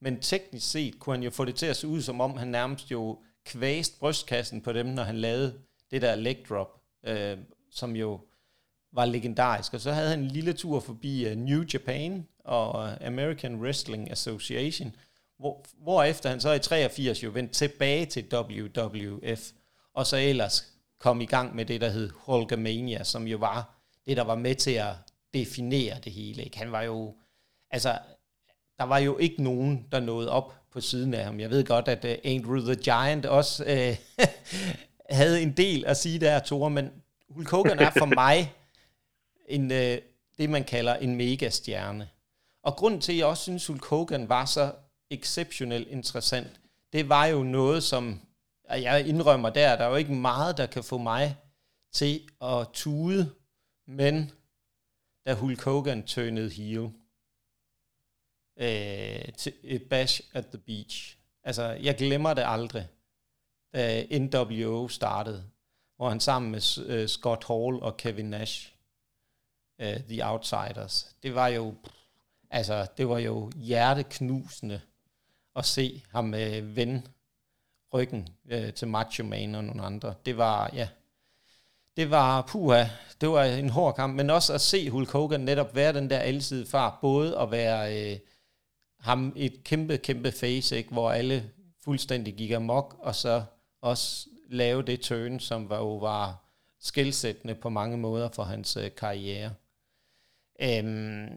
men 0.00 0.20
teknisk 0.20 0.70
set 0.70 0.98
kunne 0.98 1.16
han 1.16 1.22
jo 1.22 1.30
få 1.30 1.44
det 1.44 1.54
til 1.54 1.66
at 1.66 1.76
se 1.76 1.88
ud, 1.88 2.02
som 2.02 2.20
om 2.20 2.36
han 2.36 2.48
nærmest 2.48 2.90
jo 2.90 3.22
kvæst 3.44 4.00
brystkassen 4.00 4.60
på 4.60 4.72
dem, 4.72 4.86
når 4.86 5.02
han 5.02 5.16
lavede 5.16 5.60
det 5.90 6.02
der 6.02 6.14
leg 6.14 6.38
drop, 6.48 6.80
øh, 7.04 7.38
som 7.70 7.96
jo 7.96 8.20
var 8.94 9.04
legendarisk. 9.04 9.74
Og 9.74 9.80
så 9.80 9.92
havde 9.92 10.08
han 10.08 10.18
en 10.18 10.28
lille 10.28 10.52
tur 10.52 10.80
forbi 10.80 11.30
uh, 11.30 11.38
New 11.38 11.64
Japan 11.74 12.26
og 12.44 13.04
American 13.06 13.60
Wrestling 13.60 14.10
Association, 14.10 14.96
hvor, 15.38 15.64
hvorefter 15.82 16.28
han 16.28 16.40
så 16.40 16.52
i 16.52 16.58
83 16.58 17.22
jo 17.22 17.30
vendte 17.30 17.54
tilbage 17.54 18.06
til 18.06 18.26
WWF, 18.32 19.50
og 19.94 20.06
så 20.06 20.16
ellers 20.16 20.66
kom 21.00 21.20
i 21.20 21.26
gang 21.26 21.54
med 21.54 21.64
det, 21.64 21.80
der 21.80 21.88
hed 21.88 22.10
Hulkamania, 22.14 23.04
som 23.04 23.26
jo 23.26 23.38
var 23.38 23.74
det, 24.06 24.16
der 24.16 24.24
var 24.24 24.34
med 24.34 24.54
til 24.54 24.70
at 24.70 24.92
definere 25.34 25.96
det 26.04 26.12
hele. 26.12 26.42
Ikke? 26.42 26.58
Han 26.58 26.72
var 26.72 26.82
jo 26.82 27.14
altså, 27.70 27.98
der 28.78 28.84
var 28.84 28.98
jo 28.98 29.18
ikke 29.18 29.42
nogen, 29.42 29.86
der 29.92 30.00
nåede 30.00 30.30
op 30.30 30.54
på 30.72 30.80
siden 30.80 31.14
af 31.14 31.24
ham. 31.24 31.40
Jeg 31.40 31.50
ved 31.50 31.64
godt, 31.64 31.88
at 31.88 32.04
uh, 32.04 32.32
Andrew 32.32 32.60
the 32.60 32.74
Giant 32.74 33.26
også 33.26 33.64
uh, 33.64 34.24
havde 35.18 35.42
en 35.42 35.52
del 35.56 35.84
at 35.86 35.96
sige 35.96 36.20
der, 36.20 36.38
Thor, 36.38 36.68
men 36.68 36.90
Hulk 37.30 37.50
Hogan 37.50 37.78
er 37.78 37.90
for 37.90 38.06
mig 38.22 38.52
en, 39.46 39.72
øh, 39.72 39.98
det, 40.38 40.50
man 40.50 40.64
kalder 40.64 40.94
en 40.94 41.16
megastjerne. 41.16 42.08
Og 42.62 42.76
grunden 42.76 43.00
til, 43.00 43.12
at 43.12 43.18
jeg 43.18 43.26
også 43.26 43.42
synes, 43.42 43.66
Hulk 43.66 43.84
Hogan 43.84 44.28
var 44.28 44.44
så 44.44 44.74
exceptionelt 45.10 45.88
interessant, 45.88 46.60
det 46.92 47.08
var 47.08 47.26
jo 47.26 47.42
noget, 47.42 47.82
som 47.82 48.20
jeg 48.70 49.06
indrømmer 49.06 49.50
der, 49.50 49.76
der 49.76 49.84
er 49.84 49.88
jo 49.88 49.96
ikke 49.96 50.14
meget, 50.14 50.56
der 50.56 50.66
kan 50.66 50.84
få 50.84 50.98
mig 50.98 51.36
til 51.92 52.28
at 52.40 52.68
tude, 52.72 53.34
men 53.86 54.30
da 55.26 55.34
Hulk 55.34 55.62
Hogan 55.62 56.02
turnede 56.02 56.50
heel, 56.50 56.90
øh, 58.56 59.32
til 59.32 59.52
et 59.62 59.82
bash 59.82 60.22
at 60.32 60.46
the 60.46 60.58
beach. 60.58 61.18
Altså, 61.44 61.62
jeg 61.62 61.96
glemmer 61.96 62.34
det 62.34 62.44
aldrig, 62.46 62.88
da 63.74 64.06
NWO 64.18 64.88
startede, 64.88 65.44
hvor 65.96 66.08
han 66.08 66.20
sammen 66.20 66.50
med 66.50 66.86
øh, 66.86 67.08
Scott 67.08 67.44
Hall 67.46 67.82
og 67.82 67.96
Kevin 67.96 68.30
Nash, 68.30 68.73
uh, 69.78 70.00
The 70.08 70.26
Outsiders, 70.26 71.16
det 71.22 71.34
var 71.34 71.48
jo, 71.48 71.74
altså, 72.50 72.86
det 72.96 73.08
var 73.08 73.18
jo 73.18 73.50
hjerteknusende 73.56 74.80
at 75.56 75.64
se 75.64 76.02
ham 76.10 76.34
uh, 76.34 76.76
vende 76.76 77.02
ryggen 77.92 78.28
uh, 78.52 78.72
til 78.74 78.88
Macho 78.88 79.24
Man 79.24 79.54
og 79.54 79.64
nogle 79.64 79.82
andre. 79.82 80.14
Det 80.26 80.36
var, 80.36 80.70
ja, 80.72 80.88
det 81.96 82.10
var, 82.10 82.42
puha, 82.48 82.84
det 83.20 83.28
var 83.28 83.44
en 83.44 83.70
hård 83.70 83.94
kamp, 83.94 84.16
men 84.16 84.30
også 84.30 84.52
at 84.54 84.60
se 84.60 84.90
Hulk 84.90 85.10
Hogan 85.10 85.40
netop 85.40 85.74
være 85.74 85.92
den 85.92 86.10
der 86.10 86.18
alsidige 86.18 86.66
far, 86.66 86.98
både 87.00 87.38
at 87.38 87.50
være 87.50 88.12
øh, 88.12 88.18
ham 89.00 89.32
et 89.36 89.64
kæmpe, 89.64 89.96
kæmpe 89.96 90.32
face, 90.32 90.76
ikke, 90.76 90.90
hvor 90.90 91.10
alle 91.10 91.50
fuldstændig 91.84 92.34
gik 92.34 92.50
amok, 92.50 92.96
og 92.98 93.14
så 93.14 93.44
også 93.82 94.28
lave 94.48 94.82
det 94.82 95.00
turn, 95.00 95.40
som 95.40 95.68
var, 95.68 95.78
jo 95.78 95.96
var 95.96 96.44
skældsættende 96.80 97.54
på 97.54 97.68
mange 97.68 97.96
måder 97.96 98.28
for 98.28 98.42
hans 98.42 98.76
øh, 98.76 98.90
karriere. 98.96 99.54
Øhm, 100.62 101.28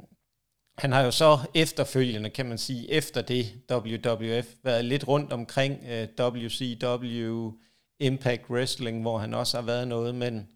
han 0.77 0.91
har 0.91 1.01
jo 1.01 1.11
så 1.11 1.39
efterfølgende, 1.53 2.29
kan 2.29 2.45
man 2.45 2.57
sige, 2.57 2.91
efter 2.91 3.21
det 3.21 3.45
WWF, 3.71 4.47
været 4.63 4.85
lidt 4.85 5.07
rundt 5.07 5.33
omkring 5.33 5.83
øh, 5.87 6.07
WCW, 6.19 7.51
Impact 7.99 8.49
Wrestling, 8.49 9.01
hvor 9.01 9.17
han 9.17 9.33
også 9.33 9.57
har 9.57 9.65
været 9.65 9.87
noget, 9.87 10.15
men, 10.15 10.47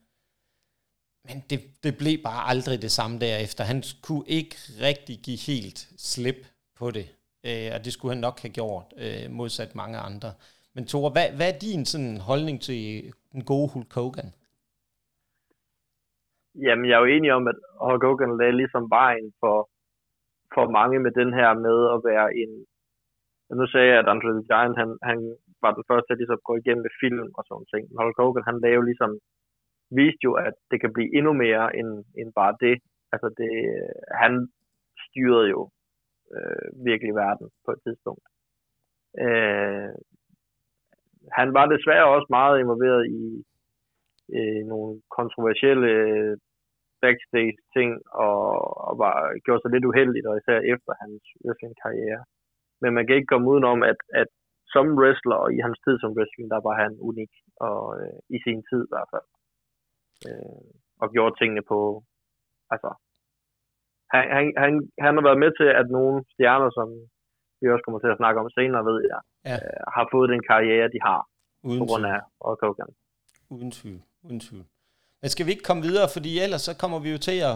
men 1.27 1.43
det, 1.49 1.83
det 1.83 1.97
blev 1.97 2.23
bare 2.23 2.49
aldrig 2.49 2.81
det 2.81 2.91
samme 2.91 3.19
derefter. 3.19 3.63
Han 3.63 3.83
kunne 4.01 4.23
ikke 4.27 4.55
rigtig 4.81 5.19
give 5.19 5.37
helt 5.37 5.89
slip 5.97 6.47
på 6.75 6.91
det. 6.91 7.07
Øh, 7.43 7.71
og 7.73 7.85
det 7.85 7.93
skulle 7.93 8.13
han 8.13 8.21
nok 8.21 8.39
have 8.39 8.51
gjort, 8.51 8.93
øh, 8.97 9.31
modsat 9.31 9.75
mange 9.75 9.97
andre. 9.97 10.33
Men 10.73 10.85
Tore, 10.85 11.11
hvad, 11.11 11.29
hvad 11.29 11.53
er 11.53 11.59
din 11.59 11.85
sådan, 11.85 12.17
holdning 12.17 12.61
til 12.61 13.13
den 13.31 13.43
gode 13.43 13.69
Hulk 13.69 13.93
Hogan? 13.93 14.33
Jamen, 16.55 16.85
jeg 16.85 16.95
er 16.95 17.03
jo 17.05 17.13
enig 17.15 17.31
om, 17.33 17.47
at 17.47 17.57
Hulk 17.85 18.03
Hogan 18.03 18.37
lagde 18.39 18.59
ligesom 18.61 18.85
vejen 18.89 19.27
for, 19.41 19.57
for 20.53 20.65
mange 20.77 20.99
med 21.05 21.11
den 21.11 21.33
her 21.39 21.49
med 21.67 21.77
at 21.95 21.99
være 22.09 22.27
en... 22.41 22.51
Nu 23.59 23.65
sagde 23.67 23.87
jeg, 23.91 23.99
at 23.99 24.11
Andre 24.13 24.31
the 24.37 24.47
Giant, 24.51 24.77
han, 24.81 24.89
han 25.09 25.19
var 25.63 25.71
den 25.73 25.83
første 25.89 26.07
til 26.07 26.17
ligesom 26.17 26.39
at 26.39 26.47
gå 26.49 26.53
igennem 26.57 26.83
med 26.85 26.93
film 27.03 27.27
og 27.37 27.43
sådan 27.45 27.67
ting. 27.73 27.83
Men 27.87 27.99
Hulk 28.01 28.17
Hogan, 28.21 28.49
han 28.49 28.59
lavede 28.65 28.89
ligesom, 28.89 29.11
viste 29.99 30.23
jo, 30.27 30.33
at 30.47 30.55
det 30.71 30.77
kan 30.81 30.93
blive 30.93 31.13
endnu 31.17 31.33
mere 31.33 31.65
end, 31.79 31.91
end 32.19 32.29
bare 32.39 32.53
det. 32.65 32.75
Altså, 33.13 33.27
det, 33.39 33.51
han 34.23 34.33
styrede 35.05 35.47
jo 35.55 35.61
øh, 36.35 36.67
virkelig 36.89 37.13
verden 37.23 37.47
på 37.65 37.69
et 37.75 37.81
tidspunkt. 37.85 38.25
Øh, 39.23 39.91
han 41.37 41.47
var 41.57 41.65
desværre 41.65 42.13
også 42.15 42.27
meget 42.29 42.59
involveret 42.59 43.03
i 43.21 43.23
øh, 44.37 44.61
nogle 44.71 44.91
kontroversielle 45.17 45.91
backstage 47.03 47.57
ting, 47.75 47.91
og, 48.25 48.41
og 48.87 48.93
var, 49.03 49.15
gjorde 49.45 49.61
sig 49.61 49.71
lidt 49.71 49.89
uheldigt, 49.89 50.25
og 50.29 50.35
især 50.37 50.59
efter 50.73 50.91
hans 51.01 51.21
wrestling-karriere. 51.43 52.21
Men 52.81 52.91
man 52.93 53.03
kan 53.05 53.15
ikke 53.15 53.31
komme 53.31 53.49
udenom, 53.51 53.79
at, 53.91 53.99
at 54.21 54.29
som 54.73 54.85
wrestler, 54.99 55.37
og 55.43 55.49
i 55.57 55.59
hans 55.65 55.79
tid 55.85 55.95
som 55.99 56.15
wrestling, 56.17 56.47
der 56.53 56.61
var 56.67 56.75
han 56.83 56.93
unik, 57.09 57.33
og 57.67 57.81
øh, 58.01 58.19
i 58.35 58.37
sin 58.45 58.59
tid 58.69 58.81
i 58.85 58.91
hvert 58.93 59.09
fald. 59.13 59.27
Øh, 60.27 60.69
og 61.01 61.07
gjorde 61.13 61.35
tingene 61.39 61.63
på, 61.71 61.79
altså, 62.73 62.89
han, 64.13 64.23
han, 64.35 64.45
han, 64.63 64.73
han 65.05 65.13
har 65.17 65.23
været 65.27 65.43
med 65.43 65.51
til, 65.59 65.69
at 65.81 65.87
nogle 65.97 66.17
stjerner, 66.33 66.69
som 66.77 66.87
vi 67.61 67.65
også 67.73 67.83
kommer 67.85 67.99
til 68.01 68.13
at 68.13 68.19
snakke 68.21 68.39
om 68.41 68.49
senere, 68.57 68.83
ved 68.89 68.99
jeg, 69.11 69.21
ja. 69.49 69.55
øh, 69.55 69.81
har 69.95 70.05
fået 70.13 70.33
den 70.33 70.43
karriere, 70.51 70.93
de 70.95 70.99
har, 71.07 71.21
Uden 71.67 71.79
på 71.79 71.85
grund 71.89 72.03
af 72.13 72.19
Hulk 72.45 72.61
Hogan. 72.63 72.91
Uden 73.55 73.71
tvivl. 73.77 74.01
Uden 74.23 74.39
tvivl. 74.39 74.65
Men 75.21 75.29
skal 75.29 75.45
vi 75.45 75.51
ikke 75.51 75.63
komme 75.63 75.83
videre, 75.83 76.09
fordi 76.13 76.39
ellers 76.39 76.61
så 76.61 76.73
kommer 76.77 76.99
vi 76.99 77.11
jo 77.11 77.17
til 77.17 77.39
at 77.51 77.55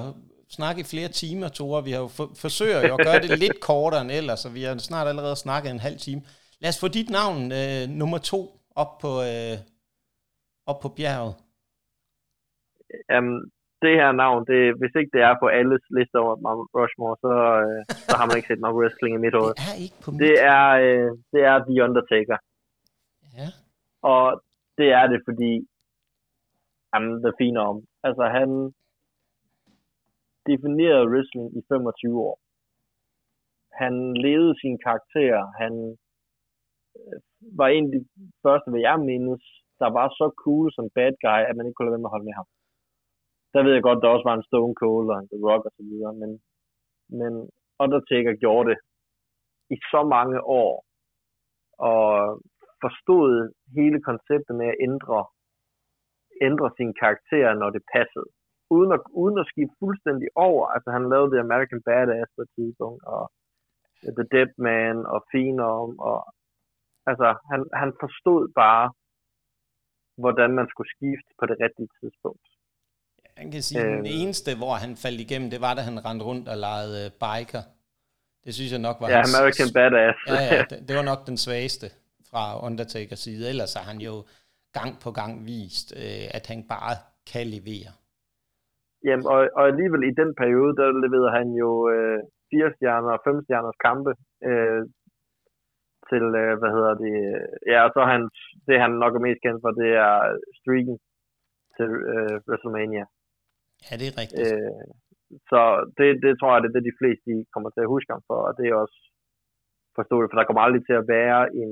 snakke 0.49 0.81
i 0.81 0.83
flere 0.83 1.07
timer, 1.07 1.47
Tore. 1.47 1.83
Vi 1.83 1.91
har 1.91 1.99
jo 1.99 2.07
for, 2.07 2.27
forsøger 2.35 2.87
jo 2.87 2.93
at 2.95 3.05
gøre 3.07 3.21
det 3.21 3.39
lidt 3.39 3.59
kortere 3.59 4.01
end 4.01 4.11
ellers, 4.11 4.45
og 4.45 4.53
vi 4.53 4.61
har 4.63 4.77
snart 4.77 5.07
allerede 5.07 5.35
snakket 5.35 5.71
en 5.71 5.79
halv 5.79 5.97
time. 5.97 6.21
Lad 6.61 6.69
os 6.69 6.79
få 6.79 6.87
dit 6.87 7.09
navn 7.19 7.39
øh, 7.59 7.81
nummer 7.99 8.17
to 8.17 8.39
op 8.75 8.91
på, 9.03 9.11
øh, 9.31 9.57
op 10.65 10.79
på 10.83 10.89
bjerget. 10.97 11.35
Jamen, 13.09 13.35
det 13.83 13.93
her 14.01 14.11
navn, 14.23 14.39
det, 14.51 14.61
hvis 14.79 14.93
ikke 14.99 15.13
det 15.15 15.21
er 15.29 15.35
på 15.41 15.47
alles 15.59 15.83
lister 15.97 16.19
over 16.23 16.35
Mount 16.45 16.69
Rushmore, 16.77 17.17
så, 17.25 17.33
øh, 17.65 17.81
så 18.07 18.13
har 18.19 18.25
man 18.27 18.35
ikke 18.37 18.49
set 18.51 18.65
nok 18.65 18.75
wrestling 18.79 19.11
i 19.15 19.23
mit 19.25 19.35
hoved. 19.39 19.53
Det 19.59 19.67
er 19.73 19.79
ikke 19.85 19.99
på 20.03 20.09
mit. 20.11 20.19
Det 20.23 20.35
er, 20.55 20.65
øh, 20.85 21.09
det 21.33 21.41
er 21.51 21.55
The 21.67 21.77
Undertaker. 21.87 22.37
Ja. 23.39 23.47
Og 24.13 24.23
det 24.79 24.89
er 24.99 25.05
det, 25.13 25.19
fordi 25.27 25.51
jamen, 26.95 27.13
det 27.21 27.29
er 27.29 27.41
fint 27.43 27.57
om. 27.57 27.77
Altså, 28.07 28.23
han 28.37 28.49
definerede 30.49 31.09
wrestling 31.11 31.47
i 31.59 31.61
25 31.69 32.19
år. 32.29 32.37
Han 33.81 33.93
levede 34.25 34.59
sin 34.61 34.77
karakter. 34.85 35.35
Han 35.61 35.73
øh, 36.99 37.19
var 37.59 37.67
en 37.67 37.85
af 37.87 37.93
de 37.95 38.01
første, 38.43 38.67
hvad 38.69 38.83
jeg 38.89 38.97
mindes, 38.99 39.43
der 39.81 39.89
var 39.99 40.07
så 40.19 40.27
cool 40.43 40.67
som 40.75 40.85
bad 40.95 41.13
guy, 41.25 41.41
at 41.49 41.55
man 41.55 41.65
ikke 41.65 41.75
kunne 41.75 41.87
lade 41.87 41.95
være 41.95 42.05
med 42.05 42.11
at 42.11 42.15
holde 42.15 42.29
med 42.29 42.37
ham 42.39 42.47
der 43.55 43.63
ved 43.63 43.73
jeg 43.73 43.87
godt, 43.87 44.01
der 44.01 44.13
også 44.13 44.27
var 44.29 44.37
en 44.37 44.47
Stone 44.49 44.75
Cold 44.81 45.07
og 45.11 45.17
en 45.19 45.29
The 45.31 45.39
Rock 45.47 45.63
og 45.67 45.73
så 45.77 45.83
videre, 45.89 46.13
men, 46.21 46.31
men 47.19 47.33
Undertaker 47.83 48.33
gjorde 48.43 48.69
det 48.71 48.77
i 49.75 49.77
så 49.91 50.01
mange 50.15 50.37
år, 50.61 50.73
og 51.91 52.05
forstod 52.83 53.31
hele 53.77 53.99
konceptet 54.09 54.55
med 54.61 54.67
at 54.73 54.79
ændre, 54.87 55.19
ændre 56.47 56.67
sin 56.77 56.91
karakter, 57.01 57.47
når 57.61 57.69
det 57.75 57.83
passede. 57.95 58.29
Uden 58.75 58.91
at, 58.97 59.01
uden 59.23 59.37
at 59.41 59.49
skifte 59.51 59.75
fuldstændig 59.83 60.27
over. 60.49 60.63
Altså 60.75 60.89
han 60.95 61.09
lavede 61.11 61.31
The 61.33 61.43
American 61.47 61.81
Badass 61.87 62.29
på 62.35 62.41
et 62.45 62.51
tidspunkt, 62.57 63.01
og 63.15 63.23
The 64.17 64.25
Dead 64.33 64.51
Man, 64.67 64.97
og 65.13 65.19
Phenom, 65.29 65.89
og 66.09 66.19
altså 67.09 67.27
han, 67.51 67.61
han 67.81 67.91
forstod 68.03 68.43
bare, 68.63 68.85
hvordan 70.23 70.51
man 70.59 70.67
skulle 70.71 70.89
skifte 70.95 71.31
på 71.39 71.45
det 71.49 71.57
rigtige 71.65 71.89
tidspunkt. 71.99 72.45
Han 73.37 73.51
kan 73.51 73.61
sige, 73.61 73.81
at 73.81 73.85
den 73.97 74.07
øh. 74.07 74.21
eneste, 74.21 74.49
hvor 74.61 74.73
han 74.83 74.91
faldt 75.03 75.19
igennem, 75.25 75.49
det 75.49 75.61
var, 75.61 75.73
da 75.73 75.81
han 75.89 76.05
rendte 76.05 76.25
rundt 76.25 76.47
og 76.51 76.57
legede 76.65 76.95
uh, 77.05 77.11
biker. 77.25 77.63
Det 78.45 78.53
synes 78.55 78.71
jeg 78.71 78.81
nok 78.87 78.97
var 79.01 79.09
Ja, 79.09 79.17
hans... 79.17 79.35
American 79.35 79.69
Badass. 79.77 80.17
ja, 80.27 80.41
ja 80.55 80.61
det, 80.69 80.77
det 80.87 80.93
var 80.99 81.05
nok 81.11 81.21
den 81.27 81.37
svageste 81.45 81.87
fra 82.29 82.43
Undertakers 82.67 83.19
side. 83.19 83.49
Ellers 83.49 83.73
har 83.73 83.85
han 83.91 83.99
jo 84.07 84.13
gang 84.77 84.91
på 85.03 85.09
gang 85.19 85.33
vist, 85.49 85.87
uh, 86.03 86.27
at 86.37 86.45
han 86.51 86.61
bare 86.73 86.93
kan 87.31 87.45
levere. 87.55 87.91
Jamen, 89.07 89.25
og, 89.33 89.39
og 89.57 89.63
alligevel 89.71 90.03
i 90.11 90.17
den 90.21 90.31
periode, 90.41 90.73
der 90.79 90.87
leverede 91.03 91.35
han 91.39 91.47
jo 91.63 91.69
uh, 91.95 92.19
fire 92.49 92.69
stjerner 92.75 93.11
og 93.15 93.23
fem 93.27 93.37
stjerners 93.45 93.79
kampe 93.87 94.11
uh, 94.49 94.81
til, 96.09 96.23
uh, 96.41 96.53
hvad 96.59 96.71
hedder 96.75 96.93
det, 97.03 97.15
ja, 97.71 97.79
og 97.85 97.91
så 97.95 98.01
han, 98.13 98.21
det 98.67 98.75
han 98.83 98.91
nok 99.03 99.13
er 99.15 99.25
mest 99.27 99.41
kendt 99.45 99.59
for, 99.63 99.71
det 99.81 99.91
er 100.07 100.15
streaken 100.59 100.95
til 101.77 101.89
uh, 102.13 102.35
WrestleMania. 102.47 103.05
Ja, 103.85 103.93
det 103.99 104.07
er 104.07 104.15
rigtigt. 104.21 104.41
Øh, 104.45 104.85
så 105.49 105.61
det, 105.97 106.07
det 106.25 106.31
tror 106.35 106.51
jeg, 106.53 106.61
det 106.61 106.69
er 106.69 106.77
det, 106.77 106.89
de 106.91 106.99
fleste 106.99 107.23
de 107.31 107.37
kommer 107.53 107.69
til 107.71 107.83
at 107.85 107.93
huske 107.95 108.13
ham 108.15 108.23
for, 108.29 108.39
og 108.47 108.53
det 108.57 108.65
er 108.67 108.75
også 108.83 108.99
forståeligt, 109.97 110.29
for 110.31 110.37
der 110.37 110.47
kommer 110.47 110.63
aldrig 110.65 110.83
til 110.85 110.97
at 111.01 111.07
være 111.17 111.41
en, 111.61 111.71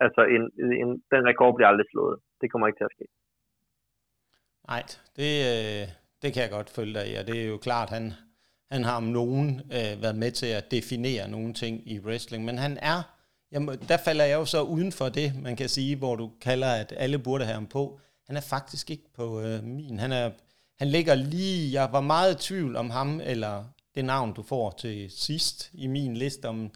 altså 0.00 0.22
en, 0.34 0.42
en, 0.82 0.90
den 1.12 1.22
rekord 1.30 1.54
bliver 1.54 1.68
aldrig 1.68 1.86
slået. 1.90 2.20
Det 2.40 2.52
kommer 2.52 2.66
ikke 2.66 2.78
til 2.78 2.90
at 2.90 2.96
ske. 2.96 3.06
Nej, 4.68 4.82
det, 5.16 5.32
øh, 5.50 5.88
det 6.22 6.32
kan 6.32 6.42
jeg 6.42 6.50
godt 6.50 6.70
følge 6.70 6.94
dig 6.94 7.06
i, 7.10 7.14
og 7.14 7.26
det 7.26 7.42
er 7.42 7.48
jo 7.48 7.58
klart, 7.58 7.90
han, 7.90 8.12
han 8.70 8.84
har 8.84 8.96
om 8.96 9.02
nogen 9.02 9.48
øh, 9.50 10.02
været 10.02 10.16
med 10.16 10.30
til 10.30 10.46
at 10.46 10.70
definere 10.70 11.30
nogle 11.30 11.52
ting 11.52 11.92
i 11.92 12.00
wrestling, 12.00 12.44
men 12.44 12.58
han 12.58 12.78
er, 12.82 12.98
jamen, 13.52 13.78
der 13.88 13.96
falder 14.04 14.24
jeg 14.24 14.34
jo 14.34 14.44
så 14.44 14.62
uden 14.62 14.92
for 14.92 15.08
det, 15.08 15.42
man 15.42 15.56
kan 15.56 15.68
sige, 15.68 15.96
hvor 15.96 16.16
du 16.16 16.30
kalder, 16.40 16.72
at 16.72 16.94
alle 16.96 17.18
burde 17.18 17.44
have 17.44 17.54
ham 17.54 17.66
på. 17.66 18.00
Han 18.26 18.36
er 18.36 18.40
faktisk 18.50 18.90
ikke 18.90 19.08
på 19.14 19.40
øh, 19.40 19.64
min. 19.64 19.98
Han, 19.98 20.12
er, 20.12 20.30
han 20.78 20.88
ligger 20.88 21.14
lige... 21.14 21.72
Jeg 21.72 21.88
var 21.92 22.00
meget 22.00 22.34
i 22.34 22.48
tvivl 22.48 22.76
om 22.76 22.90
ham, 22.90 23.20
eller 23.24 23.64
det 23.94 24.04
navn, 24.04 24.34
du 24.34 24.42
får 24.42 24.70
til 24.70 25.10
sidst 25.10 25.70
i 25.74 25.86
min 25.86 26.16
liste, 26.16 26.46
om 26.48 26.70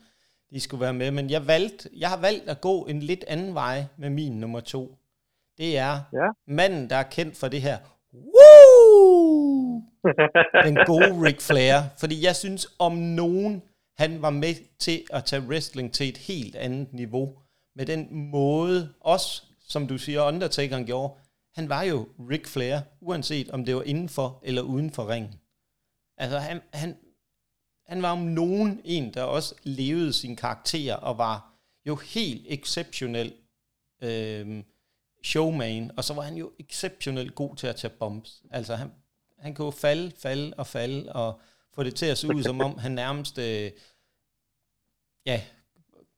de 0.53 0.61
skulle 0.61 0.81
være 0.81 0.95
med. 0.95 1.11
Men 1.11 1.31
jeg, 1.31 1.47
valgte, 1.47 1.91
jeg 1.97 2.09
har 2.09 2.21
valgt 2.21 2.49
at 2.49 2.61
gå 2.61 2.87
en 2.87 3.01
lidt 3.01 3.25
anden 3.29 3.55
vej 3.55 3.85
med 3.97 4.11
min 4.11 4.33
nummer 4.33 4.61
to. 4.61 4.97
Det 5.59 5.79
er 5.79 6.01
ja. 6.13 6.29
manden, 6.47 6.91
der 6.91 6.97
er 6.97 7.03
kendt 7.03 7.37
for 7.37 7.49
det 7.49 7.63
her. 7.63 7.79
Woo! 8.13 9.83
Den 10.65 10.79
gode 10.87 11.23
Ric 11.27 11.43
Flair. 11.43 11.83
Fordi 11.99 12.25
jeg 12.25 12.37
synes, 12.37 12.67
om 12.79 12.93
nogen, 12.93 13.63
han 13.99 14.23
var 14.23 14.31
med 14.31 14.55
til 14.79 15.05
at 15.11 15.25
tage 15.25 15.43
wrestling 15.43 15.93
til 15.93 16.09
et 16.09 16.17
helt 16.17 16.57
andet 16.57 16.93
niveau. 16.93 17.33
Med 17.77 17.87
den 17.87 18.09
måde, 18.11 18.95
også 19.01 19.43
som 19.69 19.87
du 19.87 19.99
siger, 19.99 20.23
Undertaker 20.23 20.85
gjorde, 20.85 21.15
han 21.55 21.69
var 21.69 21.83
jo 21.83 22.09
Ric 22.31 22.47
Flair, 22.47 22.81
uanset 23.01 23.51
om 23.51 23.65
det 23.65 23.77
var 23.77 23.83
indenfor 23.83 24.41
eller 24.43 24.63
uden 24.63 24.91
for 24.91 25.09
ringen. 25.09 25.35
Altså, 26.17 26.39
han, 26.39 26.61
han, 26.73 26.97
han 27.89 28.03
var 28.03 28.11
om 28.11 28.19
nogen 28.19 28.81
en, 28.85 29.15
der 29.15 29.23
også 29.23 29.55
levede 29.63 30.13
sin 30.13 30.37
karakter 30.37 30.95
og 30.95 31.19
var 31.19 31.53
jo 31.87 31.97
helt 31.97 32.47
exceptionel 32.49 33.35
øh, 34.03 34.63
showman, 35.25 35.91
og 35.97 36.05
så 36.05 36.15
var 36.15 36.23
han 36.23 36.37
jo 36.37 36.53
exceptionelt 36.59 37.35
god 37.35 37.57
til 37.57 37.67
at 37.67 37.77
tage 37.77 37.93
bombs. 37.99 38.43
Altså, 38.51 38.77
han, 38.77 38.93
han 39.39 39.55
kunne 39.55 39.73
falde, 39.73 40.13
falde 40.19 40.55
og 40.57 40.67
falde, 40.67 41.13
og 41.13 41.41
få 41.75 41.83
det 41.83 41.95
til 41.95 42.07
at 42.07 42.19
se 42.19 42.35
ud, 42.35 42.43
som 42.43 42.61
om 42.61 42.79
han 42.79 42.93
nærmest, 42.93 43.39
øh, 43.39 43.71
ja, 45.27 45.43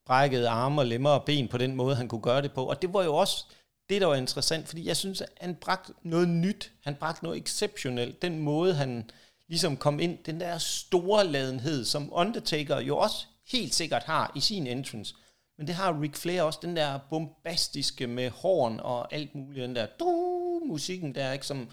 brækkede 0.07 0.49
arme 0.49 0.81
og 0.81 0.87
lemmer 0.87 1.11
og 1.11 1.25
ben 1.25 1.49
på 1.49 1.59
den 1.59 1.75
måde, 1.75 1.97
han 1.97 2.09
kunne 2.09 2.23
gøre 2.23 2.43
det 2.43 2.53
på. 2.53 2.65
Og 2.65 2.83
det 2.83 2.93
var 2.93 3.05
jo 3.05 3.15
også 3.15 3.47
det, 3.89 4.01
der 4.01 4.07
var 4.07 4.15
interessant, 4.15 4.69
fordi 4.69 4.87
jeg 4.87 4.97
synes, 4.97 5.21
at 5.21 5.29
han 5.41 5.55
bragte 5.55 5.93
noget 6.03 6.29
nyt. 6.29 6.73
Han 6.85 6.95
bragte 6.95 7.25
noget 7.25 7.43
exceptionelt. 7.43 8.23
Den 8.23 8.39
måde, 8.39 8.75
han 8.75 9.11
ligesom 9.51 9.77
kom 9.77 10.01
ind, 10.01 10.19
den 10.27 10.41
der 10.41 10.59
store 10.59 11.27
ladenhed, 11.27 11.85
som 11.85 12.09
Undertaker 12.13 12.81
jo 12.81 12.99
også 12.99 13.27
helt 13.53 13.75
sikkert 13.75 14.03
har 14.03 14.33
i 14.37 14.41
sin 14.41 14.67
entrance. 14.67 15.15
Men 15.59 15.67
det 15.67 15.75
har 15.75 16.01
Ric 16.01 16.17
Flair 16.17 16.43
også, 16.43 16.59
den 16.63 16.77
der 16.77 16.99
bombastiske 17.11 18.07
med 18.07 18.31
horn 18.31 18.81
og 18.81 19.15
alt 19.15 19.35
muligt, 19.35 19.63
den 19.63 19.77
der 19.77 19.87
du, 20.01 20.63
musikken 20.67 21.15
der, 21.15 21.33
ikke, 21.33 21.47
som 21.47 21.69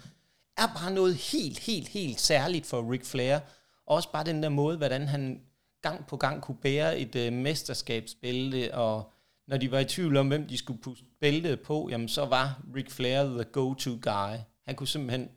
er 0.56 0.66
bare 0.66 0.90
noget 0.90 1.14
helt, 1.14 1.58
helt, 1.58 1.88
helt 1.88 2.20
særligt 2.20 2.66
for 2.66 2.92
Ric 2.92 3.06
Flair. 3.06 3.38
Og 3.86 3.96
også 3.96 4.12
bare 4.12 4.24
den 4.24 4.42
der 4.42 4.48
måde, 4.48 4.76
hvordan 4.76 5.08
han 5.08 5.40
gang 5.82 6.06
på 6.06 6.16
gang 6.16 6.42
kunne 6.42 6.58
bære 6.62 6.98
et 6.98 7.16
øh, 7.16 7.32
mesterskabsbælte 7.32 8.74
og 8.74 9.12
når 9.46 9.56
de 9.56 9.70
var 9.70 9.78
i 9.78 9.84
tvivl 9.84 10.16
om, 10.16 10.28
hvem 10.28 10.48
de 10.48 10.58
skulle 10.58 10.80
putte 10.80 11.02
bæltet 11.20 11.60
på, 11.60 11.88
jamen 11.90 12.08
så 12.08 12.24
var 12.24 12.62
Ric 12.74 12.90
Flair 12.90 13.24
the 13.24 13.44
go-to 13.44 13.90
guy. 14.02 14.36
Han 14.66 14.74
kunne 14.74 14.88
simpelthen 14.88 15.28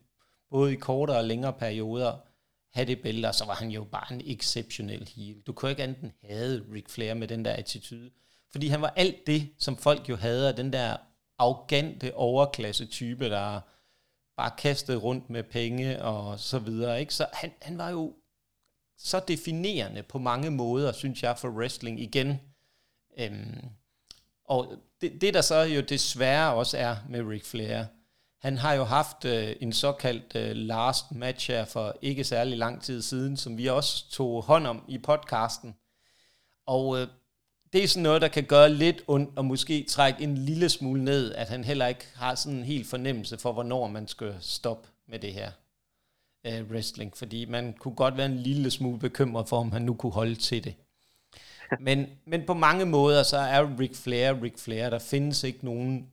både 0.50 0.74
i 0.74 0.76
kortere 0.76 1.18
og 1.18 1.24
længere 1.24 1.54
perioder 1.54 2.31
have 2.74 2.88
det 2.88 3.02
bælte, 3.02 3.28
og 3.28 3.36
så 3.36 3.46
var 3.46 3.54
han 3.56 3.70
jo 3.72 3.84
bare 3.84 4.14
en 4.14 4.22
exceptionel 4.26 5.10
heel. 5.16 5.42
Du 5.48 5.54
kunne 5.54 5.72
ikke 5.72 5.84
enten 5.84 6.14
have 6.24 6.64
Ric 6.74 6.86
Flair 6.90 7.14
med 7.14 7.28
den 7.28 7.46
der 7.46 7.54
attitude, 7.54 8.12
fordi 8.52 8.68
han 8.68 8.82
var 8.82 8.94
alt 8.96 9.28
det, 9.28 9.50
som 9.58 9.78
folk 9.78 10.10
jo 10.10 10.16
havde, 10.16 10.58
den 10.58 10.74
der 10.74 10.98
arrogante 11.38 12.16
overklasse 12.16 12.86
type, 12.86 13.30
der 13.30 13.62
bare 14.38 14.52
kastede 14.58 14.98
rundt 14.98 15.30
med 15.30 15.44
penge 15.44 16.04
og 16.04 16.40
så 16.40 16.60
videre. 16.60 17.00
Ikke? 17.00 17.14
Så 17.14 17.28
han, 17.34 17.52
han 17.62 17.78
var 17.78 17.90
jo 17.90 18.14
så 18.98 19.20
definerende 19.28 20.04
på 20.04 20.20
mange 20.20 20.52
måder, 20.52 20.92
synes 20.92 21.24
jeg, 21.24 21.38
for 21.38 21.50
wrestling 21.50 22.00
igen. 22.00 22.40
Øhm, 23.18 23.70
og 24.46 24.76
det, 25.02 25.22
det 25.22 25.34
der 25.34 25.42
så 25.42 25.56
jo 25.56 25.82
desværre 25.82 26.54
også 26.54 26.78
er 26.78 26.96
med 27.10 27.22
Ric 27.22 27.46
Flair, 27.46 27.86
han 28.42 28.58
har 28.58 28.74
jo 28.74 28.84
haft 28.84 29.26
øh, 29.26 29.56
en 29.62 29.74
såkaldt 29.74 30.36
øh, 30.36 30.56
last 30.56 31.12
match 31.12 31.52
her 31.52 31.66
for 31.66 31.96
ikke 32.02 32.24
særlig 32.24 32.58
lang 32.58 32.82
tid 32.82 33.02
siden, 33.02 33.38
som 33.38 33.58
vi 33.58 33.68
også 33.68 34.10
tog 34.10 34.44
hånd 34.44 34.68
om 34.68 34.84
i 34.88 34.98
podcasten. 34.98 35.76
Og 36.68 37.00
øh, 37.00 37.08
det 37.74 37.84
er 37.84 37.88
sådan 37.88 38.04
noget, 38.04 38.22
der 38.22 38.28
kan 38.28 38.44
gøre 38.44 38.70
lidt 38.70 39.02
ondt, 39.08 39.38
og 39.38 39.46
måske 39.46 39.86
trække 39.90 40.24
en 40.24 40.38
lille 40.38 40.70
smule 40.70 41.04
ned, 41.04 41.34
at 41.34 41.50
han 41.50 41.64
heller 41.64 41.88
ikke 41.88 42.08
har 42.16 42.36
sådan 42.36 42.58
en 42.58 42.66
helt 42.66 42.88
fornemmelse 42.88 43.38
for, 43.38 43.52
hvornår 43.52 43.88
man 43.88 44.08
skal 44.08 44.36
stoppe 44.40 44.90
med 45.08 45.20
det 45.20 45.34
her 45.34 45.52
øh, 46.48 46.72
wrestling. 46.72 47.18
Fordi 47.18 47.46
man 47.46 47.74
kunne 47.74 47.96
godt 47.96 48.18
være 48.18 48.26
en 48.26 48.38
lille 48.38 48.72
smule 48.72 49.00
bekymret 49.00 49.50
for, 49.50 49.58
om 49.58 49.72
han 49.72 49.82
nu 49.82 49.94
kunne 49.94 50.14
holde 50.14 50.36
til 50.36 50.64
det 50.64 50.76
men, 51.80 52.08
men 52.26 52.46
på 52.46 52.54
mange 52.54 52.86
måder, 52.86 53.24
så 53.24 53.38
er 53.38 53.80
Ric 53.80 53.96
Flair 53.96 54.44
Ric 54.44 54.60
Flair. 54.60 54.90
Der 54.90 55.00
findes 55.00 55.44
ikke 55.44 55.66
nogen 55.66 56.08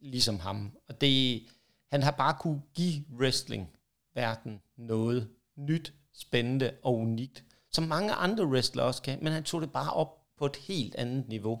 ligesom 0.00 0.40
ham. 0.40 0.72
Og 0.88 1.00
det, 1.00 1.42
han 1.90 2.02
har 2.02 2.10
bare 2.10 2.36
kunne 2.40 2.62
give 2.74 3.04
wrestling-verden 3.18 4.60
noget 4.76 5.28
nyt, 5.56 5.94
spændende 6.14 6.72
og 6.82 6.96
unikt, 6.98 7.44
som 7.70 7.84
mange 7.84 8.12
andre 8.12 8.46
wrestlere 8.46 8.86
også 8.86 9.02
kan, 9.02 9.18
men 9.22 9.32
han 9.32 9.44
tog 9.44 9.60
det 9.60 9.72
bare 9.72 9.92
op 9.92 10.20
på 10.38 10.46
et 10.46 10.56
helt 10.56 10.94
andet 10.94 11.28
niveau. 11.28 11.60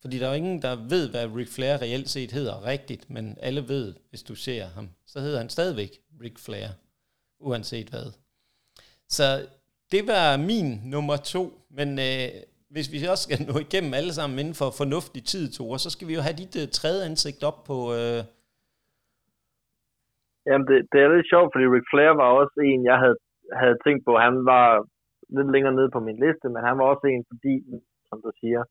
Fordi 0.00 0.18
der 0.18 0.24
er 0.26 0.30
jo 0.30 0.36
ingen, 0.36 0.62
der 0.62 0.74
ved, 0.74 1.10
hvad 1.10 1.26
Ric 1.26 1.48
Flair 1.48 1.82
reelt 1.82 2.10
set 2.10 2.32
hedder 2.32 2.64
rigtigt, 2.64 3.10
men 3.10 3.36
alle 3.40 3.68
ved, 3.68 3.94
hvis 4.10 4.22
du 4.22 4.34
ser 4.34 4.66
ham, 4.66 4.90
så 5.06 5.20
hedder 5.20 5.38
han 5.38 5.48
stadigvæk 5.48 6.00
Ric 6.22 6.38
Flair, 6.38 6.68
uanset 7.40 7.88
hvad. 7.88 8.12
Så 9.08 9.46
det 9.92 10.06
var 10.06 10.36
min 10.36 10.80
nummer 10.84 11.16
to, 11.16 11.66
men 11.70 11.98
øh, 11.98 12.28
hvis 12.70 12.92
vi 12.92 13.04
også 13.04 13.22
skal 13.22 13.42
nå 13.52 13.58
igennem 13.58 13.94
alle 13.94 14.14
sammen 14.14 14.38
inden 14.38 14.54
for 14.54 14.70
fornuftig 14.70 15.24
tid, 15.24 15.52
Tore, 15.52 15.78
så 15.78 15.90
skal 15.90 16.08
vi 16.08 16.14
jo 16.14 16.20
have 16.20 16.36
dit 16.36 16.56
øh, 16.56 16.68
tredje 16.68 17.04
ansigt 17.04 17.42
op 17.42 17.64
på... 17.64 17.94
øh, 17.94 18.24
Jamen, 20.50 20.66
det, 20.70 20.78
det 20.92 20.98
er 21.00 21.08
lidt 21.08 21.30
sjovt, 21.32 21.50
fordi 21.52 21.66
Ric 21.74 21.86
Flair 21.90 22.12
var 22.22 22.28
også 22.40 22.56
en, 22.70 22.80
jeg 22.90 22.98
havde, 23.02 23.18
havde 23.60 23.78
tænkt 23.84 24.02
på. 24.08 24.12
Han 24.26 24.34
var 24.52 24.66
lidt 25.36 25.50
længere 25.54 25.74
nede 25.78 25.90
på 25.94 26.00
min 26.06 26.18
liste, 26.24 26.46
men 26.54 26.62
han 26.68 26.76
var 26.78 26.86
også 26.92 27.06
en, 27.06 27.24
fordi, 27.30 27.54
som 28.08 28.18
du 28.24 28.30
siger, 28.40 28.62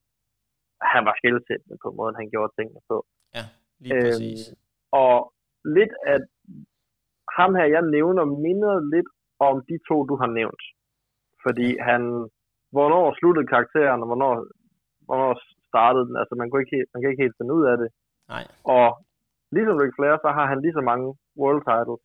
han 0.94 1.02
var 1.08 1.14
skældsættende 1.20 1.76
på 1.84 1.88
måden, 1.98 2.20
han 2.20 2.30
gjorde 2.32 2.52
tingene 2.58 2.82
på. 2.90 2.96
Ja, 3.36 3.44
lige 3.82 3.94
øhm, 3.94 4.04
præcis. 4.04 4.40
Og 5.04 5.14
lidt 5.76 5.94
af 6.12 6.18
ham 7.38 7.50
her, 7.58 7.66
jeg 7.76 7.82
nævner, 7.96 8.24
minder 8.46 8.74
lidt 8.94 9.10
om 9.48 9.54
de 9.68 9.76
to, 9.88 9.96
du 10.10 10.14
har 10.22 10.30
nævnt. 10.40 10.64
Fordi 11.44 11.68
han, 11.88 12.02
hvornår 12.74 13.04
sluttede 13.18 13.50
karakteren, 13.52 14.02
og 14.02 14.08
hvornår, 14.10 14.32
hvornår 15.06 15.32
startede 15.70 16.06
den. 16.08 16.16
Altså, 16.20 16.34
man, 16.40 16.46
kunne 16.48 16.62
ikke, 16.64 16.80
man 16.92 16.98
kan 17.00 17.10
ikke 17.10 17.24
helt 17.24 17.38
finde 17.38 17.54
ud 17.58 17.64
af 17.72 17.76
det. 17.82 17.88
Nej. 18.34 18.44
Og 18.76 18.86
ligesom 19.54 19.76
Ric 19.82 19.94
Flair, 19.96 20.14
så 20.24 20.28
har 20.36 20.46
han 20.50 20.58
lige 20.60 20.78
så 20.78 20.84
mange 20.90 21.06
world 21.40 21.62
titles. 21.68 22.00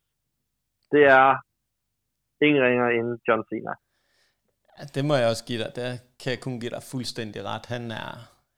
Det 0.92 1.02
er 1.18 1.28
ingen 2.44 2.62
ringer 2.66 2.86
end 2.96 3.08
John 3.28 3.42
Cena. 3.50 3.72
Ja, 4.78 4.84
det 4.94 5.04
må 5.04 5.14
jeg 5.14 5.28
også 5.32 5.44
give 5.44 5.58
dig. 5.62 5.72
Der 5.76 5.88
kan 6.20 6.30
jeg 6.34 6.40
kun 6.40 6.60
give 6.60 6.70
dig 6.76 6.82
fuldstændig 6.92 7.44
ret. 7.44 7.66
Han 7.66 7.90
er, 7.90 8.10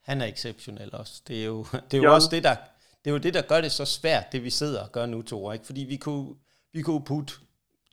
han 0.08 0.20
er 0.20 0.26
exceptionel 0.26 0.90
også. 1.00 1.22
Det 1.28 1.36
er 1.42 1.46
jo, 1.46 1.58
det 1.88 1.94
er 1.98 2.02
jo 2.02 2.14
også 2.14 2.28
det, 2.34 2.42
der, 2.48 2.56
det 3.00 3.06
er 3.10 3.14
jo 3.16 3.18
det, 3.26 3.34
der 3.34 3.42
gør 3.52 3.60
det 3.60 3.72
så 3.72 3.84
svært, 3.98 4.24
det 4.32 4.44
vi 4.44 4.50
sidder 4.50 4.80
og 4.86 4.92
gør 4.92 5.06
nu, 5.06 5.22
Tore. 5.22 5.54
Ikke? 5.54 5.66
Fordi 5.66 5.82
vi 5.92 5.96
kunne, 5.96 6.26
vi 6.72 6.80
kunne 6.82 7.04
putte, 7.08 7.32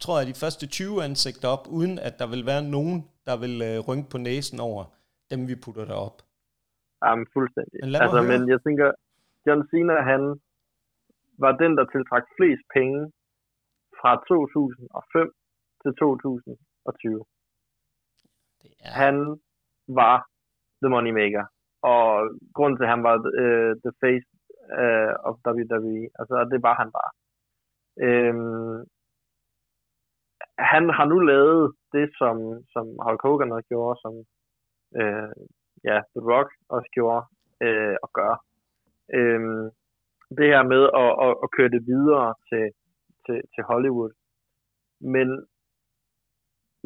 tror 0.03 0.17
jeg, 0.19 0.27
de 0.27 0.33
første 0.43 0.67
20 0.67 1.03
ansigter 1.03 1.47
op, 1.47 1.67
uden 1.67 1.99
at 1.99 2.19
der 2.19 2.27
vil 2.27 2.45
være 2.45 2.63
nogen, 2.63 3.09
der 3.25 3.37
vil 3.37 3.61
øh, 3.61 3.79
rynke 3.87 4.09
på 4.09 4.17
næsen 4.17 4.59
over 4.59 4.83
dem, 5.31 5.47
vi 5.47 5.55
putter 5.55 5.85
derop. 5.85 6.21
Jamen, 7.05 7.27
fuldstændig. 7.33 7.79
Men, 7.83 7.95
altså, 7.95 8.21
men 8.21 8.49
jeg 8.49 8.59
tænker, 8.67 8.91
John 9.45 9.61
Cena, 9.71 9.95
han 10.11 10.21
var 11.43 11.51
den, 11.61 11.77
der 11.77 11.85
tiltrak 11.85 12.25
flest 12.37 12.63
penge 12.73 13.11
fra 13.99 14.11
2005 14.27 15.31
til 15.81 15.91
2020. 15.95 17.25
Det 18.61 18.71
er... 18.79 18.91
Han 19.01 19.15
var 19.87 20.17
the 20.81 20.89
moneymaker 20.89 21.45
og 21.93 22.05
grunden 22.55 22.77
til, 22.77 22.87
at 22.87 22.93
han 22.95 23.03
var 23.09 23.15
uh, 23.43 23.71
the 23.85 23.93
face 24.01 24.27
uh, 24.81 25.13
of 25.27 25.33
WWE, 25.47 26.03
altså 26.19 26.35
det 26.51 26.59
var 26.67 26.75
han 26.81 26.89
bare. 26.97 27.11
Um, 28.07 28.85
han 30.71 30.83
har 30.97 31.05
nu 31.05 31.17
lavet 31.19 31.73
det, 31.95 32.07
som, 32.19 32.35
som 32.73 32.85
Hulk 33.05 33.21
Hogan 33.21 33.51
også 33.51 33.67
gjorde, 33.73 33.95
som 34.03 34.13
uh, 35.01 35.31
ja, 35.89 35.97
The 36.13 36.21
Rock 36.31 36.49
også 36.75 36.89
gjorde 36.97 37.21
uh, 37.65 37.95
og 38.03 38.09
gør. 38.19 38.33
Um, 39.19 39.63
det 40.39 40.47
her 40.53 40.63
med 40.73 40.83
at, 41.03 41.11
at, 41.25 41.33
at 41.43 41.51
køre 41.55 41.73
det 41.75 41.81
videre 41.93 42.27
til, 42.49 42.65
til, 43.25 43.37
til 43.53 43.63
Hollywood. 43.69 44.11
Men 45.13 45.27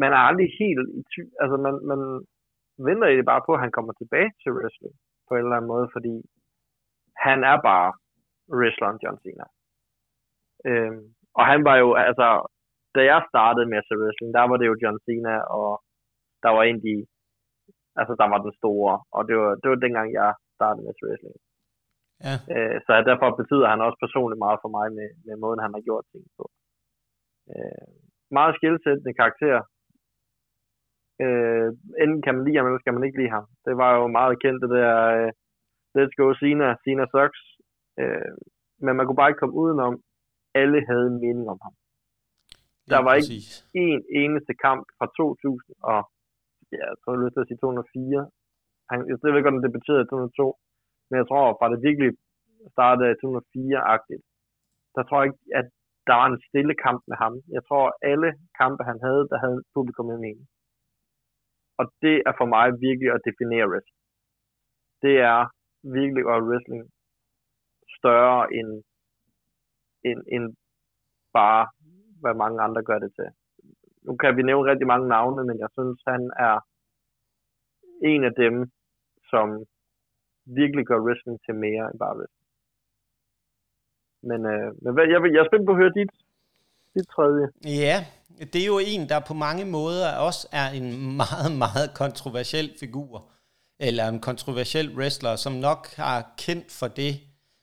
man 0.01 0.11
er 0.17 0.21
aldrig 0.29 0.49
helt 0.61 0.87
i 0.99 1.01
ty- 1.11 1.33
altså 1.41 1.57
man, 1.65 1.75
man, 1.91 2.01
venter 2.87 3.07
egentlig 3.07 3.31
bare 3.33 3.45
på, 3.45 3.51
at 3.53 3.63
han 3.65 3.75
kommer 3.77 3.93
tilbage 3.93 4.31
til 4.41 4.51
wrestling 4.55 4.95
på 5.27 5.31
en 5.33 5.43
eller 5.43 5.57
anden 5.57 5.73
måde, 5.73 5.87
fordi 5.95 6.15
han 7.25 7.39
er 7.51 7.57
bare 7.69 7.89
wrestleren 8.57 8.99
John 9.03 9.17
Cena. 9.23 9.45
Øhm, 10.69 11.03
og 11.37 11.43
han 11.51 11.61
var 11.67 11.75
jo, 11.83 11.89
altså, 12.09 12.27
da 12.95 13.01
jeg 13.11 13.27
startede 13.31 13.69
med 13.69 13.77
at 13.81 13.87
se 13.87 13.95
wrestling, 14.01 14.29
der 14.37 14.43
var 14.49 14.57
det 14.57 14.67
jo 14.71 14.79
John 14.83 14.99
Cena, 15.07 15.35
og 15.57 15.69
der 16.43 16.51
var 16.55 16.63
egentlig, 16.69 16.99
altså 17.99 18.13
der 18.21 18.27
var 18.31 18.39
den 18.45 18.53
store, 18.59 18.93
og 19.15 19.21
det 19.27 19.35
var, 19.41 19.51
det 19.61 19.67
var 19.69 19.79
dengang, 19.85 20.07
jeg 20.19 20.31
startede 20.57 20.83
med 20.85 20.93
wrestling. 21.03 21.37
Ja. 22.25 22.35
Øh, 22.53 22.77
så 22.85 22.91
derfor 23.09 23.29
betyder 23.41 23.67
han 23.73 23.85
også 23.85 23.97
personligt 24.05 24.43
meget 24.45 24.59
for 24.63 24.71
mig 24.77 24.87
med, 24.97 25.09
med 25.27 25.35
måden, 25.43 25.65
han 25.65 25.73
har 25.75 25.83
gjort 25.87 26.05
ting 26.11 26.25
på. 26.37 26.43
Øh, 27.51 27.89
meget 28.37 28.53
skilsættende 28.57 29.13
karakter, 29.19 29.57
øh, 31.23 31.69
enten 32.03 32.21
kan 32.25 32.33
man 32.35 32.45
lide 32.45 32.57
ham, 32.57 32.65
eller 32.67 32.81
skal 32.81 32.95
man 32.95 33.05
ikke 33.07 33.19
lide 33.21 33.35
ham. 33.37 33.45
Det 33.65 33.73
var 33.81 33.91
jo 33.99 34.03
meget 34.19 34.41
kendt, 34.43 34.61
det 34.63 34.71
der 34.77 34.93
øh, 35.17 35.31
Let's 35.95 36.13
Go 36.19 36.27
Cena, 36.41 36.67
Cena 36.83 37.05
Sucks. 37.13 37.41
Øh, 38.01 38.33
men 38.83 38.93
man 38.95 39.05
kunne 39.05 39.19
bare 39.21 39.29
ikke 39.31 39.41
komme 39.43 39.59
udenom, 39.63 39.93
alle 40.61 40.79
havde 40.89 41.07
en 41.11 41.19
mening 41.25 41.47
om 41.53 41.59
ham. 41.65 41.73
Der 42.91 42.99
var 43.07 43.13
ikke 43.19 43.33
en 43.85 44.01
eneste 44.21 44.53
kamp 44.65 44.83
fra 44.97 45.07
2000 45.17 45.75
og 45.91 45.99
ja, 46.71 46.85
jeg 46.91 46.97
tror, 46.99 47.11
jeg 47.13 47.21
lyst 47.23 47.33
til 47.35 47.43
at 47.43 47.49
sige 47.49 47.61
204. 47.61 48.29
Han, 48.89 48.97
jeg 49.09 49.15
ved 49.21 49.37
ikke, 49.37 49.53
om 49.53 49.61
det 49.65 49.71
betyder 49.77 50.03
202, 50.03 50.57
men 51.09 51.15
jeg 51.21 51.27
tror, 51.27 51.57
fra 51.59 51.71
det 51.71 51.79
virkelig 51.87 52.11
startede 52.75 53.19
2004-agtigt, 53.23 54.23
der 54.95 55.03
tror 55.03 55.19
jeg 55.19 55.27
ikke, 55.29 55.43
at 55.59 55.67
der 56.07 56.15
var 56.21 56.27
en 56.29 56.41
stille 56.47 56.75
kamp 56.85 57.01
med 57.09 57.17
ham. 57.23 57.33
Jeg 57.55 57.63
tror, 57.67 57.85
alle 58.11 58.29
kampe, 58.61 58.81
han 58.89 58.99
havde, 59.05 59.23
der 59.31 59.37
havde 59.45 59.59
publikum 59.75 60.05
med 60.11 60.19
mening. 60.25 60.47
Og 61.79 61.85
det 62.03 62.15
er 62.29 62.33
for 62.39 62.47
mig 62.55 62.65
virkelig 62.87 63.09
at 63.15 63.25
definere 63.29 63.69
wrestling. 63.71 63.99
Det 65.03 65.15
er 65.31 65.39
virkelig 65.97 66.23
at 66.33 66.43
wrestling 66.49 66.83
større 67.97 68.41
end, 68.57 68.71
end, 70.09 70.21
end 70.35 70.45
bare, 71.33 71.63
hvad 72.21 72.33
mange 72.43 72.59
andre 72.65 72.81
gør 72.89 72.99
det 72.99 73.11
til. 73.17 73.29
Nu 74.05 74.11
kan 74.21 74.37
vi 74.37 74.43
nævne 74.43 74.69
rigtig 74.71 74.87
mange 74.87 75.07
navne, 75.07 75.41
men 75.49 75.57
jeg 75.63 75.69
synes, 75.77 75.99
han 76.07 76.21
er 76.47 76.55
en 78.11 78.23
af 78.29 78.33
dem, 78.43 78.55
som 79.31 79.47
virkelig 80.59 80.85
gør 80.89 80.99
wrestling 81.05 81.37
til 81.45 81.55
mere 81.55 81.83
end 81.89 81.99
bare 81.99 82.15
wrestling. 82.17 82.45
Men, 84.29 84.39
øh, 84.53 84.67
men 84.83 84.93
hvad, 84.93 85.05
jeg, 85.11 85.19
jeg 85.33 85.41
er 85.43 85.49
spændt 85.49 85.65
på 85.65 85.71
at 85.71 85.81
høre 85.81 85.93
dit, 85.99 86.11
dit 86.95 87.07
tredje. 87.15 87.45
Ja, 87.83 87.95
det 88.53 88.61
er 88.61 88.65
jo 88.65 88.79
en, 88.79 89.09
der 89.09 89.19
på 89.27 89.33
mange 89.33 89.65
måder 89.65 90.15
også 90.27 90.47
er 90.51 90.69
en 90.69 91.17
meget, 91.23 91.51
meget 91.63 91.87
kontroversiel 91.95 92.69
figur, 92.79 93.31
eller 93.79 94.07
en 94.07 94.19
kontroversiel 94.19 94.97
wrestler, 94.97 95.35
som 95.35 95.53
nok 95.53 95.87
har 95.95 96.33
kendt 96.37 96.71
for 96.79 96.87
det. 96.87 97.13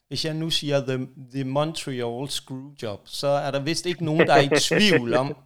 Hvis 0.09 0.25
jeg 0.25 0.35
nu 0.35 0.51
siger 0.51 0.79
The, 0.81 1.09
the 1.35 1.45
Montreal 1.45 2.29
Screwjob, 2.29 3.01
så 3.05 3.27
er 3.27 3.51
der 3.51 3.63
vist 3.63 3.87
ikke 3.87 4.05
nogen, 4.05 4.27
der 4.27 4.35
er 4.35 4.43
i 4.43 4.61
tvivl 4.69 5.15
om, 5.15 5.37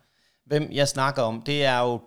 hvem 0.47 0.63
jeg 0.73 0.89
snakker 0.89 1.23
om. 1.23 1.43
Det 1.43 1.65
er 1.65 1.81
jo 1.81 2.01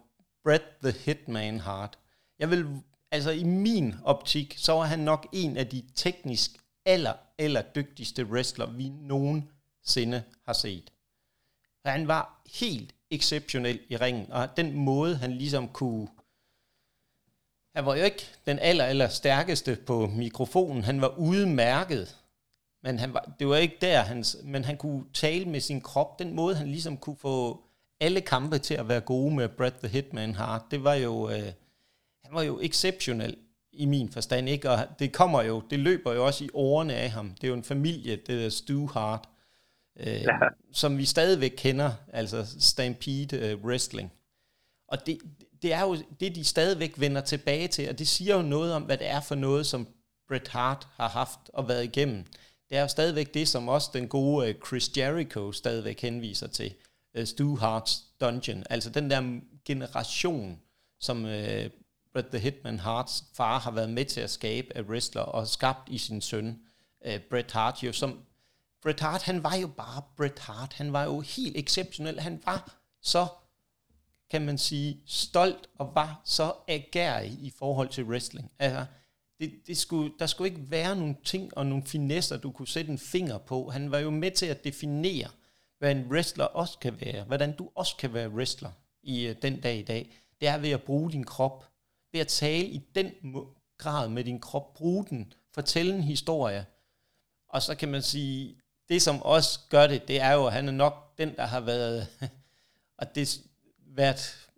Bret 0.44 0.64
the 0.84 0.94
Hitman 1.06 1.60
Hart. 1.60 2.00
Jeg 2.40 2.50
vil, 2.50 2.66
altså 3.14 3.32
i 3.32 3.44
min 3.44 3.96
optik, 4.04 4.56
så 4.58 4.74
var 4.74 4.86
han 4.86 5.00
nok 5.00 5.28
en 5.32 5.58
af 5.58 5.68
de 5.68 5.84
teknisk 5.96 6.52
aller, 6.86 7.14
aller 7.38 7.62
dygtigste 7.62 8.26
wrestler, 8.26 8.72
vi 8.72 8.90
nogensinde 8.90 10.24
har 10.46 10.54
set. 10.54 10.92
Han 11.86 12.08
var 12.08 12.42
helt 12.60 12.96
exceptionel 13.12 13.80
i 13.90 13.98
ringen, 13.98 14.32
og 14.32 14.58
den 14.58 14.74
måde, 14.74 15.16
han 15.16 15.32
ligesom 15.32 15.68
kunne... 15.68 16.08
Han 17.76 17.86
var 17.86 17.96
jo 17.96 18.04
ikke 18.04 18.26
den 18.46 18.60
aller, 18.60 18.84
aller 18.84 19.08
stærkeste 19.08 19.78
på 19.86 20.08
mikrofonen. 20.08 20.84
Han 20.84 21.02
var 21.02 21.18
udmærket, 21.18 22.18
men 22.84 23.00
han 23.00 23.14
var, 23.14 23.34
det 23.40 23.48
var 23.48 23.56
ikke 23.56 23.78
der, 23.82 24.02
hans, 24.02 24.38
men 24.44 24.66
han 24.66 24.78
kunne 24.78 25.06
tale 25.14 25.46
med 25.46 25.60
sin 25.60 25.82
krop. 25.82 26.20
Den 26.20 26.34
måde, 26.34 26.56
han 26.56 26.68
ligesom 26.68 26.98
kunne 26.98 27.16
få 27.16 27.64
alle 28.00 28.22
kampe 28.22 28.58
til 28.58 28.74
at 28.74 28.88
være 28.88 29.02
gode 29.02 29.36
med 29.36 29.50
Brad 29.50 29.72
the 29.72 29.88
Hitman 29.88 30.36
Hart, 30.36 30.62
det 30.72 30.84
var 30.84 30.94
jo, 30.94 31.30
øh, 31.30 31.54
han 32.26 32.34
var 32.34 32.42
jo 32.42 32.60
exceptionel 32.62 33.38
i 33.72 33.86
min 33.86 34.10
forstand, 34.10 34.50
ikke? 34.50 34.70
Og 34.70 34.88
det 35.00 35.14
kommer 35.14 35.42
jo, 35.42 35.64
det 35.70 35.80
løber 35.80 36.14
jo 36.14 36.26
også 36.26 36.46
i 36.46 36.50
årene 36.54 36.96
af 36.96 37.12
ham. 37.12 37.30
Det 37.30 37.44
er 37.44 37.48
jo 37.48 37.54
en 37.54 37.64
familie, 37.64 38.16
det 38.16 38.28
der 38.28 38.50
Stu 38.50 38.88
Hart 38.88 39.30
øh, 40.00 40.22
ja. 40.22 40.38
som 40.72 40.98
vi 40.98 41.06
stadigvæk 41.06 41.54
kender, 41.58 41.92
altså 42.14 42.46
Stampede 42.60 43.38
øh, 43.38 43.66
Wrestling. 43.66 44.12
Og 44.88 45.06
det, 45.06 45.18
det 45.62 45.74
er 45.74 45.82
jo 45.82 45.98
det, 46.20 46.36
de 46.36 46.44
stadigvæk 46.44 47.00
vender 47.00 47.22
tilbage 47.22 47.68
til, 47.68 47.90
og 47.90 48.00
det 48.00 48.08
siger 48.08 48.36
jo 48.36 48.42
noget 48.42 48.74
om, 48.74 48.82
hvad 48.82 48.98
det 48.98 49.08
er 49.08 49.22
for 49.22 49.36
noget, 49.36 49.66
som 49.66 49.88
Bret 50.28 50.48
Hart 50.48 50.88
har 50.96 51.10
haft 51.10 51.40
og 51.54 51.68
været 51.68 51.84
igennem. 51.84 52.26
Det 52.70 52.78
er 52.78 52.82
jo 52.82 52.88
stadigvæk 52.88 53.34
det, 53.34 53.48
som 53.48 53.68
også 53.68 53.90
den 53.94 54.08
gode 54.08 54.50
øh, 54.50 54.56
Chris 54.68 54.98
Jericho 54.98 55.52
stadigvæk 55.52 56.02
henviser 56.02 56.48
til. 56.48 56.74
Øh, 57.16 57.26
Stu 57.26 57.56
Harts 57.56 58.04
Dungeon. 58.22 58.64
Altså 58.70 58.90
den 58.90 59.10
der 59.10 59.40
generation, 59.66 60.60
som 61.00 61.26
øh, 61.26 61.70
Bret 62.14 62.28
the 62.28 62.40
Hitman 62.40 62.80
Harts 62.80 63.24
far 63.34 63.60
har 63.60 63.72
været 63.72 63.90
med 63.90 64.06
til 64.06 64.22
at 64.22 64.30
skabe 64.30 64.78
af 64.78 64.82
wrestler 64.82 65.22
og 65.22 65.48
skabt 65.48 65.90
i 65.90 65.98
sin 65.98 66.22
søn, 66.22 66.60
øh, 67.06 67.20
Bret 67.20 67.52
Hart, 67.52 67.84
jo, 67.84 67.92
som 67.94 68.20
Bret 68.84 69.00
Hart, 69.00 69.24
han 69.24 69.44
var 69.44 69.56
jo 69.56 69.68
bare 69.68 70.02
Bret 70.18 70.40
Hart. 70.40 70.74
Han 70.74 70.94
var 70.94 71.04
jo 71.04 71.20
helt 71.20 71.58
exceptionel. 71.58 72.20
Han 72.20 72.42
var 72.46 72.76
så, 73.02 73.28
kan 74.32 74.46
man 74.46 74.58
sige, 74.58 75.02
stolt 75.06 75.70
og 75.76 75.92
var 75.96 76.22
så 76.24 76.54
agerig 76.68 77.32
i 77.32 77.54
forhold 77.58 77.90
til 77.90 78.04
wrestling. 78.04 78.52
Altså, 78.60 78.86
det, 79.40 79.54
det 79.68 79.78
skulle, 79.78 80.14
der 80.20 80.26
skulle 80.26 80.50
ikke 80.50 80.72
være 80.72 80.96
nogle 80.96 81.16
ting 81.24 81.58
og 81.58 81.66
nogle 81.66 81.86
finesser, 81.86 82.38
du 82.38 82.52
kunne 82.52 82.68
sætte 82.68 82.92
en 82.92 83.00
finger 83.00 83.38
på. 83.38 83.70
Han 83.70 83.92
var 83.92 83.98
jo 83.98 84.10
med 84.10 84.32
til 84.32 84.46
at 84.46 84.64
definere, 84.64 85.28
hvad 85.80 85.92
en 85.92 86.12
wrestler 86.12 86.46
også 86.46 86.80
kan 86.80 87.02
være. 87.02 87.24
Hvordan 87.24 87.56
du 87.56 87.70
også 87.76 87.96
kan 87.96 88.14
være 88.14 88.30
wrestler 88.30 88.72
i 89.04 89.30
uh, 89.30 89.36
den 89.42 89.62
dag 89.62 89.78
i 89.78 89.82
dag. 89.82 90.16
Det 90.42 90.48
er 90.48 90.58
ved 90.58 90.70
at 90.70 90.84
bruge 90.84 91.12
din 91.12 91.24
krop. 91.24 91.73
Ved 92.14 92.22
at 92.22 92.28
tale 92.28 92.66
i 92.66 92.78
den 92.96 93.12
grad 93.78 94.10
med 94.10 94.24
din 94.24 94.40
krop. 94.40 94.74
Bruge 94.74 95.06
den. 95.10 95.34
Fortælle 95.54 95.96
en 95.96 96.04
historie. 96.04 96.66
Og 97.50 97.62
så 97.62 97.76
kan 97.76 97.90
man 97.90 98.02
sige, 98.02 98.60
det 98.90 99.02
som 99.02 99.22
også 99.22 99.60
gør 99.70 99.88
det, 99.88 100.08
det 100.08 100.22
er 100.22 100.32
jo, 100.32 100.48
at 100.48 100.54
han 100.54 100.68
er 100.68 100.72
nok 100.72 101.18
den, 101.18 101.36
der 101.36 101.46
har 101.46 101.60
været, 101.60 102.08
og 103.00 103.16
det 103.16 103.42
været 103.88 104.50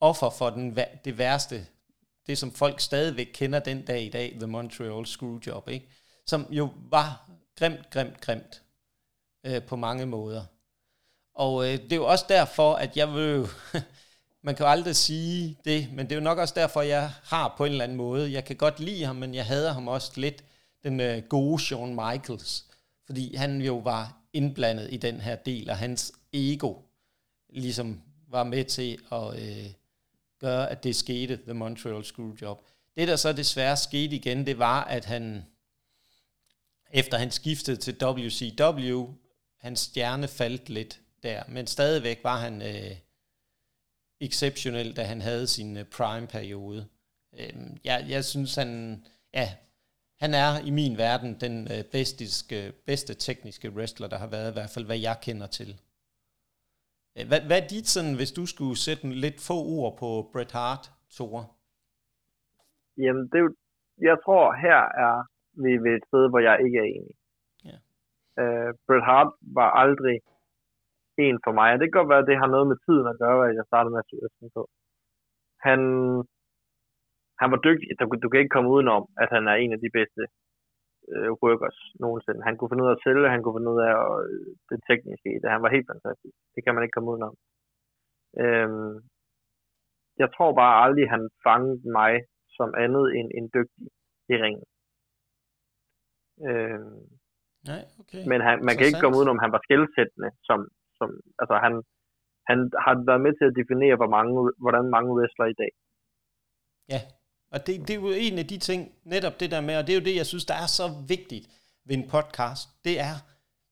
offer 0.00 0.30
for 0.30 0.50
den, 0.50 0.78
det 1.04 1.18
værste 1.18 1.66
det, 2.26 2.38
som 2.38 2.52
folk 2.52 2.80
stadigvæk 2.80 3.28
kender 3.34 3.58
den 3.58 3.84
dag 3.84 4.02
i 4.02 4.08
dag, 4.08 4.36
The 4.38 4.46
Montreal 4.46 5.06
Screwjob, 5.06 5.68
ikke? 5.68 5.88
som 6.26 6.46
jo 6.50 6.70
var 6.90 7.30
grimt, 7.56 7.90
grimt, 7.90 8.20
grimt 8.20 8.62
øh, 9.46 9.62
på 9.62 9.76
mange 9.76 10.06
måder. 10.06 10.44
Og 11.34 11.64
øh, 11.64 11.78
det 11.78 11.92
er 11.92 11.96
jo 11.96 12.06
også 12.06 12.24
derfor, 12.28 12.74
at 12.74 12.96
jeg 12.96 13.14
vil 13.14 13.30
jo, 13.30 13.46
man 14.42 14.54
kan 14.54 14.66
jo 14.66 14.70
aldrig 14.70 14.96
sige 14.96 15.58
det, 15.64 15.92
men 15.92 16.06
det 16.06 16.12
er 16.12 16.16
jo 16.16 16.22
nok 16.22 16.38
også 16.38 16.54
derfor, 16.56 16.82
jeg 16.82 17.10
har 17.22 17.54
på 17.56 17.64
en 17.64 17.72
eller 17.72 17.84
anden 17.84 17.96
måde, 17.96 18.32
jeg 18.32 18.44
kan 18.44 18.56
godt 18.56 18.80
lide 18.80 19.04
ham, 19.04 19.16
men 19.16 19.34
jeg 19.34 19.46
hader 19.46 19.72
ham 19.72 19.88
også 19.88 20.12
lidt, 20.16 20.44
den 20.84 21.00
øh, 21.00 21.22
gode 21.22 21.62
Shawn 21.62 21.94
Michaels, 21.94 22.64
fordi 23.06 23.34
han 23.34 23.60
jo 23.60 23.78
var 23.78 24.16
indblandet 24.32 24.88
i 24.92 24.96
den 24.96 25.20
her 25.20 25.36
del, 25.36 25.70
og 25.70 25.76
hans 25.76 26.12
ego 26.32 26.74
ligesom 27.48 28.02
var 28.28 28.44
med 28.44 28.64
til 28.64 28.98
at... 29.12 29.42
Øh, 29.42 29.72
gøre, 30.42 30.70
at 30.70 30.84
det 30.84 30.96
skete, 30.96 31.36
The 31.36 31.54
Montreal 31.54 32.04
Screwjob. 32.04 32.66
Det, 32.96 33.08
der 33.08 33.16
så 33.16 33.32
desværre 33.32 33.76
skete 33.76 34.16
igen, 34.16 34.46
det 34.46 34.58
var, 34.58 34.84
at 34.84 35.04
han, 35.04 35.44
efter 36.90 37.18
han 37.18 37.30
skiftede 37.30 37.76
til 37.76 37.96
WCW, 38.02 39.14
hans 39.58 39.80
stjerne 39.80 40.28
faldt 40.28 40.68
lidt 40.68 41.00
der, 41.22 41.42
men 41.48 41.66
stadigvæk 41.66 42.20
var 42.22 42.36
han 42.36 42.62
øh, 42.62 42.96
exceptionel, 44.28 44.96
da 44.96 45.02
han 45.02 45.20
havde 45.20 45.46
sin 45.46 45.76
øh, 45.76 45.84
prime-periode. 45.96 46.80
Øh, 47.40 47.54
jeg, 47.84 47.98
jeg 48.14 48.24
synes, 48.24 48.54
han, 48.54 48.70
ja, 49.34 49.48
han 50.20 50.34
er 50.34 50.50
i 50.68 50.70
min 50.70 50.94
verden 50.98 51.30
den 51.40 51.56
øh, 51.74 51.82
bedste, 51.92 52.24
bedste 52.86 53.14
tekniske 53.14 53.70
wrestler, 53.76 54.08
der 54.08 54.18
har 54.18 54.30
været, 54.36 54.50
i 54.50 54.56
hvert 54.56 54.72
fald 54.74 54.86
hvad 54.86 55.00
jeg 55.08 55.16
kender 55.22 55.46
til. 55.46 55.70
Øh, 57.16 57.24
hvad, 57.28 57.40
hvad 57.48 57.58
er 57.62 57.68
dit 57.74 57.88
sådan, 57.94 58.14
hvis 58.16 58.32
du 58.32 58.46
skulle 58.46 58.78
sætte 58.86 59.08
lidt 59.24 59.40
få 59.48 59.56
ord 59.76 59.92
på 60.02 60.08
Bret 60.32 60.52
Hart, 60.52 60.84
Tore? 61.16 61.44
Jamen, 63.04 63.24
det 63.30 63.34
er 63.38 63.44
jo, 63.46 63.54
jeg 64.08 64.16
tror, 64.24 64.44
her 64.66 64.80
er 65.06 65.16
vi 65.64 65.72
ved 65.84 65.94
et 65.96 66.04
sted, 66.08 66.24
hvor 66.30 66.38
jeg 66.48 66.56
ikke 66.64 66.78
er 66.84 66.88
enig. 66.96 67.14
Ja. 67.68 67.76
Uh, 68.42 68.70
Bret 68.86 69.04
Hart 69.08 69.32
var 69.58 69.70
aldrig 69.82 70.20
en 71.18 71.38
for 71.44 71.52
mig, 71.58 71.68
og 71.72 71.78
det 71.78 71.86
kan 71.86 71.98
godt 71.98 72.12
være, 72.12 72.22
at 72.24 72.30
det 72.30 72.42
har 72.42 72.50
noget 72.54 72.66
med 72.70 72.78
tiden 72.86 73.06
at 73.12 73.18
gøre, 73.24 73.40
at 73.48 73.54
jeg 73.58 73.64
startede 73.66 73.92
med 73.92 74.02
at 74.02 74.52
på. 74.58 74.62
Han, 75.66 75.80
han 77.40 77.48
var 77.52 77.60
dygtig. 77.66 77.88
Du, 78.00 78.04
du 78.22 78.28
kan 78.28 78.40
ikke 78.40 78.54
komme 78.56 78.72
udenom, 78.74 79.04
at 79.22 79.28
han 79.36 79.44
er 79.52 79.56
en 79.64 79.72
af 79.76 79.80
de 79.84 79.90
bedste 79.98 80.22
øh, 81.12 81.30
workers 81.44 81.78
nogensinde. 82.04 82.46
Han 82.48 82.56
kunne 82.56 82.70
finde 82.70 82.84
ud 82.84 82.90
af 82.90 82.96
at 82.96 83.04
sælge, 83.04 83.34
han 83.34 83.42
kunne 83.42 83.56
finde 83.58 83.72
ud 83.74 83.80
af 83.90 83.94
øh, 84.24 84.46
det 84.70 84.78
tekniske 84.88 85.28
i 85.36 85.38
det. 85.40 85.54
Han 85.54 85.62
var 85.64 85.70
helt 85.76 85.88
fantastisk. 85.92 86.34
Det 86.54 86.60
kan 86.64 86.74
man 86.74 86.82
ikke 86.82 86.96
komme 86.96 87.10
udenom. 87.12 87.34
Øhm, 88.42 88.94
jeg 90.22 90.28
tror 90.34 90.52
bare 90.62 90.74
aldrig, 90.84 91.10
han 91.14 91.22
fangede 91.46 91.80
mig 91.98 92.12
som 92.56 92.68
andet 92.84 93.04
end 93.18 93.28
en 93.38 93.46
dygtig 93.56 93.86
i 94.32 94.34
ringen. 94.44 94.64
Øhm, 96.48 97.02
Nej, 97.70 97.82
okay. 98.00 98.22
Men 98.30 98.40
han, 98.46 98.56
man 98.68 98.74
kan 98.76 98.86
ikke 98.86 99.02
komme 99.02 99.18
udenom, 99.18 99.38
at 99.38 99.44
han 99.44 99.54
var 99.56 99.62
skældsættende. 99.66 100.30
Som, 100.48 100.58
som, 101.02 101.10
altså 101.42 101.54
han, 101.64 101.74
han 102.50 102.58
har 102.84 102.94
været 103.08 103.24
med 103.26 103.32
til 103.36 103.46
at 103.48 103.56
definere, 103.60 103.96
hvor 104.00 104.10
mange, 104.16 104.32
hvordan 104.64 104.84
mange 104.96 105.10
wrestler 105.16 105.46
i 105.54 105.58
dag. 105.62 105.72
Ja, 106.92 107.00
og 107.52 107.58
det, 107.66 107.74
det 107.86 107.90
er 107.94 108.00
jo 108.00 108.12
en 108.26 108.38
af 108.42 108.46
de 108.52 108.58
ting, 108.68 108.80
netop 109.14 109.40
det 109.40 109.50
der 109.50 109.60
med, 109.60 109.74
og 109.78 109.86
det 109.86 109.92
er 109.92 110.00
jo 110.00 110.04
det, 110.08 110.16
jeg 110.16 110.26
synes, 110.26 110.44
der 110.44 110.54
er 110.64 110.70
så 110.80 110.86
vigtigt 111.08 111.46
ved 111.86 111.96
en 111.96 112.08
podcast, 112.14 112.64
det 112.86 113.00
er, 113.00 113.16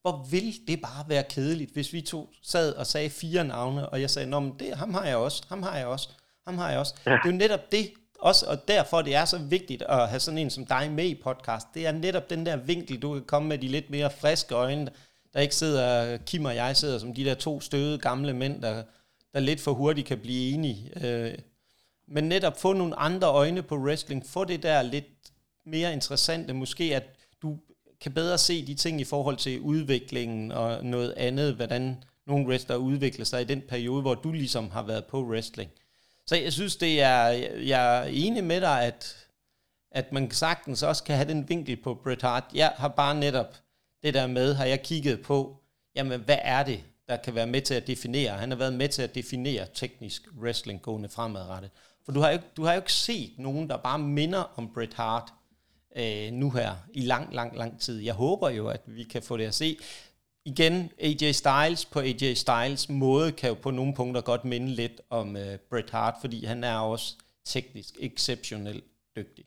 hvor 0.03 0.15
vil 0.31 0.49
det 0.69 0.79
bare 0.89 1.05
være 1.09 1.25
kedeligt, 1.35 1.73
hvis 1.73 1.93
vi 1.93 2.01
to 2.01 2.21
sad 2.43 2.69
og 2.81 2.87
sagde 2.87 3.11
fire 3.11 3.45
navne, 3.45 3.89
og 3.89 4.01
jeg 4.01 4.11
sagde, 4.11 4.31
Nå, 4.31 4.41
men 4.41 4.55
det, 4.59 4.75
ham 4.75 4.95
har 4.95 5.07
jeg 5.07 5.17
også, 5.17 5.47
ham 5.49 5.63
har 5.63 5.77
jeg 5.79 5.87
også, 5.87 6.09
ham 6.47 6.59
har 6.59 6.71
jeg 6.71 6.79
også. 6.79 6.95
Ja. 7.07 7.11
Det 7.11 7.29
er 7.29 7.33
jo 7.33 7.39
netop 7.39 7.73
det, 7.73 7.85
også, 8.21 8.47
og 8.51 8.69
derfor 8.69 9.03
det 9.03 9.15
er 9.15 9.25
så 9.25 9.39
vigtigt 9.51 9.83
at 9.83 10.09
have 10.09 10.21
sådan 10.21 10.39
en 10.39 10.51
som 10.51 10.67
dig 10.67 10.93
med 10.93 11.05
i 11.05 11.23
podcast. 11.25 11.67
Det 11.75 11.87
er 11.87 11.93
netop 11.93 12.31
den 12.31 12.47
der 12.47 12.57
vinkel, 12.57 13.03
du 13.03 13.13
kan 13.15 13.25
komme 13.25 13.49
med 13.49 13.59
de 13.59 13.69
lidt 13.69 13.91
mere 13.91 14.11
friske 14.21 14.55
øjne, 14.55 14.89
der 15.35 15.41
ikke 15.41 15.55
sidder, 15.55 16.17
Kim 16.17 16.45
og 16.45 16.55
jeg 16.55 16.77
sidder 16.77 16.99
som 16.99 17.15
de 17.15 17.25
der 17.25 17.35
to 17.35 17.61
støde 17.61 17.99
gamle 17.99 18.35
mænd, 18.35 18.63
der, 18.63 18.83
der 19.35 19.41
lidt 19.41 19.61
for 19.61 19.73
hurtigt 19.73 20.07
kan 20.07 20.19
blive 20.19 20.55
enige. 20.55 21.07
Øh, 21.07 21.39
men 22.09 22.25
netop 22.25 22.61
få 22.61 22.73
nogle 22.73 22.99
andre 22.99 23.29
øjne 23.29 23.63
på 23.63 23.77
wrestling, 23.77 24.27
få 24.27 24.45
det 24.45 24.63
der 24.63 24.83
lidt 24.83 25.05
mere 25.67 25.93
interessante, 25.93 26.55
måske 26.55 26.97
at 26.97 27.03
du 27.43 27.59
kan 28.01 28.13
bedre 28.13 28.39
se 28.39 28.67
de 28.67 28.75
ting 28.75 29.01
i 29.01 29.05
forhold 29.05 29.37
til 29.37 29.61
udviklingen 29.61 30.53
og 30.53 30.85
noget 30.85 31.13
andet, 31.17 31.55
hvordan 31.55 32.05
nogle 32.27 32.47
wrestler 32.47 32.77
udvikler 32.77 33.25
sig 33.25 33.41
i 33.41 33.45
den 33.45 33.63
periode, 33.69 34.03
hvor 34.03 34.15
du 34.15 34.33
ligesom 34.33 34.71
har 34.71 34.83
været 34.83 35.05
på 35.05 35.25
wrestling. 35.25 35.71
Så 36.27 36.37
jeg 36.37 36.53
synes, 36.53 36.77
det 36.77 37.01
er, 37.01 37.27
jeg 37.59 37.99
er 37.99 38.03
enig 38.03 38.45
med 38.45 38.61
dig, 38.61 38.85
at, 38.85 39.27
at 39.91 40.13
man 40.13 40.31
sagtens 40.31 40.83
også 40.83 41.05
kan 41.05 41.17
have 41.17 41.29
den 41.29 41.49
vinkel 41.49 41.77
på 41.77 41.95
Bret 41.95 42.23
Hart. 42.23 42.45
Jeg 42.55 42.73
har 42.77 42.89
bare 42.89 43.15
netop 43.15 43.57
det 44.03 44.15
der 44.15 44.27
med, 44.27 44.55
har 44.55 44.65
jeg 44.65 44.83
kigget 44.83 45.23
på, 45.23 45.57
jamen 45.97 46.21
hvad 46.21 46.39
er 46.43 46.63
det, 46.63 46.81
der 47.09 47.17
kan 47.17 47.35
være 47.35 47.47
med 47.47 47.61
til 47.61 47.75
at 47.75 47.87
definere? 47.87 48.31
Han 48.31 48.51
har 48.51 48.59
været 48.59 48.73
med 48.73 48.89
til 48.89 49.03
at 49.03 49.15
definere 49.15 49.67
teknisk 49.75 50.23
wrestling 50.43 50.83
gående 50.83 51.09
fremadrettet. 51.09 51.71
For 52.05 52.13
du 52.13 52.21
har, 52.21 52.31
jo, 52.31 52.39
du 52.57 52.65
har 52.65 52.73
jo 52.73 52.79
ikke 52.79 52.93
set 52.93 53.33
nogen, 53.39 53.69
der 53.69 53.77
bare 53.77 53.99
minder 53.99 54.53
om 54.57 54.73
Bret 54.75 54.95
Hart 54.95 55.33
øh, 55.97 56.33
nu 56.33 56.51
her 56.51 56.75
i 56.95 57.01
lang, 57.01 57.35
lang, 57.35 57.57
lang 57.57 57.81
tid. 57.81 58.01
Jeg 58.01 58.15
håber 58.15 58.51
jo, 58.51 58.69
at 58.69 58.81
vi 58.87 59.03
kan 59.03 59.23
få 59.23 59.37
det 59.37 59.45
at 59.45 59.55
se. 59.55 59.79
Igen, 60.45 60.91
AJ 60.99 61.33
Styles 61.33 61.85
på 61.85 62.01
AJ 62.01 62.35
Styles 62.35 62.89
måde 62.89 63.33
kan 63.33 63.49
jo 63.49 63.55
på 63.55 63.71
nogle 63.71 63.95
punkter 63.95 64.21
godt 64.21 64.45
minde 64.45 64.69
lidt 64.69 65.01
om 65.11 65.37
øh, 65.37 65.59
Bret 65.59 65.91
Hart, 65.91 66.15
fordi 66.21 66.45
han 66.45 66.65
er 66.65 66.77
også 66.77 67.15
teknisk 67.45 67.95
exceptionelt 68.01 68.85
dygtig. 69.17 69.45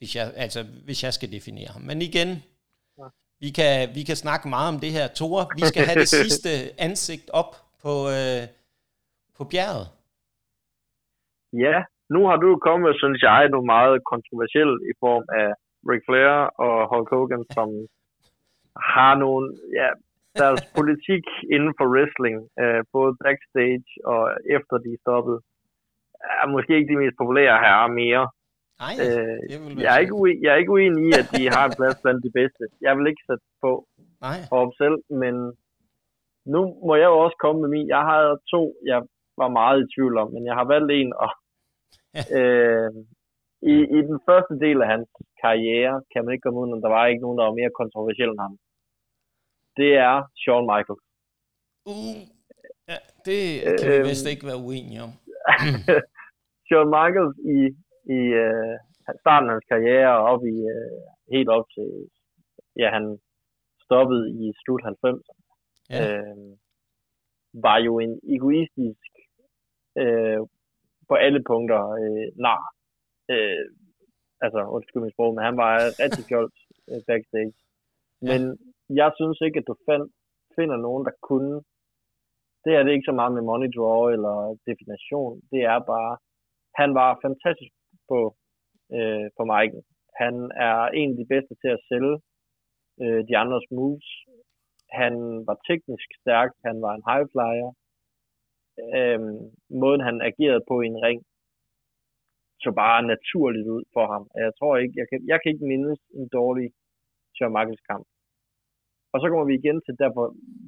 Hvis 0.00 0.12
jeg, 0.16 0.26
altså, 0.44 0.60
hvis 0.86 0.98
jeg 1.04 1.12
skal 1.12 1.28
definere 1.36 1.70
ham. 1.74 1.82
Men 1.90 1.98
igen, 2.08 2.28
vi 3.44 3.50
kan, 3.58 3.74
vi 3.96 4.02
kan 4.08 4.18
snakke 4.24 4.46
meget 4.54 4.68
om 4.74 4.78
det 4.84 4.92
her, 4.96 5.06
Tore. 5.18 5.44
Vi 5.60 5.64
skal 5.70 5.82
have 5.88 6.00
det 6.04 6.10
sidste 6.22 6.50
ansigt 6.86 7.26
op 7.40 7.50
på, 7.82 7.94
øh, 8.16 8.42
på 9.36 9.42
bjerget. 9.52 9.86
Ja, 11.64 11.76
nu 12.14 12.20
har 12.28 12.38
du 12.44 12.50
kommet, 12.68 12.92
synes 13.02 13.20
jeg, 13.28 13.48
noget 13.54 13.66
meget 13.76 13.96
kontroversielt 14.12 14.78
i 14.90 14.92
form 15.04 15.24
af 15.42 15.48
Ric 15.90 16.02
Flair 16.06 16.34
og 16.66 16.76
Hulk 16.90 17.08
Hogan, 17.14 17.44
som 17.56 17.68
har 18.94 19.14
nogle, 19.24 19.46
ja, 19.80 19.88
deres 20.42 20.62
politik 20.78 21.24
inden 21.54 21.72
for 21.78 21.86
wrestling, 21.92 22.36
øh, 22.62 22.82
både 22.96 23.12
backstage 23.24 23.90
og 24.12 24.22
efter 24.56 24.74
de 24.84 24.90
er 24.96 25.02
stoppet, 25.04 25.38
er 26.42 26.46
måske 26.54 26.72
ikke 26.76 26.92
de 26.92 27.02
mest 27.02 27.16
populære 27.22 27.58
her 27.66 27.76
mere. 28.02 28.24
Ej, 28.88 28.94
øh, 29.04 29.38
jeg, 29.84 29.90
er 29.94 30.00
ikke 30.04 30.16
ui- 30.22 30.40
jeg 30.42 30.50
er 30.52 30.58
ikke 30.62 30.74
uenig 30.76 31.02
i, 31.08 31.10
at 31.22 31.28
de 31.36 31.42
har 31.54 31.64
en 31.66 31.76
plads 31.78 31.98
blandt 32.02 32.20
de 32.26 32.32
bedste. 32.38 32.62
Jeg 32.86 32.92
vil 32.96 33.06
ikke 33.10 33.24
sætte 33.28 33.44
på 33.64 33.70
Nej. 34.26 34.38
for 34.50 34.58
dem 34.64 34.72
selv, 34.82 34.98
men 35.22 35.34
nu 36.54 36.60
må 36.86 36.92
jeg 37.02 37.08
jo 37.12 37.18
også 37.24 37.36
komme 37.44 37.58
med 37.62 37.70
min. 37.74 37.86
Jeg 37.96 38.02
har 38.10 38.20
to, 38.54 38.62
jeg 38.92 39.00
var 39.42 39.50
meget 39.60 39.78
i 39.82 39.90
tvivl 39.94 40.14
om, 40.22 40.28
men 40.34 40.42
jeg 40.48 40.54
har 40.60 40.66
valgt 40.74 40.90
en, 41.00 41.10
og 41.24 41.30
øh, 42.38 42.90
i, 43.72 43.74
I 43.96 43.98
den 44.10 44.18
første 44.28 44.54
del 44.64 44.78
af 44.82 44.88
hans 44.94 45.08
karriere 45.42 45.94
kan 46.12 46.20
man 46.24 46.32
ikke 46.32 46.44
komme 46.46 46.60
ud, 46.60 46.72
om 46.76 46.82
der 46.84 46.92
var 46.96 47.06
ikke 47.06 47.24
nogen, 47.24 47.38
der 47.38 47.44
var 47.48 47.58
mere 47.60 47.78
kontroversiel 47.80 48.30
end 48.32 48.44
ham. 48.46 48.54
Det 49.78 49.90
er 50.08 50.16
Shawn 50.42 50.64
Michaels. 50.72 51.04
Uh, 51.92 52.20
ja, 52.90 52.98
det 53.26 53.40
kan 53.80 53.88
vi 53.92 53.98
øh, 53.98 54.08
vist 54.10 54.26
ikke 54.32 54.46
være 54.50 54.64
uenige 54.68 55.00
om. 55.06 55.12
Shawn 56.66 56.88
Michaels 56.96 57.36
i, 57.54 57.58
i 58.18 58.20
uh, 58.44 58.74
starten 59.22 59.48
af 59.48 59.54
hans 59.54 59.68
karriere 59.72 60.12
og 60.18 60.24
op 60.32 60.42
i, 60.54 60.56
uh, 60.74 61.00
helt 61.34 61.50
op 61.56 61.66
til, 61.74 61.88
ja, 62.80 62.88
han 62.96 63.04
stoppede 63.84 64.24
i 64.42 64.44
slut 64.62 64.82
90'erne. 64.82 65.40
Ja. 65.90 66.00
Øh, 66.04 66.36
var 67.66 67.78
jo 67.78 67.92
en 67.98 68.14
egoistisk 68.36 69.10
øh, 70.02 70.40
på 71.08 71.14
alle 71.14 71.42
punkter 71.50 71.82
øh, 72.02 72.26
nar. 72.44 72.62
Øh, 73.32 73.64
altså, 74.44 74.60
undskyld 74.76 75.02
min 75.02 75.14
sprog, 75.14 75.34
men 75.34 75.44
han 75.48 75.56
var 75.62 75.72
rigtig 76.04 76.24
fjols 76.28 76.58
øh, 76.90 77.00
backstage. 77.08 77.54
Men 78.28 78.40
jeg 79.00 79.10
synes 79.18 79.38
ikke, 79.46 79.58
at 79.60 79.68
du 79.70 79.74
find, 79.88 80.04
finder 80.56 80.76
nogen, 80.86 81.04
der 81.08 81.14
kunne. 81.28 81.56
Det 82.64 82.72
er 82.74 82.82
det 82.82 82.92
ikke 82.92 83.10
så 83.10 83.14
meget 83.18 83.32
med 83.34 83.42
money 83.50 83.70
draw 83.76 84.02
eller 84.14 84.36
definition. 84.68 85.34
Det 85.52 85.60
er 85.72 85.78
bare, 85.92 86.12
han 86.80 86.90
var 87.00 87.18
fantastisk 87.24 87.74
på 88.12 88.20
øh, 88.96 89.26
for 89.36 89.44
Mike. 89.52 89.78
Han 90.22 90.34
er 90.68 90.78
en 91.00 91.08
af 91.12 91.18
de 91.20 91.30
bedste 91.32 91.54
til 91.62 91.70
at 91.76 91.84
sælge 91.88 92.16
øh, 93.02 93.20
de 93.28 93.34
andres 93.42 93.66
moves. 93.76 94.08
Han 95.00 95.14
var 95.48 95.56
teknisk 95.68 96.08
stærk, 96.20 96.50
han 96.66 96.76
var 96.84 96.92
en 96.94 97.06
high 97.10 97.26
flyer. 97.32 97.70
Øh, 98.96 99.20
måden 99.82 100.02
han 100.08 100.16
agerede 100.30 100.62
på 100.70 100.74
i 100.80 100.86
en 100.92 101.02
ring, 101.06 101.20
så 102.62 102.70
bare 102.82 103.08
naturligt 103.14 103.68
ud 103.76 103.84
for 103.94 104.04
ham. 104.12 104.24
Jeg 104.44 104.52
tror 104.58 104.72
ikke, 104.76 104.94
jeg 105.00 105.06
kan, 105.10 105.18
jeg 105.30 105.38
kan 105.40 105.50
ikke 105.52 105.70
mindes 105.72 106.00
en 106.18 106.28
dårlig 106.38 106.68
Shawn 107.36 107.76
kamp. 107.90 108.06
Og 109.12 109.16
så 109.20 109.26
kommer 109.28 109.46
vi 109.50 109.54
igen 109.60 109.78
til 109.86 109.94
derfor 110.04 110.24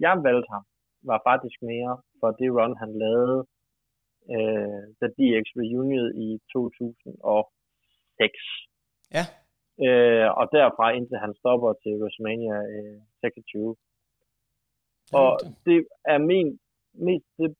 jeg 0.07 0.15
valgte 0.29 0.49
ham, 0.55 0.65
var 1.11 1.21
faktisk 1.31 1.59
mere 1.73 1.95
for 2.21 2.31
det 2.41 2.51
run, 2.57 2.75
han 2.83 2.91
lavede, 3.05 3.41
øh, 4.35 4.83
da 5.01 5.07
DX 5.17 5.47
reunion 5.63 6.09
i 6.27 6.29
2006. 6.53 8.39
Ja. 9.17 9.25
Øh, 9.87 10.29
og 10.41 10.45
derfra 10.57 10.87
indtil 10.97 11.19
han 11.25 11.35
stopper 11.41 11.71
til 11.83 11.93
WrestleMania 12.01 12.57
øh, 12.75 12.99
26. 13.21 13.77
Og 15.21 15.31
det 15.67 15.79
er 16.13 16.19
min 16.19 16.49
mest 17.07 17.29
det, 17.39 17.51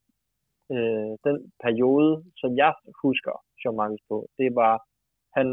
øh, 0.75 1.13
den 1.27 1.37
periode, 1.65 2.11
som 2.41 2.51
jeg 2.63 2.73
husker 3.05 3.35
Shawn 3.61 3.77
Michaels 3.79 4.05
på. 4.11 4.17
Det 4.39 4.49
var, 4.61 4.75
han 5.39 5.49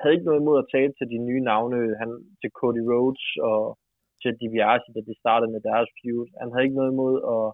havde 0.00 0.14
ikke 0.14 0.28
noget 0.28 0.40
imod 0.40 0.58
at 0.62 0.70
tale 0.74 0.92
til 0.98 1.06
de 1.14 1.18
nye 1.28 1.42
navne, 1.50 1.78
han, 2.00 2.10
til 2.40 2.50
Cody 2.58 2.82
Rhodes 2.90 3.24
og 3.50 3.78
til 4.22 4.32
DiBiase, 4.40 4.88
da 4.94 5.00
de 5.08 5.14
startede 5.22 5.50
med 5.54 5.62
deres 5.68 5.88
feud. 5.98 6.26
Han 6.40 6.48
havde 6.52 6.64
ikke 6.66 6.80
noget 6.80 6.92
imod 6.96 7.14
at, 7.34 7.46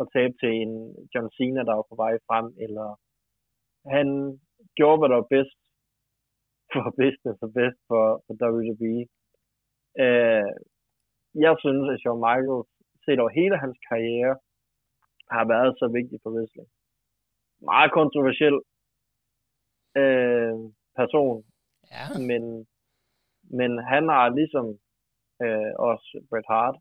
at 0.00 0.06
tale 0.14 0.34
til 0.40 0.52
en 0.62 0.74
John 1.12 1.28
Cena, 1.36 1.60
der 1.68 1.74
var 1.78 1.86
på 1.90 1.96
vej 2.04 2.12
frem, 2.28 2.46
eller 2.64 2.88
han 3.96 4.08
gjorde, 4.78 4.98
hvad 4.98 5.08
der 5.08 5.18
var 5.22 5.32
bedst 5.36 5.58
for 6.72 6.84
business 7.02 7.38
og 7.46 7.50
bedst 7.60 7.80
for, 7.88 8.04
for 8.24 8.34
WWE. 8.44 9.02
Uh, 10.04 10.50
jeg 11.44 11.54
synes, 11.62 11.84
at 11.92 12.00
Shawn 12.00 12.20
Michaels, 12.26 12.68
set 13.04 13.20
over 13.22 13.38
hele 13.40 13.56
hans 13.64 13.78
karriere, 13.88 14.34
har 15.34 15.44
været 15.54 15.72
så 15.80 15.86
vigtig 15.98 16.18
for 16.22 16.30
wrestling. 16.34 16.68
Meget 17.72 17.90
kontroversiel 17.98 18.56
uh, 20.02 20.56
person, 20.98 21.38
ja. 21.94 22.04
men, 22.30 22.42
men 23.58 23.70
han 23.92 24.04
har 24.14 24.26
ligesom 24.40 24.66
uh, 25.44 25.72
også 25.90 26.08
Bret 26.30 26.48
Hart, 26.52 26.76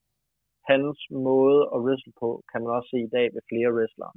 hans 0.72 0.98
måde 1.30 1.60
at 1.76 1.80
wrestle 1.86 2.14
på, 2.24 2.30
kan 2.52 2.60
man 2.64 2.72
også 2.78 2.90
se 2.94 3.00
i 3.08 3.14
dag 3.18 3.28
ved 3.36 3.42
flere 3.52 3.76
wrestlere. 3.76 4.14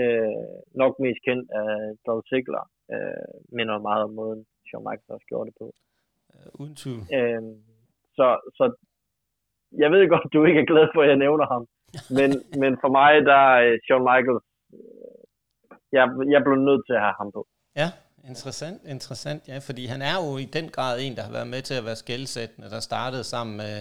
Uh, 0.00 0.54
nok 0.82 0.92
mest 1.04 1.20
kendt 1.28 1.46
af 1.62 1.70
Dolph 2.06 2.26
Ziggler, 2.30 2.64
uh, 2.94 3.34
minder 3.56 3.86
meget 3.88 4.02
om 4.06 4.12
måden, 4.20 4.42
Shawn 4.66 4.84
Michaels 4.86 5.14
også 5.16 5.26
gjorde 5.30 5.48
det 5.48 5.56
på. 5.62 5.66
Uh, 6.34 6.60
uden 6.60 6.74
tvivl. 6.82 7.02
Øhm, 7.16 7.56
så, 8.18 8.26
så 8.58 8.64
jeg 9.82 9.90
ved 9.90 10.08
godt, 10.08 10.32
du 10.32 10.44
ikke 10.44 10.60
er 10.60 10.70
glad 10.72 10.86
for, 10.94 11.00
at 11.02 11.08
jeg 11.12 11.20
nævner 11.24 11.46
ham. 11.54 11.62
Men, 12.18 12.30
men 12.62 12.72
for 12.82 12.90
mig, 12.98 13.12
der 13.30 13.42
er 13.56 13.78
Shawn 13.84 14.04
Michaels, 14.10 14.44
øh, 14.76 15.20
jeg, 15.96 16.04
jeg 16.34 16.40
blev 16.46 16.56
nødt 16.68 16.82
til 16.88 16.94
at 16.98 17.04
have 17.06 17.16
ham 17.20 17.30
på. 17.36 17.42
Ja, 17.82 17.88
interessant, 18.30 18.78
interessant, 18.94 19.42
ja, 19.48 19.58
fordi 19.68 19.84
han 19.94 20.02
er 20.10 20.16
jo 20.24 20.28
i 20.44 20.46
den 20.58 20.66
grad 20.76 20.94
en, 21.04 21.16
der 21.16 21.22
har 21.22 21.32
været 21.38 21.50
med 21.54 21.62
til 21.68 21.74
at 21.80 21.84
være 21.88 22.02
skældsættende, 22.04 22.70
der 22.74 22.80
startede 22.90 23.24
sammen 23.24 23.56
med 23.56 23.74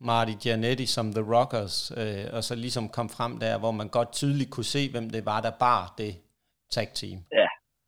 Marty 0.00 0.32
Giannetti 0.42 0.86
som 0.86 1.12
The 1.12 1.34
Rockers, 1.34 1.92
øh, 1.96 2.26
og 2.32 2.44
så 2.44 2.54
ligesom 2.54 2.88
kom 2.88 3.08
frem 3.08 3.38
der, 3.38 3.58
hvor 3.58 3.70
man 3.70 3.88
godt 3.88 4.12
tydeligt 4.12 4.50
kunne 4.50 4.64
se, 4.64 4.90
hvem 4.90 5.10
det 5.10 5.24
var, 5.24 5.40
der 5.40 5.50
bar 5.50 5.94
det 5.98 6.16
tag 6.70 6.88
team. 6.94 7.24
Ja, 7.32 7.46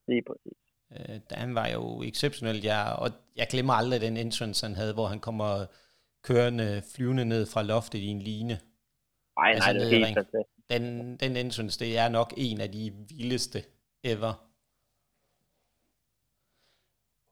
lige 0.09 0.23
præcis. 0.27 0.59
Øh, 0.93 1.21
han 1.31 1.55
var 1.55 1.69
jo 1.69 2.03
exceptionel, 2.03 2.63
ja, 2.63 2.93
og 2.93 3.11
jeg 3.37 3.47
glemmer 3.51 3.73
aldrig 3.73 4.01
den 4.01 4.17
entrance, 4.17 4.67
han 4.67 4.77
havde, 4.77 4.95
hvor 4.95 5.07
han 5.07 5.21
kommer 5.21 5.67
kørende, 6.23 6.83
flyvende 6.95 7.25
ned 7.25 7.47
fra 7.47 7.63
loftet 7.63 7.99
i 7.99 8.07
en 8.07 8.23
line. 8.23 8.59
Nej, 9.39 9.51
altså, 9.51 9.73
nej, 9.73 9.79
det 9.79 10.03
er 10.03 10.07
helt. 10.07 10.19
Den, 10.71 11.17
den 11.17 11.37
entrance, 11.37 11.79
det 11.79 11.99
er 11.99 12.09
nok 12.09 12.35
en 12.37 12.61
af 12.61 12.73
de 12.73 12.93
vildeste 13.09 13.65
ever. 14.05 14.52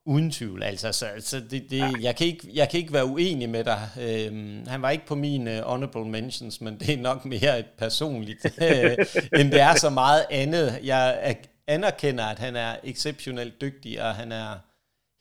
Uden 0.05 0.31
tvivl, 0.31 0.63
altså. 0.63 0.91
Så, 0.91 1.09
så 1.19 1.39
det, 1.39 1.69
det, 1.69 1.77
ja. 1.77 1.91
jeg, 2.01 2.15
kan 2.15 2.27
ikke, 2.27 2.49
jeg 2.53 2.69
kan 2.69 2.79
ikke 2.79 2.93
være 2.93 3.05
uenig 3.05 3.49
med 3.49 3.63
dig. 3.63 3.89
Øhm, 3.99 4.67
han 4.67 4.81
var 4.81 4.89
ikke 4.89 5.05
på 5.05 5.15
mine 5.15 5.59
uh, 5.59 5.71
honorable 5.71 6.05
mentions, 6.05 6.61
men 6.61 6.79
det 6.79 6.89
er 6.89 6.97
nok 6.97 7.25
mere 7.25 7.59
et 7.59 7.65
personligt, 7.77 8.45
øh, 8.61 8.97
end 9.39 9.51
det 9.51 9.61
er 9.61 9.75
så 9.75 9.89
meget 9.89 10.25
andet. 10.31 10.79
Jeg 10.83 11.35
anerkender, 11.67 12.25
at 12.25 12.39
han 12.39 12.55
er 12.55 12.75
exceptionelt 12.83 13.61
dygtig, 13.61 14.03
og 14.03 14.15
han 14.15 14.31
er 14.31 14.55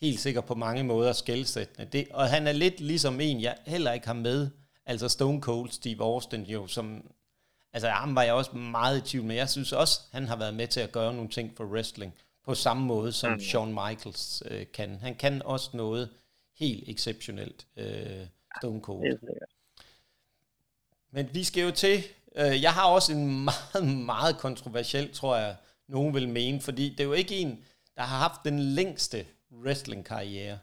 helt 0.01 0.21
sikkert 0.21 0.45
på 0.45 0.55
mange 0.55 0.85
måder 0.85 1.13
skældsættende. 1.13 1.89
Det, 1.93 2.07
og 2.11 2.29
han 2.29 2.47
er 2.47 2.53
lidt 2.53 2.81
ligesom 2.81 3.21
en, 3.21 3.41
jeg 3.41 3.57
heller 3.67 3.93
ikke 3.93 4.07
har 4.07 4.15
med, 4.15 4.51
altså 4.87 5.09
Stone 5.09 5.41
Cold 5.41 5.71
Steve 5.71 6.05
Austin 6.05 6.43
jo, 6.43 6.67
som, 6.67 7.03
altså 7.73 7.89
ham 7.89 8.15
var 8.15 8.23
jeg 8.23 8.35
også 8.35 8.57
meget 8.57 8.99
i 8.99 9.01
tvivl 9.01 9.25
med. 9.25 9.37
Jeg 9.37 9.49
synes 9.49 9.73
også, 9.73 10.01
han 10.13 10.29
har 10.29 10.37
været 10.37 10.55
med 10.55 10.67
til 10.67 10.81
at 10.81 10.93
gøre 10.93 11.15
nogle 11.15 11.31
ting 11.31 11.53
for 11.57 11.65
wrestling, 11.65 12.15
på 12.51 12.55
samme 12.55 12.87
måde 12.87 13.13
som 13.13 13.33
mm. 13.33 13.41
Shawn 13.41 13.69
Michaels 13.69 14.43
øh, 14.47 14.67
kan. 14.75 14.99
Han 15.01 15.15
kan 15.15 15.43
også 15.43 15.71
noget 15.75 16.11
helt 16.59 16.89
exceptionelt, 16.89 17.67
øh, 17.77 18.27
Stone 18.59 18.81
Cold. 18.81 19.19
Men 21.11 21.29
vi 21.35 21.45
skal 21.45 21.63
jo 21.63 21.71
til, 21.71 22.05
øh, 22.37 22.63
jeg 22.63 22.73
har 22.73 22.87
også 22.87 23.13
en 23.13 23.45
meget, 23.51 23.89
meget 24.05 24.39
kontroversiel, 24.39 25.13
tror 25.13 25.37
jeg, 25.37 25.57
nogen 25.89 26.15
vil 26.15 26.29
mene, 26.29 26.61
fordi 26.61 26.89
det 26.89 27.01
er 27.01 27.05
jo 27.05 27.13
ikke 27.13 27.37
en, 27.37 27.65
der 27.97 28.03
har 28.03 28.19
haft 28.19 28.41
den 28.45 28.59
længste 28.59 29.27
wrestling-karriere. 29.53 30.59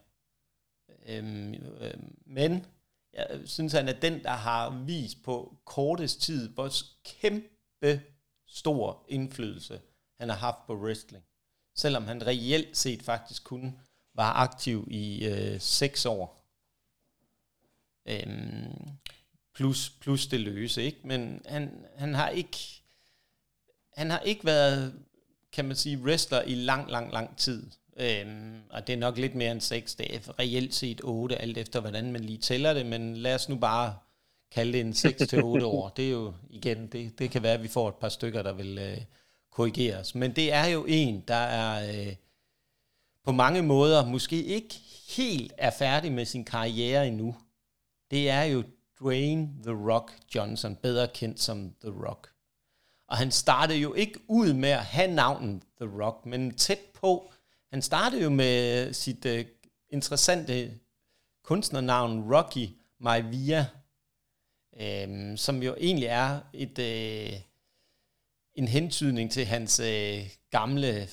Øhm, 1.06 1.54
øhm, 1.54 2.16
men 2.26 2.66
jeg 3.14 3.40
synes, 3.46 3.74
han 3.74 3.88
er 3.88 4.00
den, 4.00 4.24
der 4.24 4.30
har 4.30 4.70
vist 4.86 5.24
på 5.24 5.58
kortest 5.66 6.22
tid, 6.22 6.50
hvor 6.50 6.70
kæmpe 7.04 8.02
stor 8.48 9.06
indflydelse 9.08 9.82
han 10.20 10.30
har 10.30 10.38
haft 10.38 10.68
på 10.68 10.76
wrestling. 10.76 11.24
Selvom 11.78 12.08
han 12.08 12.28
reelt 12.28 12.78
set 12.78 13.04
faktisk 13.04 13.44
kun 13.44 13.80
var 14.14 14.34
aktiv 14.34 14.88
i 14.92 15.26
øh, 15.26 15.62
seks 15.62 16.06
år. 16.06 16.44
Øhm, 18.06 18.98
plus, 19.56 19.90
plus 19.90 20.28
det 20.28 20.40
løse, 20.40 20.84
ikke? 20.84 21.00
Men 21.04 21.42
han, 21.46 21.86
han 21.96 22.14
har 22.14 22.30
ikke 22.30 22.58
han 23.94 24.10
har 24.10 24.20
ikke 24.20 24.46
været 24.46 24.94
kan 25.52 25.66
man 25.66 25.76
sige, 25.76 25.98
wrestler 25.98 26.42
i 26.42 26.56
lang, 26.56 26.92
lang, 26.92 27.14
lang 27.14 27.38
tid. 27.38 27.64
Øhm, 27.98 28.62
og 28.70 28.88
det 28.88 28.94
er 28.94 28.98
nok 28.98 29.18
lidt 29.18 29.36
mere 29.36 29.52
end 29.52 29.62
6, 29.62 29.96
det 29.96 30.16
er 30.16 30.40
reelt 30.40 30.76
set 30.76 31.02
8, 31.04 31.36
alt 31.36 31.58
efter 31.58 31.80
hvordan 31.80 32.12
man 32.12 32.24
lige 32.24 32.38
tæller 32.38 32.74
det, 32.74 32.86
men 32.86 33.18
lad 33.18 33.36
os 33.36 33.50
nu 33.50 33.56
bare 33.56 33.96
kalde 34.52 34.74
det 34.74 34.82
en 34.82 34.94
6 34.94 35.28
til 35.30 35.44
8 35.44 35.66
år. 35.66 35.90
Det 35.98 36.06
er 36.08 36.12
jo, 36.12 36.34
igen, 36.50 36.88
det, 36.88 37.20
det 37.20 37.32
kan 37.32 37.44
være, 37.44 37.54
at 37.54 37.64
vi 37.64 37.68
får 37.68 37.90
et 37.90 37.96
par 37.96 38.10
stykker, 38.10 38.42
der 38.42 38.54
vil 38.54 38.78
øh, 38.78 38.98
korrigeres. 39.58 40.16
Men 40.16 40.36
det 40.36 40.54
er 40.54 40.66
jo 40.66 40.86
en, 40.88 41.24
der 41.28 41.36
er 41.36 41.92
øh, 42.08 42.16
på 43.24 43.32
mange 43.32 43.62
måder 43.62 44.06
måske 44.06 44.44
ikke 44.44 44.76
helt 45.16 45.54
er 45.58 45.72
færdig 45.72 46.12
med 46.12 46.26
sin 46.26 46.46
karriere 46.46 47.08
endnu. 47.08 47.36
Det 48.12 48.30
er 48.30 48.44
jo 48.44 48.64
Dwayne 49.00 49.50
The 49.64 49.92
Rock 49.92 50.14
Johnson, 50.36 50.76
bedre 50.76 51.08
kendt 51.08 51.40
som 51.40 51.74
The 51.82 51.92
Rock. 52.08 52.30
Og 53.08 53.18
han 53.18 53.32
startede 53.32 53.80
jo 53.80 53.94
ikke 53.94 54.20
ud 54.28 54.54
med 54.54 54.70
at 54.70 54.86
have 54.86 55.12
navnet 55.12 55.64
The 55.82 55.90
Rock, 56.04 56.26
men 56.26 56.56
tæt 56.56 56.80
på. 56.94 57.32
Han 57.70 57.82
startede 57.82 58.24
jo 58.24 58.30
med 58.30 58.94
sit 58.94 59.26
uh, 59.26 59.40
interessante 59.90 60.80
kunstnernavn 61.44 62.34
Rocky 62.34 62.70
Maivia, 63.00 63.66
um, 64.72 65.38
som 65.38 65.64
jo 65.64 65.76
egentlig 65.80 66.08
er 66.08 66.40
et, 66.54 66.80
Øh, 66.80 67.47
en 68.58 68.68
hentydning 68.68 69.32
til 69.32 69.46
hans 69.46 69.80
øh, 69.80 70.30
gamle 70.52 71.08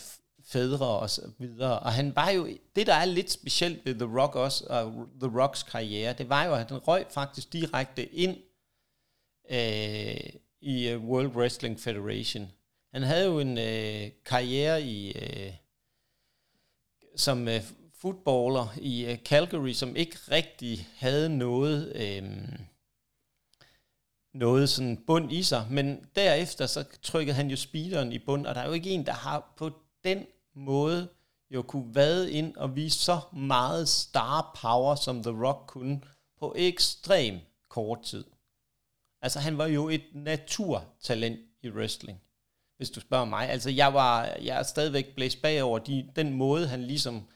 fædre 0.45 0.87
og 0.87 1.11
så 1.11 1.31
videre. 1.39 1.79
Og 1.79 1.93
han 1.93 2.17
var 2.17 2.31
jo, 2.31 2.49
det 2.77 2.87
der 2.87 2.95
er 2.95 3.05
lidt 3.05 3.31
specielt 3.31 3.85
ved 3.85 3.95
The 3.95 4.21
Rock 4.21 4.35
også, 4.35 4.67
og 4.67 5.09
The 5.21 5.41
Rocks 5.41 5.63
karriere, 5.63 6.13
det 6.13 6.29
var 6.29 6.45
jo, 6.45 6.55
at 6.55 6.71
han 6.71 6.79
røg 6.79 7.07
faktisk 7.11 7.53
direkte 7.53 8.15
ind 8.15 8.37
øh, 9.51 10.31
i 10.61 10.89
øh, 10.89 11.05
World 11.05 11.37
Wrestling 11.37 11.81
Federation. 11.81 12.53
Han 12.93 13.03
havde 13.03 13.27
jo 13.27 13.39
en 13.39 13.59
øh, 13.59 14.11
karriere 14.25 14.83
i 14.83 15.13
øh, 15.13 15.53
som 17.17 17.49
øh, 17.49 17.61
footballer 17.95 18.75
i 18.81 19.05
øh, 19.05 19.19
Calgary, 19.19 19.73
som 19.73 19.97
ikke 19.97 20.17
rigtig 20.31 20.89
havde 20.97 21.39
noget 21.39 21.93
Øh, 21.97 22.23
noget 24.35 24.69
sådan 24.69 25.05
bund 25.07 25.33
i 25.33 25.43
sig, 25.43 25.67
men 25.71 26.07
derefter 26.17 26.67
så 26.67 26.85
trykkede 27.03 27.37
han 27.37 27.51
jo 27.51 27.57
speederen 27.57 28.13
i 28.13 28.19
bund, 28.19 28.47
og 28.47 28.55
der 28.55 28.61
er 28.61 28.67
jo 28.67 28.73
ikke 28.73 28.91
en, 28.91 29.07
der 29.07 29.13
har 29.13 29.55
på 29.57 29.71
den 30.05 30.27
måde 30.55 31.09
jo 31.51 31.63
kunne 31.63 31.95
vade 31.95 32.33
ind 32.33 32.57
og 32.57 32.77
vise 32.77 32.99
så 32.99 33.21
meget 33.33 33.89
star 33.89 34.59
power, 34.63 34.95
som 34.95 35.23
The 35.23 35.47
Rock 35.47 35.67
kunne 35.67 36.01
på 36.41 36.55
ekstrem 36.57 37.39
kort 37.69 38.03
tid. 38.03 38.25
Altså 39.23 39.39
han 39.39 39.59
var 39.59 39.67
jo 39.67 39.89
et 39.89 40.05
naturtalent 40.13 41.41
i 41.63 41.71
wrestling. 41.71 42.21
hvis 42.77 42.91
du 42.91 43.01
spørger 43.01 43.25
mig. 43.25 43.49
Altså, 43.49 43.71
jeg, 43.71 43.95
var, 43.95 44.25
jeg 44.25 44.59
er 44.59 44.63
stadigvæk 44.63 45.15
blæst 45.15 45.43
bagover 45.43 45.79
de, 45.79 46.11
den 46.17 46.33
måde, 46.33 46.67
han 46.67 46.83
ligesom 46.83 47.29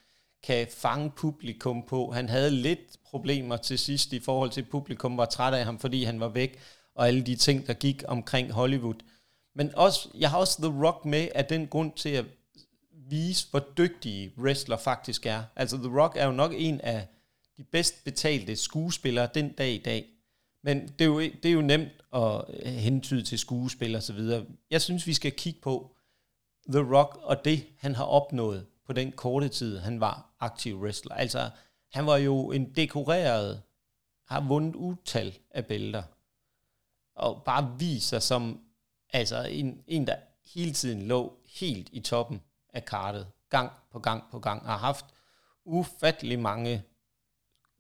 kan 0.43 0.67
fange 0.71 1.11
publikum 1.11 1.87
på. 1.87 2.11
Han 2.11 2.29
havde 2.29 2.51
lidt 2.51 2.97
problemer 3.05 3.57
til 3.57 3.79
sidst 3.79 4.13
i 4.13 4.21
forhold 4.21 4.51
til, 4.51 4.61
at 4.61 4.69
publikum 4.69 5.17
var 5.17 5.25
træt 5.25 5.55
af 5.55 5.65
ham, 5.65 5.79
fordi 5.79 6.05
han 6.05 6.21
var 6.21 6.29
væk, 6.29 6.59
og 6.99 7.09
alle 7.09 7.23
de 7.23 7.37
ting, 7.37 7.67
der 7.67 7.73
gik 7.73 8.03
omkring 8.09 8.53
Hollywood. 8.53 8.95
Men 9.55 9.75
også, 9.75 10.09
jeg 10.15 10.31
har 10.31 10.39
også 10.39 10.63
The 10.63 10.85
Rock 10.87 11.05
med 11.05 11.29
af 11.35 11.45
den 11.45 11.67
grund 11.67 11.93
til 11.93 12.09
at 12.09 12.25
vise, 12.91 13.51
hvor 13.51 13.59
dygtige 13.79 14.33
wrestler 14.39 14.77
faktisk 14.77 15.27
er. 15.27 15.43
Altså 15.57 15.77
The 15.77 16.01
Rock 16.01 16.17
er 16.17 16.27
jo 16.27 16.33
nok 16.33 16.53
en 16.57 16.81
af 16.81 17.07
de 17.57 17.65
bedst 17.65 18.05
betalte 18.05 18.57
skuespillere 18.57 19.29
den 19.35 19.53
dag 19.53 19.71
i 19.71 19.79
dag. 19.79 20.07
Men 20.63 20.89
det 20.89 21.01
er 21.01 21.05
jo, 21.05 21.21
det 21.21 21.45
er 21.45 21.53
jo 21.53 21.61
nemt 21.61 21.93
at 22.15 22.45
øh, 22.49 22.73
hentyde 22.73 23.23
til 23.23 23.39
skuespil 23.39 23.97
og 23.97 24.03
så 24.03 24.13
videre. 24.13 24.45
Jeg 24.71 24.83
synes, 24.83 25.07
vi 25.07 25.15
skal 25.15 25.33
kigge 25.33 25.61
på 25.61 25.95
The 26.69 26.97
Rock 26.97 27.19
og 27.23 27.45
det, 27.45 27.67
han 27.79 27.95
har 27.95 28.05
opnået 28.05 28.67
på 28.87 28.93
den 28.93 29.13
korte 29.13 29.49
tid, 29.49 29.79
han 29.79 30.01
var 30.01 30.35
aktiv 30.41 30.81
wrestler. 30.81 31.15
Altså, 31.15 31.51
han 31.93 32.07
var 32.07 32.17
jo 32.17 32.51
en 32.53 32.73
dekoreret, 32.77 33.63
har 34.27 34.41
vundet 34.41 34.75
utal 34.75 35.39
af 35.51 35.67
bælter, 35.67 36.03
og 37.19 37.43
bare 37.45 37.75
viser 37.79 38.19
som 38.19 38.61
altså 39.13 39.43
en, 39.43 39.83
en, 39.87 40.07
der 40.07 40.17
hele 40.55 40.73
tiden 40.73 41.03
lå 41.03 41.37
helt 41.61 41.89
i 41.93 42.01
toppen 42.01 42.43
af 42.75 42.85
kartet, 42.85 43.27
gang 43.51 43.73
på 43.93 43.99
gang 43.99 44.25
på 44.31 44.39
gang, 44.39 44.67
har 44.67 44.77
haft 44.77 45.07
ufattelig 45.65 46.39
mange 46.39 46.83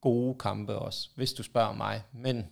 gode 0.01 0.39
kampe 0.39 0.75
også, 0.79 1.09
hvis 1.15 1.33
du 1.33 1.43
spørger 1.43 1.73
mig. 1.73 2.03
Men 2.13 2.47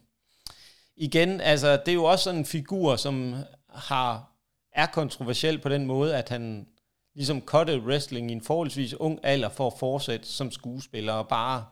igen, 0.97 1.41
altså, 1.41 1.76
det 1.76 1.89
er 1.89 1.95
jo 1.95 2.05
også 2.05 2.24
sådan 2.24 2.41
en 2.41 2.47
figur, 2.47 2.97
som 2.97 3.34
har, 3.68 4.32
er 4.72 4.87
kontroversiel 4.87 5.59
på 5.59 5.68
den 5.68 5.87
måde, 5.87 6.16
at 6.16 6.28
han 6.28 6.68
ligesom 7.14 7.41
cuttet 7.41 7.82
wrestling 7.82 8.30
i 8.30 8.32
en 8.32 8.41
forholdsvis 8.41 8.95
ung 8.95 9.20
alder 9.22 9.49
for 9.49 9.66
at 9.66 9.78
fortsætte 9.78 10.26
som 10.26 10.51
skuespiller 10.51 11.12
og 11.12 11.28
bare 11.28 11.64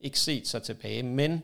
ikke 0.00 0.20
set 0.20 0.48
sig 0.48 0.62
tilbage. 0.62 1.02
Men 1.02 1.42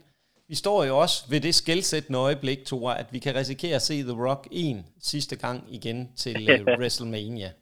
vi 0.49 0.55
står 0.55 0.85
jo 0.85 0.99
også 0.99 1.25
ved 1.29 1.41
det 1.41 1.55
skældsættende 1.55 2.19
øjeblik, 2.19 2.65
Thor, 2.67 2.91
at 2.91 3.13
vi 3.13 3.19
kan 3.19 3.35
risikere 3.35 3.77
at 3.77 3.83
se 3.83 4.03
The 4.03 4.27
Rock 4.29 4.49
en 4.51 4.87
sidste 5.01 5.37
gang 5.37 5.75
igen 5.75 6.13
til 6.17 6.61
uh, 6.61 6.67
WrestleMania. 6.79 7.53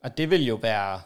Og 0.00 0.16
det 0.16 0.30
vil 0.30 0.46
jo 0.46 0.54
være, 0.54 1.00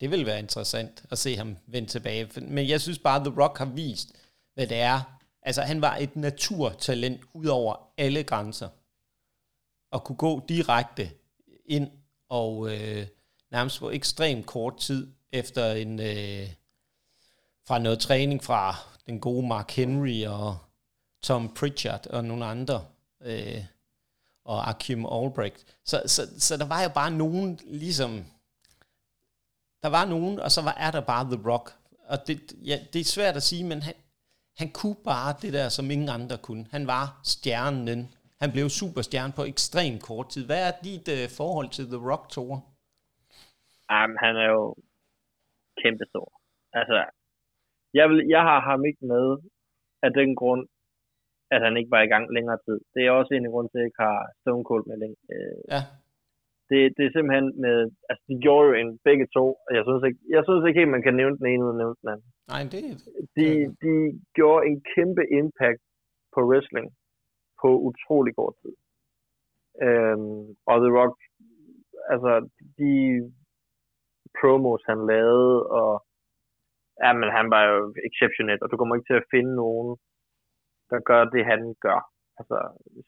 det 0.00 0.10
vil 0.10 0.26
være 0.26 0.38
interessant 0.38 1.04
at 1.10 1.18
se 1.18 1.36
ham 1.36 1.56
vende 1.66 1.88
tilbage. 1.88 2.40
Men 2.40 2.68
jeg 2.68 2.80
synes 2.80 2.98
bare, 2.98 3.20
at 3.20 3.26
The 3.26 3.42
Rock 3.42 3.58
har 3.58 3.64
vist, 3.64 4.12
hvad 4.54 4.66
det 4.66 4.76
er. 4.76 5.20
Altså, 5.42 5.62
han 5.62 5.80
var 5.80 5.96
et 5.96 6.16
naturtalent 6.16 7.20
ud 7.34 7.46
over 7.46 7.92
alle 7.96 8.22
grænser. 8.22 8.68
Og 9.90 10.04
kunne 10.04 10.16
gå 10.16 10.44
direkte 10.48 11.10
ind 11.66 11.90
og 12.28 12.74
øh, 12.74 13.06
nærmest 13.50 13.80
på 13.80 13.90
ekstremt 13.90 14.46
kort 14.46 14.76
tid 14.76 15.12
efter 15.32 15.72
en 15.72 16.00
øh, 16.00 16.48
fra 17.66 17.78
noget 17.78 17.98
træning 17.98 18.44
fra 18.44 18.76
den 19.06 19.20
gode 19.20 19.46
Mark 19.46 19.70
Henry 19.70 20.24
og 20.26 20.58
Tom 21.22 21.54
Pritchard 21.54 22.06
og 22.06 22.24
nogle 22.24 22.44
andre 22.44 22.84
øh, 23.22 23.64
og 24.44 24.68
Akim 24.68 25.06
Albrecht. 25.06 25.76
Så, 25.84 26.02
så, 26.06 26.40
så 26.40 26.56
der 26.56 26.68
var 26.68 26.82
jo 26.82 26.88
bare 26.94 27.10
nogen 27.10 27.60
ligesom 27.64 28.24
der 29.82 29.88
var 29.88 30.04
nogen, 30.04 30.40
og 30.40 30.50
så 30.50 30.62
var, 30.62 30.74
er 30.74 30.90
der 30.90 31.00
bare 31.00 31.24
The 31.24 31.50
Rock. 31.50 31.70
Og 32.08 32.18
det, 32.26 32.52
ja, 32.64 32.78
det 32.92 33.00
er 33.00 33.04
svært 33.04 33.36
at 33.36 33.42
sige, 33.42 33.64
men 33.64 33.82
han, 33.82 33.94
han 34.56 34.70
kunne 34.72 34.96
bare 35.04 35.34
det 35.42 35.52
der, 35.52 35.68
som 35.68 35.90
ingen 35.90 36.08
andre 36.08 36.38
kunne. 36.38 36.66
Han 36.70 36.86
var 36.86 37.20
stjernen 37.24 38.14
han 38.42 38.52
blev 38.52 38.68
superstjerne 38.68 39.32
på 39.36 39.42
ekstrem 39.52 39.94
kort 40.08 40.28
tid. 40.32 40.46
Hvad 40.46 40.62
er 40.68 40.74
dit 40.88 41.06
øh, 41.16 41.24
forhold 41.38 41.68
til 41.76 41.84
The 41.92 42.00
Rock, 42.10 42.24
Thor? 42.34 42.52
Jamen, 43.90 44.16
han 44.24 44.34
er 44.42 44.48
jo 44.56 44.62
kæmpe 45.82 46.04
stor. 46.12 46.28
Altså, 46.72 46.96
jeg, 47.98 48.06
vil, 48.10 48.20
jeg 48.34 48.42
har 48.48 48.60
ham 48.70 48.80
ikke 48.90 49.04
med 49.12 49.26
af 50.06 50.10
den 50.20 50.30
grund, 50.40 50.64
at 51.54 51.60
han 51.66 51.76
ikke 51.76 51.90
var 51.96 52.02
i 52.02 52.12
gang 52.12 52.24
længere 52.36 52.58
tid. 52.66 52.78
Det 52.94 53.02
er 53.02 53.10
også 53.10 53.32
en 53.34 53.46
af 53.46 53.52
grunden 53.52 53.70
til, 53.70 53.78
at 53.78 53.82
jeg 53.82 53.90
ikke 53.90 54.02
har 54.08 54.20
Stone 54.40 54.64
Cold 54.68 54.84
med 54.86 54.96
længe. 55.02 55.16
Øh, 55.34 55.60
ja. 55.74 55.82
Det, 56.70 56.80
det 56.96 57.04
er 57.04 57.12
simpelthen 57.14 57.48
med, 57.64 57.76
altså 58.10 58.24
de 58.30 58.36
gjorde 58.44 58.66
jo 58.68 58.74
en 58.82 58.90
begge 59.08 59.26
to, 59.36 59.44
og 59.66 59.70
jeg 59.76 59.84
synes 59.86 60.02
ikke, 60.08 60.20
jeg 60.36 60.42
synes 60.44 60.62
ikke 60.64 60.80
helt, 60.80 60.96
man 60.96 61.06
kan 61.06 61.16
nævne 61.20 61.38
den 61.40 61.46
ene 61.52 61.64
uden 61.66 61.78
nævne 61.78 61.96
den 62.02 62.08
anden. 62.12 62.28
Nej, 62.52 62.62
det 62.72 62.82
de, 63.36 63.46
de 63.84 63.94
gjorde 64.38 64.66
en 64.68 64.78
kæmpe 64.94 65.24
impact 65.40 65.82
på 66.34 66.40
wrestling 66.50 66.88
på 67.62 67.68
utrolig 67.88 68.32
kort 68.40 68.54
tid. 68.62 68.74
Øhm, 69.86 70.42
og 70.70 70.76
The 70.82 70.90
Rock, 70.98 71.16
altså 72.12 72.32
de 72.78 72.92
promos 74.38 74.82
han 74.90 75.00
lavede, 75.12 75.56
og 75.80 75.92
ja, 77.02 77.10
men 77.20 77.28
han 77.38 77.46
var 77.54 77.62
jo 77.70 77.94
exceptionel, 78.08 78.58
og 78.62 78.68
du 78.70 78.76
kommer 78.76 78.94
ikke 78.94 79.10
til 79.10 79.22
at 79.22 79.30
finde 79.34 79.52
nogen, 79.62 79.90
der 80.90 81.00
gør 81.10 81.22
det, 81.34 81.42
han 81.52 81.74
gør. 81.86 82.00
Altså, 82.38 82.56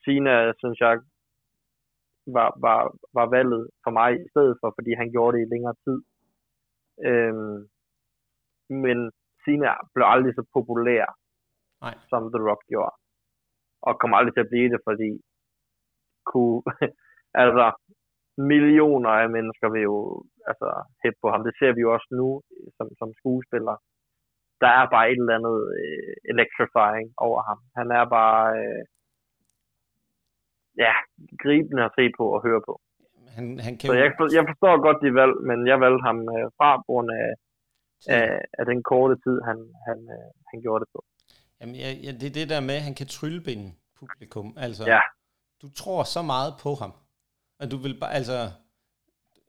Sina, 0.05 0.53
synes 0.61 0.79
jeg, 0.81 0.95
var, 2.37 2.49
var, 2.67 2.81
var 3.19 3.27
valget 3.37 3.65
for 3.85 3.91
mig 3.99 4.11
i 4.25 4.29
stedet 4.33 4.55
for, 4.61 4.69
fordi 4.77 4.93
han 5.01 5.09
gjorde 5.15 5.33
det 5.35 5.43
i 5.43 5.53
længere 5.55 5.77
tid. 5.85 5.99
Øhm, 7.09 7.59
men 8.85 8.99
Sina 9.45 9.73
blev 9.95 10.07
aldrig 10.15 10.35
så 10.35 10.45
populær, 10.57 11.05
Nej. 11.85 11.95
som 12.11 12.23
The 12.33 12.43
Rock 12.49 12.63
gjorde 12.73 12.95
og 13.87 13.93
kommer 14.01 14.17
aldrig 14.17 14.35
til 14.35 14.47
at 14.47 14.53
blive 14.53 14.73
det, 14.75 14.81
fordi 14.89 15.11
kunne, 16.31 16.63
altså, 17.43 17.67
millioner 18.53 19.11
af 19.23 19.29
mennesker 19.37 19.69
vil 19.75 19.83
jo 19.83 20.25
altså, 20.51 20.69
hæppe 21.03 21.19
på 21.23 21.29
ham. 21.33 21.43
Det 21.47 21.55
ser 21.61 21.73
vi 21.75 21.81
jo 21.85 21.91
også 21.97 22.09
nu 22.21 22.29
som, 22.77 22.87
som 23.01 23.09
skuespiller. 23.21 23.77
Der 24.63 24.71
er 24.81 24.87
bare 24.95 25.07
et 25.11 25.21
eller 25.23 25.39
andet 25.39 25.59
øh, 25.81 26.13
electrifying 26.33 27.09
over 27.27 27.41
ham. 27.49 27.59
Han 27.79 27.89
er 27.99 28.05
bare 28.19 28.43
øh, 28.63 28.83
ja, 30.85 30.95
gribende 31.43 31.83
at 31.89 31.95
se 31.99 32.05
på 32.19 32.25
og 32.35 32.41
høre 32.47 32.63
på. 32.69 32.75
Han, 33.37 33.45
han 33.67 33.73
kan 33.79 33.87
Så 33.91 33.95
jeg, 34.03 34.11
jeg 34.39 34.45
forstår 34.51 34.75
godt 34.87 34.99
de 35.05 35.11
valg, 35.21 35.35
men 35.49 35.59
jeg 35.71 35.79
valgte 35.85 36.03
ham 36.09 36.19
øh, 36.35 36.47
fra 36.59 36.71
grund 36.87 37.09
af, 37.21 37.29
af, 38.17 38.29
af 38.59 38.65
den 38.71 38.79
korte 38.91 39.15
tid, 39.25 39.37
han, 39.49 39.59
han, 39.87 39.99
øh, 40.17 40.29
han 40.51 40.59
gjorde 40.65 40.81
det 40.85 40.91
på. 40.95 41.01
Jamen, 41.61 41.75
ja, 41.85 41.91
ja, 42.05 42.11
det 42.21 42.27
er 42.29 42.37
det 42.41 42.49
der 42.55 42.61
med, 42.69 42.77
at 42.81 42.87
han 42.89 42.95
kan 43.01 43.09
tryllebinde 43.17 43.69
publikum. 44.01 44.49
Altså, 44.67 44.83
ja. 44.95 45.01
du 45.63 45.69
tror 45.81 46.03
så 46.15 46.23
meget 46.23 46.53
på 46.65 46.71
ham, 46.83 46.93
at 47.63 47.69
du 47.73 47.77
vil 47.85 47.95
bare, 48.01 48.13
altså, 48.21 48.39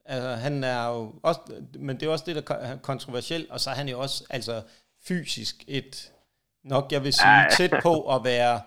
altså 0.06 0.30
han 0.30 0.64
er 0.64 0.88
jo 0.88 1.14
også, 1.24 1.40
men 1.80 2.00
det 2.00 2.04
er 2.04 2.12
også 2.12 2.26
det, 2.28 2.36
der 2.36 2.56
er 2.56 2.78
kontroversielt, 2.78 3.52
og 3.52 3.60
så 3.60 3.70
er 3.70 3.74
han 3.74 3.88
jo 3.88 4.00
også, 4.00 4.28
altså, 4.30 4.64
fysisk 5.08 5.56
et, 5.68 6.14
nok 6.64 6.92
jeg 6.92 7.02
vil 7.04 7.14
sige, 7.14 7.40
tæt 7.58 7.74
på 7.84 7.94
at 8.16 8.24
være 8.24 8.62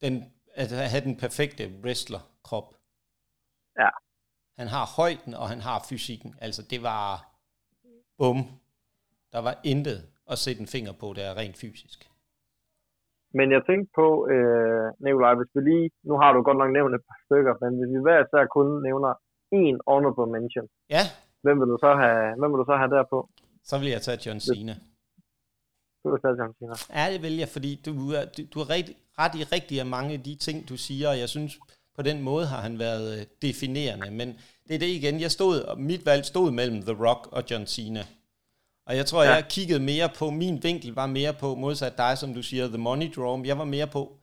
den, 0.00 0.14
at 0.54 0.70
have 0.92 1.04
den 1.04 1.16
perfekte 1.16 1.64
wrestler-krop. 1.84 2.74
Ja. 3.78 3.88
Han 4.58 4.68
har 4.68 4.84
højden, 4.96 5.34
og 5.34 5.48
han 5.48 5.60
har 5.60 5.78
fysikken. 5.88 6.34
Altså, 6.40 6.62
det 6.70 6.82
var, 6.82 7.06
bum, 8.18 8.38
der 9.32 9.40
var 9.42 9.54
intet 9.64 9.98
at 10.32 10.38
sætte 10.38 10.60
en 10.60 10.72
finger 10.76 10.92
på, 11.00 11.06
der 11.16 11.24
er 11.30 11.34
rent 11.36 11.58
fysisk. 11.64 11.98
Men 13.38 13.46
jeg 13.54 13.62
tænkte 13.68 13.90
på, 14.00 14.08
øh, 14.34 14.86
Nikolaj, 15.04 15.34
hvis 15.38 15.52
vi 15.54 15.60
lige, 15.70 15.90
nu 16.08 16.14
har 16.22 16.30
du 16.32 16.38
godt 16.42 16.58
nok 16.62 16.72
nævnt 16.72 16.94
et 16.94 17.04
par 17.08 17.18
stykker, 17.26 17.54
men 17.62 17.70
hvis 17.78 17.90
vi 17.94 18.00
hver 18.06 18.18
især 18.24 18.44
kun 18.56 18.68
nævner 18.88 19.12
en 19.52 19.80
honorable 19.86 20.26
mention, 20.32 20.66
ja. 20.90 21.04
hvem 21.42 21.60
vil 21.60 21.68
du 21.68 21.78
så 21.80 21.94
have, 22.02 22.38
hvem 22.38 22.50
vil 22.52 22.58
du 22.58 22.64
så 22.64 22.76
have 22.76 22.90
derpå? 22.96 23.28
Så 23.64 23.78
vil 23.78 23.88
jeg 23.88 24.02
tage 24.02 24.18
John 24.26 24.40
Cena. 24.40 24.74
Du 26.04 26.10
vil 26.10 26.20
tage 26.20 26.36
John 26.40 26.54
Cena? 26.58 26.74
Ja, 26.98 27.12
det 27.12 27.22
vil 27.22 27.36
jeg, 27.36 27.48
fordi 27.48 27.82
du, 27.86 27.92
er, 28.12 28.24
du, 28.24 28.42
du 28.54 28.58
har 28.58 28.70
ret, 28.70 28.88
ret 29.18 29.34
i 29.34 29.44
rigtig 29.44 29.86
mange 29.86 30.12
af 30.14 30.22
de 30.22 30.34
ting, 30.34 30.68
du 30.68 30.76
siger, 30.76 31.08
og 31.08 31.18
jeg 31.18 31.28
synes, 31.28 31.58
på 31.96 32.02
den 32.02 32.22
måde 32.22 32.46
har 32.46 32.60
han 32.60 32.78
været 32.78 33.20
øh, 33.20 33.26
definerende. 33.42 34.10
Men 34.10 34.28
det 34.68 34.74
er 34.74 34.78
det 34.78 34.86
igen, 34.86 35.20
jeg 35.20 35.30
stod, 35.30 35.60
og 35.60 35.80
mit 35.80 36.06
valg 36.06 36.24
stod 36.24 36.50
mellem 36.50 36.82
The 36.82 37.06
Rock 37.06 37.28
og 37.32 37.42
John 37.50 37.66
Cena. 37.66 38.04
Og 38.86 38.96
jeg 38.96 39.06
tror, 39.06 39.22
ja. 39.22 39.30
jeg 39.30 39.46
kiggede 39.50 39.80
mere 39.80 40.08
på, 40.18 40.30
min 40.30 40.62
vinkel 40.62 40.94
var 40.94 41.06
mere 41.06 41.34
på, 41.40 41.54
modsat 41.54 41.98
dig, 41.98 42.18
som 42.18 42.34
du 42.34 42.42
siger, 42.42 42.68
the 42.68 42.78
money 42.78 43.14
draw, 43.16 43.42
jeg 43.44 43.58
var 43.58 43.64
mere 43.64 43.86
på, 43.86 44.18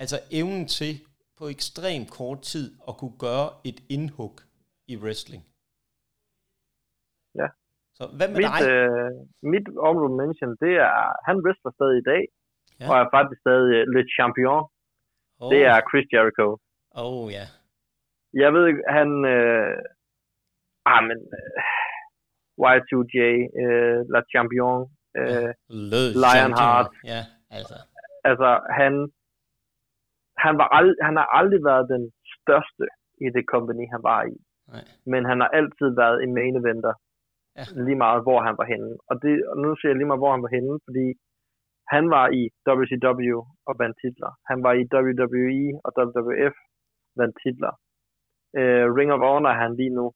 altså 0.00 0.20
evnen 0.30 0.66
til 0.66 1.00
på 1.38 1.48
ekstrem 1.48 2.06
kort 2.06 2.40
tid 2.40 2.74
at 2.88 2.96
kunne 2.96 3.18
gøre 3.18 3.50
et 3.64 3.80
indhug 3.88 4.40
i 4.92 4.94
wrestling. 5.02 5.42
Ja. 7.40 7.48
Så 7.98 8.02
hvad 8.16 8.28
med 8.28 8.38
mit, 8.40 8.50
dig? 8.50 8.60
Øh, 8.68 9.10
mit 9.54 9.66
honorable 9.84 10.16
mention, 10.20 10.50
det 10.64 10.74
er, 10.88 10.98
han 11.28 11.36
wrestler 11.44 11.72
stadig 11.78 11.96
i 12.00 12.06
dag, 12.12 12.22
ja. 12.80 12.84
og 12.90 12.94
er 13.02 13.06
faktisk 13.16 13.40
stadig 13.46 13.70
uh, 13.78 13.84
le 13.94 14.02
champion. 14.16 14.60
Oh. 15.40 15.48
Det 15.52 15.60
er 15.72 15.78
Chris 15.88 16.06
Jericho. 16.14 16.48
Oh, 17.04 17.24
ja. 17.36 17.44
Jeg 18.42 18.50
ved 18.54 18.64
ikke, 18.70 18.82
han... 18.98 19.08
Øh, 19.34 19.76
ah, 20.92 21.00
men... 21.08 21.18
Øh, 21.38 21.62
Y2J, 22.66 23.18
øh, 23.62 23.98
La 24.12 24.20
Champion, 24.32 24.78
øh, 25.20 25.50
Le 25.90 26.02
Lionheart. 26.24 26.90
Ja, 27.12 27.22
altså. 27.56 27.76
Altså, 28.28 28.50
han, 28.78 28.92
han, 30.44 30.54
var 30.60 30.68
ald- 30.78 31.00
han 31.06 31.14
har 31.20 31.28
aldrig 31.38 31.60
været 31.70 31.86
den 31.94 32.04
største 32.36 32.84
i 33.26 33.26
det 33.36 33.44
company, 33.54 33.84
han 33.94 34.02
var 34.10 34.22
i. 34.34 34.36
Nej. 34.74 34.84
Men 35.12 35.22
han 35.30 35.38
har 35.42 35.50
altid 35.58 35.88
været 36.02 36.16
en 36.24 36.32
main 36.38 36.54
eventer, 36.62 36.94
Ja. 37.58 37.64
lige 37.86 38.00
meget 38.04 38.20
hvor 38.26 38.38
han 38.46 38.54
var 38.60 38.66
henne. 38.72 38.90
Og, 39.10 39.14
det, 39.22 39.32
og 39.50 39.56
nu 39.62 39.68
siger 39.76 39.90
jeg 39.90 39.98
lige 39.98 40.10
meget, 40.10 40.22
hvor 40.24 40.32
han 40.36 40.42
var 40.46 40.52
henne, 40.56 40.74
fordi 40.86 41.06
han 41.94 42.04
var 42.16 42.26
i 42.40 42.42
WCW 42.68 43.36
og 43.68 43.74
vandt 43.82 43.96
titler. 44.02 44.30
Han 44.50 44.58
var 44.66 44.72
i 44.80 44.82
WWE 44.96 45.66
og 45.86 45.90
WWF 45.98 46.56
vandt 47.20 47.34
titler. 47.42 47.72
Uh, 48.60 48.86
Ring 48.98 49.10
of 49.16 49.20
Honor 49.26 49.50
er 49.54 49.58
han 49.64 49.72
lige 49.80 49.94
nu 49.98 50.06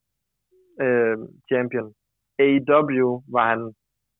uh, 0.85 1.17
champion. 1.51 1.87
AEW 2.45 3.09
var 3.37 3.45
han 3.53 3.63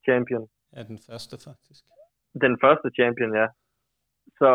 champion. 0.07 0.45
Ja, 0.77 0.81
den 0.91 0.99
første 1.09 1.35
faktisk. 1.49 1.83
Den 2.45 2.55
første 2.65 2.89
champion, 2.99 3.31
ja. 3.41 3.47
Så 4.41 4.49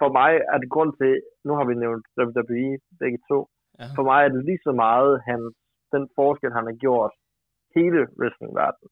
for 0.00 0.08
mig 0.18 0.32
er 0.52 0.58
det 0.62 0.70
grund 0.74 0.92
til, 1.00 1.12
nu 1.46 1.52
har 1.58 1.64
vi 1.70 1.74
nævnt 1.84 2.04
WWE 2.20 2.68
begge 3.02 3.18
to, 3.30 3.38
Ja. 3.80 3.86
for 3.96 4.04
mig 4.10 4.20
er 4.24 4.30
det 4.34 4.42
lige 4.48 4.62
så 4.66 4.72
meget 4.84 5.12
han, 5.28 5.40
den 5.94 6.04
forskel, 6.18 6.52
han 6.58 6.66
har 6.70 6.76
gjort 6.84 7.12
hele 7.76 8.00
wrestlingverdenen. 8.18 8.90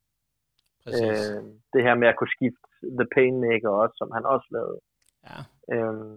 Øh, 0.88 1.40
det 1.72 1.80
her 1.86 1.94
med 2.00 2.08
at 2.08 2.16
kunne 2.18 2.34
skifte 2.36 2.66
The 2.98 3.08
Painmaker 3.14 3.72
også, 3.82 3.94
som 4.00 4.08
han 4.16 4.24
også 4.34 4.48
lavede. 4.56 4.80
Ja. 5.28 5.38
Øh, 5.74 6.16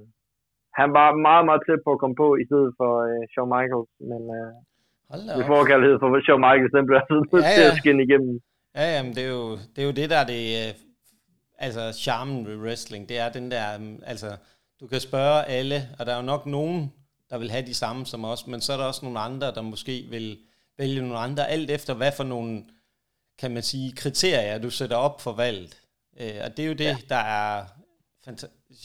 han 0.79 0.89
var 0.99 1.07
meget, 1.27 1.45
meget 1.49 1.61
tæt 1.67 1.81
på 1.85 1.91
at 1.95 2.01
komme 2.01 2.17
på 2.23 2.29
i 2.41 2.45
stedet 2.49 2.71
for 2.79 2.91
øh, 3.09 3.23
Shawn 3.31 3.49
Michaels, 3.55 3.91
men 4.11 4.21
øh, 4.37 4.53
det 5.37 5.45
forkærlighed 5.55 5.97
for 6.01 6.09
Shawn 6.25 6.43
Michaels, 6.47 6.73
den 6.77 6.85
blev 6.87 6.97
altså 7.01 7.13
nødt 7.31 7.45
Ja, 7.45 7.53
til 7.57 7.65
at 7.71 7.77
skinne 7.81 8.03
igennem. 8.07 8.35
Ja, 8.79 8.85
jamen, 8.95 9.13
det 9.17 9.23
er 9.27 9.33
jo 9.39 9.45
det, 9.73 9.79
er 9.83 9.87
jo 9.89 9.95
det 9.99 10.07
der 10.13 10.19
er 10.23 10.27
det, 10.35 10.43
øh, 10.61 10.71
altså 11.65 11.83
charmen 12.03 12.39
ved 12.47 12.57
wrestling, 12.63 13.01
det 13.09 13.17
er 13.23 13.29
den 13.37 13.45
der, 13.53 13.65
um, 13.77 13.99
altså, 14.13 14.29
du 14.79 14.85
kan 14.91 14.99
spørge 14.99 15.37
alle, 15.57 15.79
og 15.97 16.01
der 16.05 16.11
er 16.13 16.19
jo 16.21 16.31
nok 16.33 16.43
nogen, 16.57 16.77
der 17.29 17.37
vil 17.37 17.51
have 17.51 17.65
de 17.65 17.73
samme 17.73 18.05
som 18.05 18.25
os, 18.25 18.47
men 18.47 18.61
så 18.61 18.73
er 18.73 18.77
der 18.77 18.83
også 18.85 19.05
nogle 19.05 19.19
andre, 19.19 19.47
der 19.55 19.61
måske 19.61 20.01
vil 20.09 20.39
vælge 20.77 21.01
nogle 21.01 21.17
andre, 21.17 21.47
alt 21.47 21.71
efter 21.71 21.93
hvad 21.93 22.11
for 22.11 22.23
nogle, 22.23 22.63
kan 23.37 23.51
man 23.51 23.63
sige, 23.63 23.91
kriterier, 23.91 24.57
du 24.57 24.69
sætter 24.69 24.95
op 24.95 25.21
for 25.21 25.31
valget. 25.31 25.77
Øh, 26.19 26.35
og 26.43 26.57
det 26.57 26.63
er 26.63 26.67
jo 26.67 26.73
det, 26.73 26.85
ja. 26.85 26.97
der 27.09 27.15
er, 27.15 27.65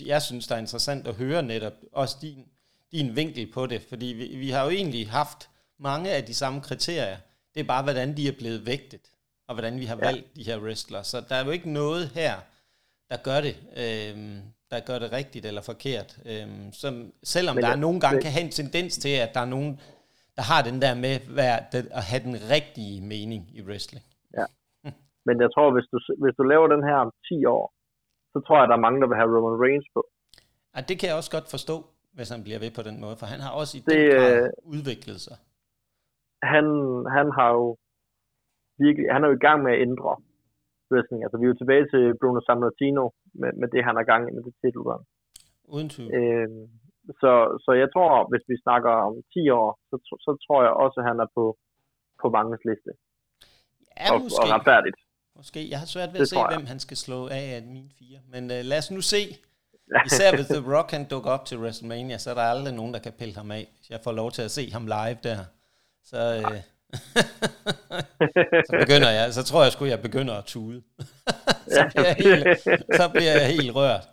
jeg 0.07 0.23
synes, 0.23 0.47
der 0.47 0.55
er 0.55 0.59
interessant 0.59 1.07
at 1.07 1.15
høre 1.15 1.43
netop, 1.43 1.73
også 1.93 2.17
din, 2.23 2.47
din 2.93 3.17
vinkel 3.17 3.53
på 3.53 3.67
det, 3.67 3.83
fordi 3.89 4.07
vi, 4.07 4.37
vi 4.37 4.51
har 4.51 4.65
jo 4.65 4.71
egentlig 4.71 5.11
haft 5.11 5.49
mange 5.79 6.11
af 6.11 6.25
de 6.25 6.35
samme 6.35 6.61
kriterier, 6.61 7.17
det 7.55 7.61
er 7.61 7.65
bare, 7.65 7.83
hvordan 7.83 8.17
de 8.17 8.29
er 8.29 8.33
blevet 8.33 8.67
vægtet, 8.67 9.01
og 9.49 9.55
hvordan 9.55 9.81
vi 9.81 9.85
har 9.85 9.97
Ja. 9.97 10.05
valgt 10.07 10.37
de 10.37 10.45
her 10.45 10.59
wrestlere. 10.59 11.05
Så 11.05 11.21
der 11.29 11.37
er 11.37 11.45
jo 11.45 11.51
ikke 11.51 11.71
noget 11.71 12.09
her, 12.15 12.41
der 13.11 13.17
gør 13.17 13.41
det, 13.41 13.57
øhm, 13.77 14.41
der 14.73 14.81
gør 14.91 14.99
det 15.03 15.11
rigtigt 15.19 15.45
eller 15.51 15.63
forkert. 15.73 16.11
Øhm, 16.31 16.73
som, 16.83 16.93
selvom 17.35 17.55
Men 17.57 17.63
der 17.63 17.69
ja, 17.69 17.75
er 17.77 17.81
nogle 17.87 18.01
gange 18.01 18.17
det- 18.17 18.25
kan 18.25 18.33
have 18.37 18.45
en 18.51 18.51
tendens 18.61 18.93
til, 19.05 19.15
at 19.25 19.31
der 19.35 19.41
er 19.47 19.51
nogen, 19.57 19.73
der 20.37 20.43
har 20.51 20.61
den 20.69 20.79
der 20.85 20.95
med 21.05 21.15
hvad, 21.35 21.53
det, 21.73 21.81
at 21.99 22.05
have 22.11 22.23
den 22.29 22.37
rigtige 22.55 22.97
mening 23.13 23.43
i 23.59 23.63
wrestling. 23.69 24.05
Men 25.29 25.35
jeg 25.45 25.51
tror, 25.55 25.67
hvis 25.77 25.87
du, 25.93 25.97
hvis 26.25 26.35
du 26.39 26.43
laver 26.53 26.67
den 26.75 26.83
her 26.89 26.97
om 27.05 27.11
10 27.29 27.45
år, 27.57 27.65
så 28.33 28.39
tror 28.47 28.59
jeg, 28.61 28.69
der 28.69 28.77
er 28.77 28.85
mange, 28.87 29.01
der 29.03 29.09
vil 29.11 29.17
have 29.21 29.31
Roman 29.37 29.61
Reigns 29.65 29.89
på. 29.95 30.01
Og 30.77 30.81
det 30.89 30.95
kan 30.99 31.09
jeg 31.09 31.17
også 31.17 31.31
godt 31.37 31.49
forstå, 31.51 31.77
hvis 32.17 32.29
han 32.35 32.43
bliver 32.47 32.59
ved 32.65 32.71
på 32.79 32.83
den 32.89 32.97
måde, 33.01 33.17
for 33.21 33.27
han 33.27 33.41
har 33.41 33.51
også 33.61 33.73
i 33.79 33.81
Det, 33.81 33.87
den 33.91 34.11
grad 34.21 34.43
øh, 34.43 34.51
udviklet 34.75 35.19
sig. 35.27 35.37
han, 36.53 36.65
han 37.17 37.27
har 37.39 37.49
jo 37.59 37.67
virkelig, 38.85 39.07
han 39.15 39.21
er 39.25 39.29
jo 39.31 39.35
i 39.41 39.45
gang 39.47 39.59
med 39.67 39.73
at 39.77 39.81
ændre 39.89 40.13
wrestling. 40.93 41.21
Altså, 41.25 41.37
vi 41.39 41.45
er 41.45 41.53
jo 41.53 41.61
tilbage 41.63 41.87
til 41.93 42.05
Bruno 42.21 42.41
Sammartino 42.47 43.05
med, 43.41 43.51
med 43.61 43.69
det, 43.75 43.81
han 43.87 43.97
er 43.99 44.03
i 44.05 44.11
gang 44.13 44.23
i 44.25 44.33
med 44.37 44.43
det 44.47 44.55
titelrun. 44.61 45.05
Uden 45.75 45.89
tvivl. 45.95 46.09
Øhm, 46.19 46.65
så, 47.23 47.33
så 47.65 47.71
jeg 47.83 47.89
tror, 47.95 48.13
hvis 48.31 48.45
vi 48.51 48.57
snakker 48.65 48.93
om 49.09 49.15
10 49.35 49.51
år, 49.61 49.69
så, 49.89 49.97
så 50.27 50.31
tror 50.45 50.61
jeg 50.67 50.73
også, 50.85 50.97
at 51.01 51.07
han 51.11 51.19
er 51.25 51.29
på, 51.37 51.45
på 52.21 52.27
manges 52.37 52.63
liste. 52.71 52.93
Ja, 54.01 54.07
og, 54.13 54.21
måske. 54.25 54.43
og 54.43 54.49
retfærdigt. 54.57 54.99
Måske. 55.37 55.61
Jeg 55.73 55.79
har 55.83 55.89
svært 55.95 56.11
ved 56.13 56.21
Det 56.21 56.27
at 56.27 56.33
se, 56.35 56.41
hvem 56.55 56.67
han 56.73 56.81
skal 56.87 56.97
slå 56.97 57.19
af 57.39 57.45
af 57.57 57.63
mine 57.77 57.91
fire. 57.99 58.19
Men 58.33 58.43
uh, 58.55 58.61
lad 58.71 58.79
os 58.83 58.91
nu 58.97 59.01
se. 59.15 59.23
Især 60.09 60.29
hvis 60.37 60.47
The 60.47 60.63
Rock 60.75 60.91
han 60.91 61.05
dukker 61.13 61.31
op 61.37 61.45
til 61.45 61.59
WrestleMania, 61.63 62.19
så 62.19 62.31
er 62.31 62.35
der 62.35 62.43
aldrig 62.43 62.75
nogen, 62.75 62.95
der 62.95 63.01
kan 63.07 63.13
pille 63.21 63.35
ham 63.41 63.51
af. 63.51 63.65
Hvis 63.77 63.91
jeg 63.91 64.01
får 64.05 64.13
lov 64.13 64.31
til 64.31 64.43
at 64.43 64.51
se 64.51 64.71
ham 64.77 64.85
live 64.97 65.19
der, 65.29 65.39
så, 66.11 66.21
uh, 66.47 66.59
så 68.69 68.77
begynder 68.81 69.11
jeg, 69.11 69.35
så 69.35 69.43
tror 69.43 69.63
jeg 69.63 69.73
sgu, 69.73 69.85
jeg 69.85 70.01
begynder 70.03 70.35
at 70.35 70.45
tude. 70.45 70.83
så, 71.75 71.85
bliver 71.95 72.07
jeg 72.07 72.17
helt, 72.19 72.59
så 72.97 73.09
bliver 73.09 73.33
jeg 73.33 73.47
helt 73.49 73.75
rørt. 73.75 74.09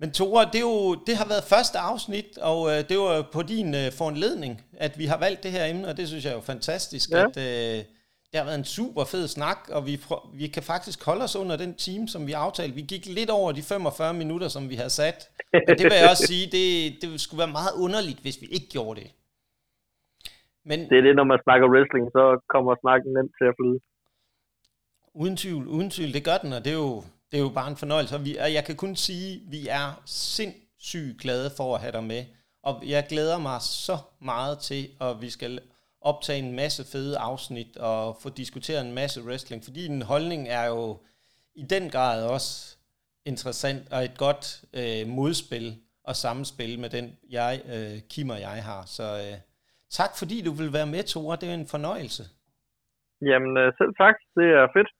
Men 0.00 0.10
Tore, 0.12 0.44
det, 0.44 0.54
er 0.54 0.60
jo, 0.60 0.94
det 0.94 1.16
har 1.16 1.24
været 1.28 1.44
første 1.44 1.78
afsnit, 1.78 2.38
og 2.38 2.70
øh, 2.70 2.88
det 2.88 2.98
var 2.98 3.22
på 3.32 3.42
din 3.42 3.74
øh, 3.74 3.92
foranledning, 3.92 4.62
at 4.76 4.98
vi 4.98 5.06
har 5.06 5.16
valgt 5.16 5.42
det 5.42 5.50
her 5.52 5.64
emne, 5.64 5.88
og 5.88 5.96
det 5.96 6.08
synes 6.08 6.24
jeg 6.24 6.30
er 6.30 6.34
jo 6.34 6.40
fantastisk, 6.40 7.10
Ja. 7.10 7.24
at 7.24 7.36
øh, 7.36 7.84
det 8.32 8.40
har 8.40 8.44
været 8.44 8.58
en 8.58 8.64
super 8.64 9.04
fed 9.04 9.28
snak, 9.28 9.58
og 9.68 9.86
vi, 9.86 10.00
vi 10.34 10.46
kan 10.46 10.62
faktisk 10.62 11.04
holde 11.04 11.24
os 11.24 11.36
under 11.36 11.56
den 11.56 11.74
time, 11.74 12.08
som 12.08 12.26
vi 12.26 12.32
aftalte. 12.32 12.74
Vi 12.74 12.82
gik 12.82 13.06
lidt 13.06 13.30
over 13.30 13.52
de 13.52 13.62
45 13.62 14.14
minutter, 14.14 14.48
som 14.48 14.70
vi 14.70 14.74
havde 14.74 14.90
sat. 14.90 15.28
Og 15.52 15.78
det 15.78 15.84
vil 15.84 15.92
jeg 16.00 16.10
også 16.10 16.26
sige, 16.26 16.46
det, 16.52 16.96
det 17.02 17.20
skulle 17.20 17.38
være 17.38 17.48
meget 17.52 17.72
underligt, 17.76 18.18
hvis 18.18 18.40
vi 18.40 18.46
ikke 18.46 18.68
gjorde 18.68 19.00
det. 19.00 19.10
Men 20.64 20.78
Det 20.90 20.98
er 20.98 21.02
det, 21.02 21.16
når 21.16 21.24
man 21.24 21.40
snakker 21.44 21.66
wrestling, 21.72 22.04
så 22.16 22.40
kommer 22.48 22.76
snakken 22.80 23.12
nemt 23.12 23.32
til 23.38 23.46
at 23.50 23.54
flyde. 23.58 23.80
Uden 25.14 25.36
tvivl, 25.36 25.66
uden 25.68 25.90
tvivl, 25.90 26.12
det 26.12 26.24
gør 26.24 26.38
den, 26.44 26.52
og 26.52 26.64
det 26.64 26.72
er 26.72 26.80
jo, 26.86 26.94
det 27.30 27.36
er 27.38 27.44
jo 27.48 27.52
bare 27.60 27.70
en 27.70 27.76
fornøjelse. 27.76 28.14
Og, 28.16 28.24
vi, 28.24 28.36
og 28.36 28.52
jeg 28.52 28.64
kan 28.64 28.76
kun 28.76 28.96
sige, 28.96 29.34
at 29.34 29.40
vi 29.54 29.68
er 29.68 30.02
sindssygt 30.06 31.20
glade 31.20 31.50
for 31.56 31.74
at 31.74 31.80
have 31.80 31.92
dig 31.92 32.04
med. 32.04 32.22
Og 32.62 32.74
jeg 32.86 33.06
glæder 33.08 33.38
mig 33.38 33.58
så 33.60 33.96
meget 34.20 34.58
til, 34.58 34.82
at 35.00 35.20
vi 35.20 35.30
skal 35.30 35.60
optage 36.00 36.38
en 36.38 36.56
masse 36.56 36.84
fede 36.92 37.18
afsnit 37.18 37.76
og 37.76 38.16
få 38.22 38.28
diskuteret 38.28 38.86
en 38.86 38.94
masse 38.94 39.22
wrestling, 39.22 39.64
fordi 39.64 39.88
din 39.88 40.02
holdning 40.02 40.48
er 40.48 40.66
jo 40.66 40.98
i 41.54 41.62
den 41.62 41.90
grad 41.90 42.26
også 42.26 42.76
interessant 43.24 43.92
og 43.92 44.04
et 44.04 44.18
godt 44.18 44.64
øh, 44.72 45.08
modspil 45.08 45.78
og 46.04 46.16
samspil 46.16 46.78
med 46.78 46.90
den, 46.90 47.16
jeg, 47.30 47.62
øh, 47.74 48.00
Kim 48.10 48.30
og 48.30 48.40
jeg 48.40 48.64
har. 48.64 48.84
Så 48.86 49.02
øh, 49.02 49.38
tak 50.00 50.12
fordi 50.20 50.36
du 50.48 50.52
vil 50.60 50.72
være 50.72 50.86
med, 50.86 51.02
Tore. 51.04 51.36
Det 51.40 51.48
er 51.48 51.54
en 51.54 51.68
fornøjelse. 51.74 52.22
Jamen, 53.30 53.52
øh, 53.62 53.72
selv 53.78 53.92
tak. 54.02 54.16
Det 54.38 54.46
er 54.60 54.66
fedt. 54.76 54.90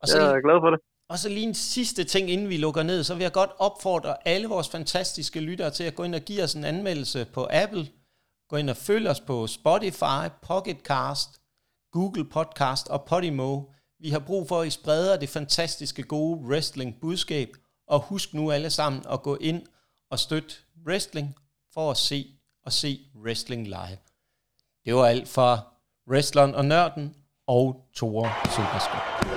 Og 0.00 0.08
så 0.08 0.18
Jeg 0.18 0.36
er 0.36 0.46
glad 0.46 0.58
for 0.64 0.70
det. 0.70 0.80
Og 1.08 1.18
så 1.18 1.28
lige 1.28 1.46
en 1.46 1.54
sidste 1.54 2.04
ting, 2.04 2.30
inden 2.30 2.48
vi 2.48 2.56
lukker 2.56 2.82
ned, 2.82 3.04
så 3.04 3.14
vil 3.14 3.22
jeg 3.22 3.32
godt 3.32 3.50
opfordre 3.58 4.16
alle 4.24 4.48
vores 4.48 4.68
fantastiske 4.70 5.40
lyttere 5.40 5.70
til 5.70 5.84
at 5.84 5.94
gå 5.94 6.02
ind 6.02 6.14
og 6.14 6.20
give 6.20 6.42
os 6.42 6.54
en 6.54 6.64
anmeldelse 6.64 7.26
på 7.34 7.48
Apple. 7.50 7.86
Gå 8.48 8.56
ind 8.56 8.70
og 8.70 8.76
følg 8.76 9.08
os 9.08 9.20
på 9.20 9.46
Spotify, 9.46 10.22
Pocket 10.42 10.78
Cast, 10.90 11.30
Google 11.92 12.24
Podcast 12.24 12.88
og 12.88 13.04
Podimo. 13.04 13.62
Vi 13.98 14.10
har 14.10 14.22
brug 14.26 14.48
for, 14.48 14.60
at 14.60 14.66
I 14.66 14.70
spreder 14.70 15.16
det 15.18 15.28
fantastiske 15.28 16.02
gode 16.02 16.40
wrestling 16.48 17.00
budskab. 17.00 17.48
Og 17.88 18.00
husk 18.00 18.34
nu 18.34 18.50
alle 18.50 18.70
sammen 18.70 19.02
at 19.12 19.22
gå 19.22 19.36
ind 19.40 19.62
og 20.10 20.18
støtte 20.18 20.54
wrestling 20.86 21.36
for 21.74 21.90
at 21.90 21.96
se 21.96 22.26
og 22.64 22.72
se 22.72 22.98
wrestling 23.24 23.66
live. 23.66 24.05
Det 24.86 24.94
var 24.94 25.06
alt 25.06 25.28
fra 25.28 25.58
Wrestleren 26.10 26.54
og 26.54 26.64
Nørden 26.64 27.14
og 27.46 27.76
Tore 27.94 28.30
Superskov. 28.44 29.35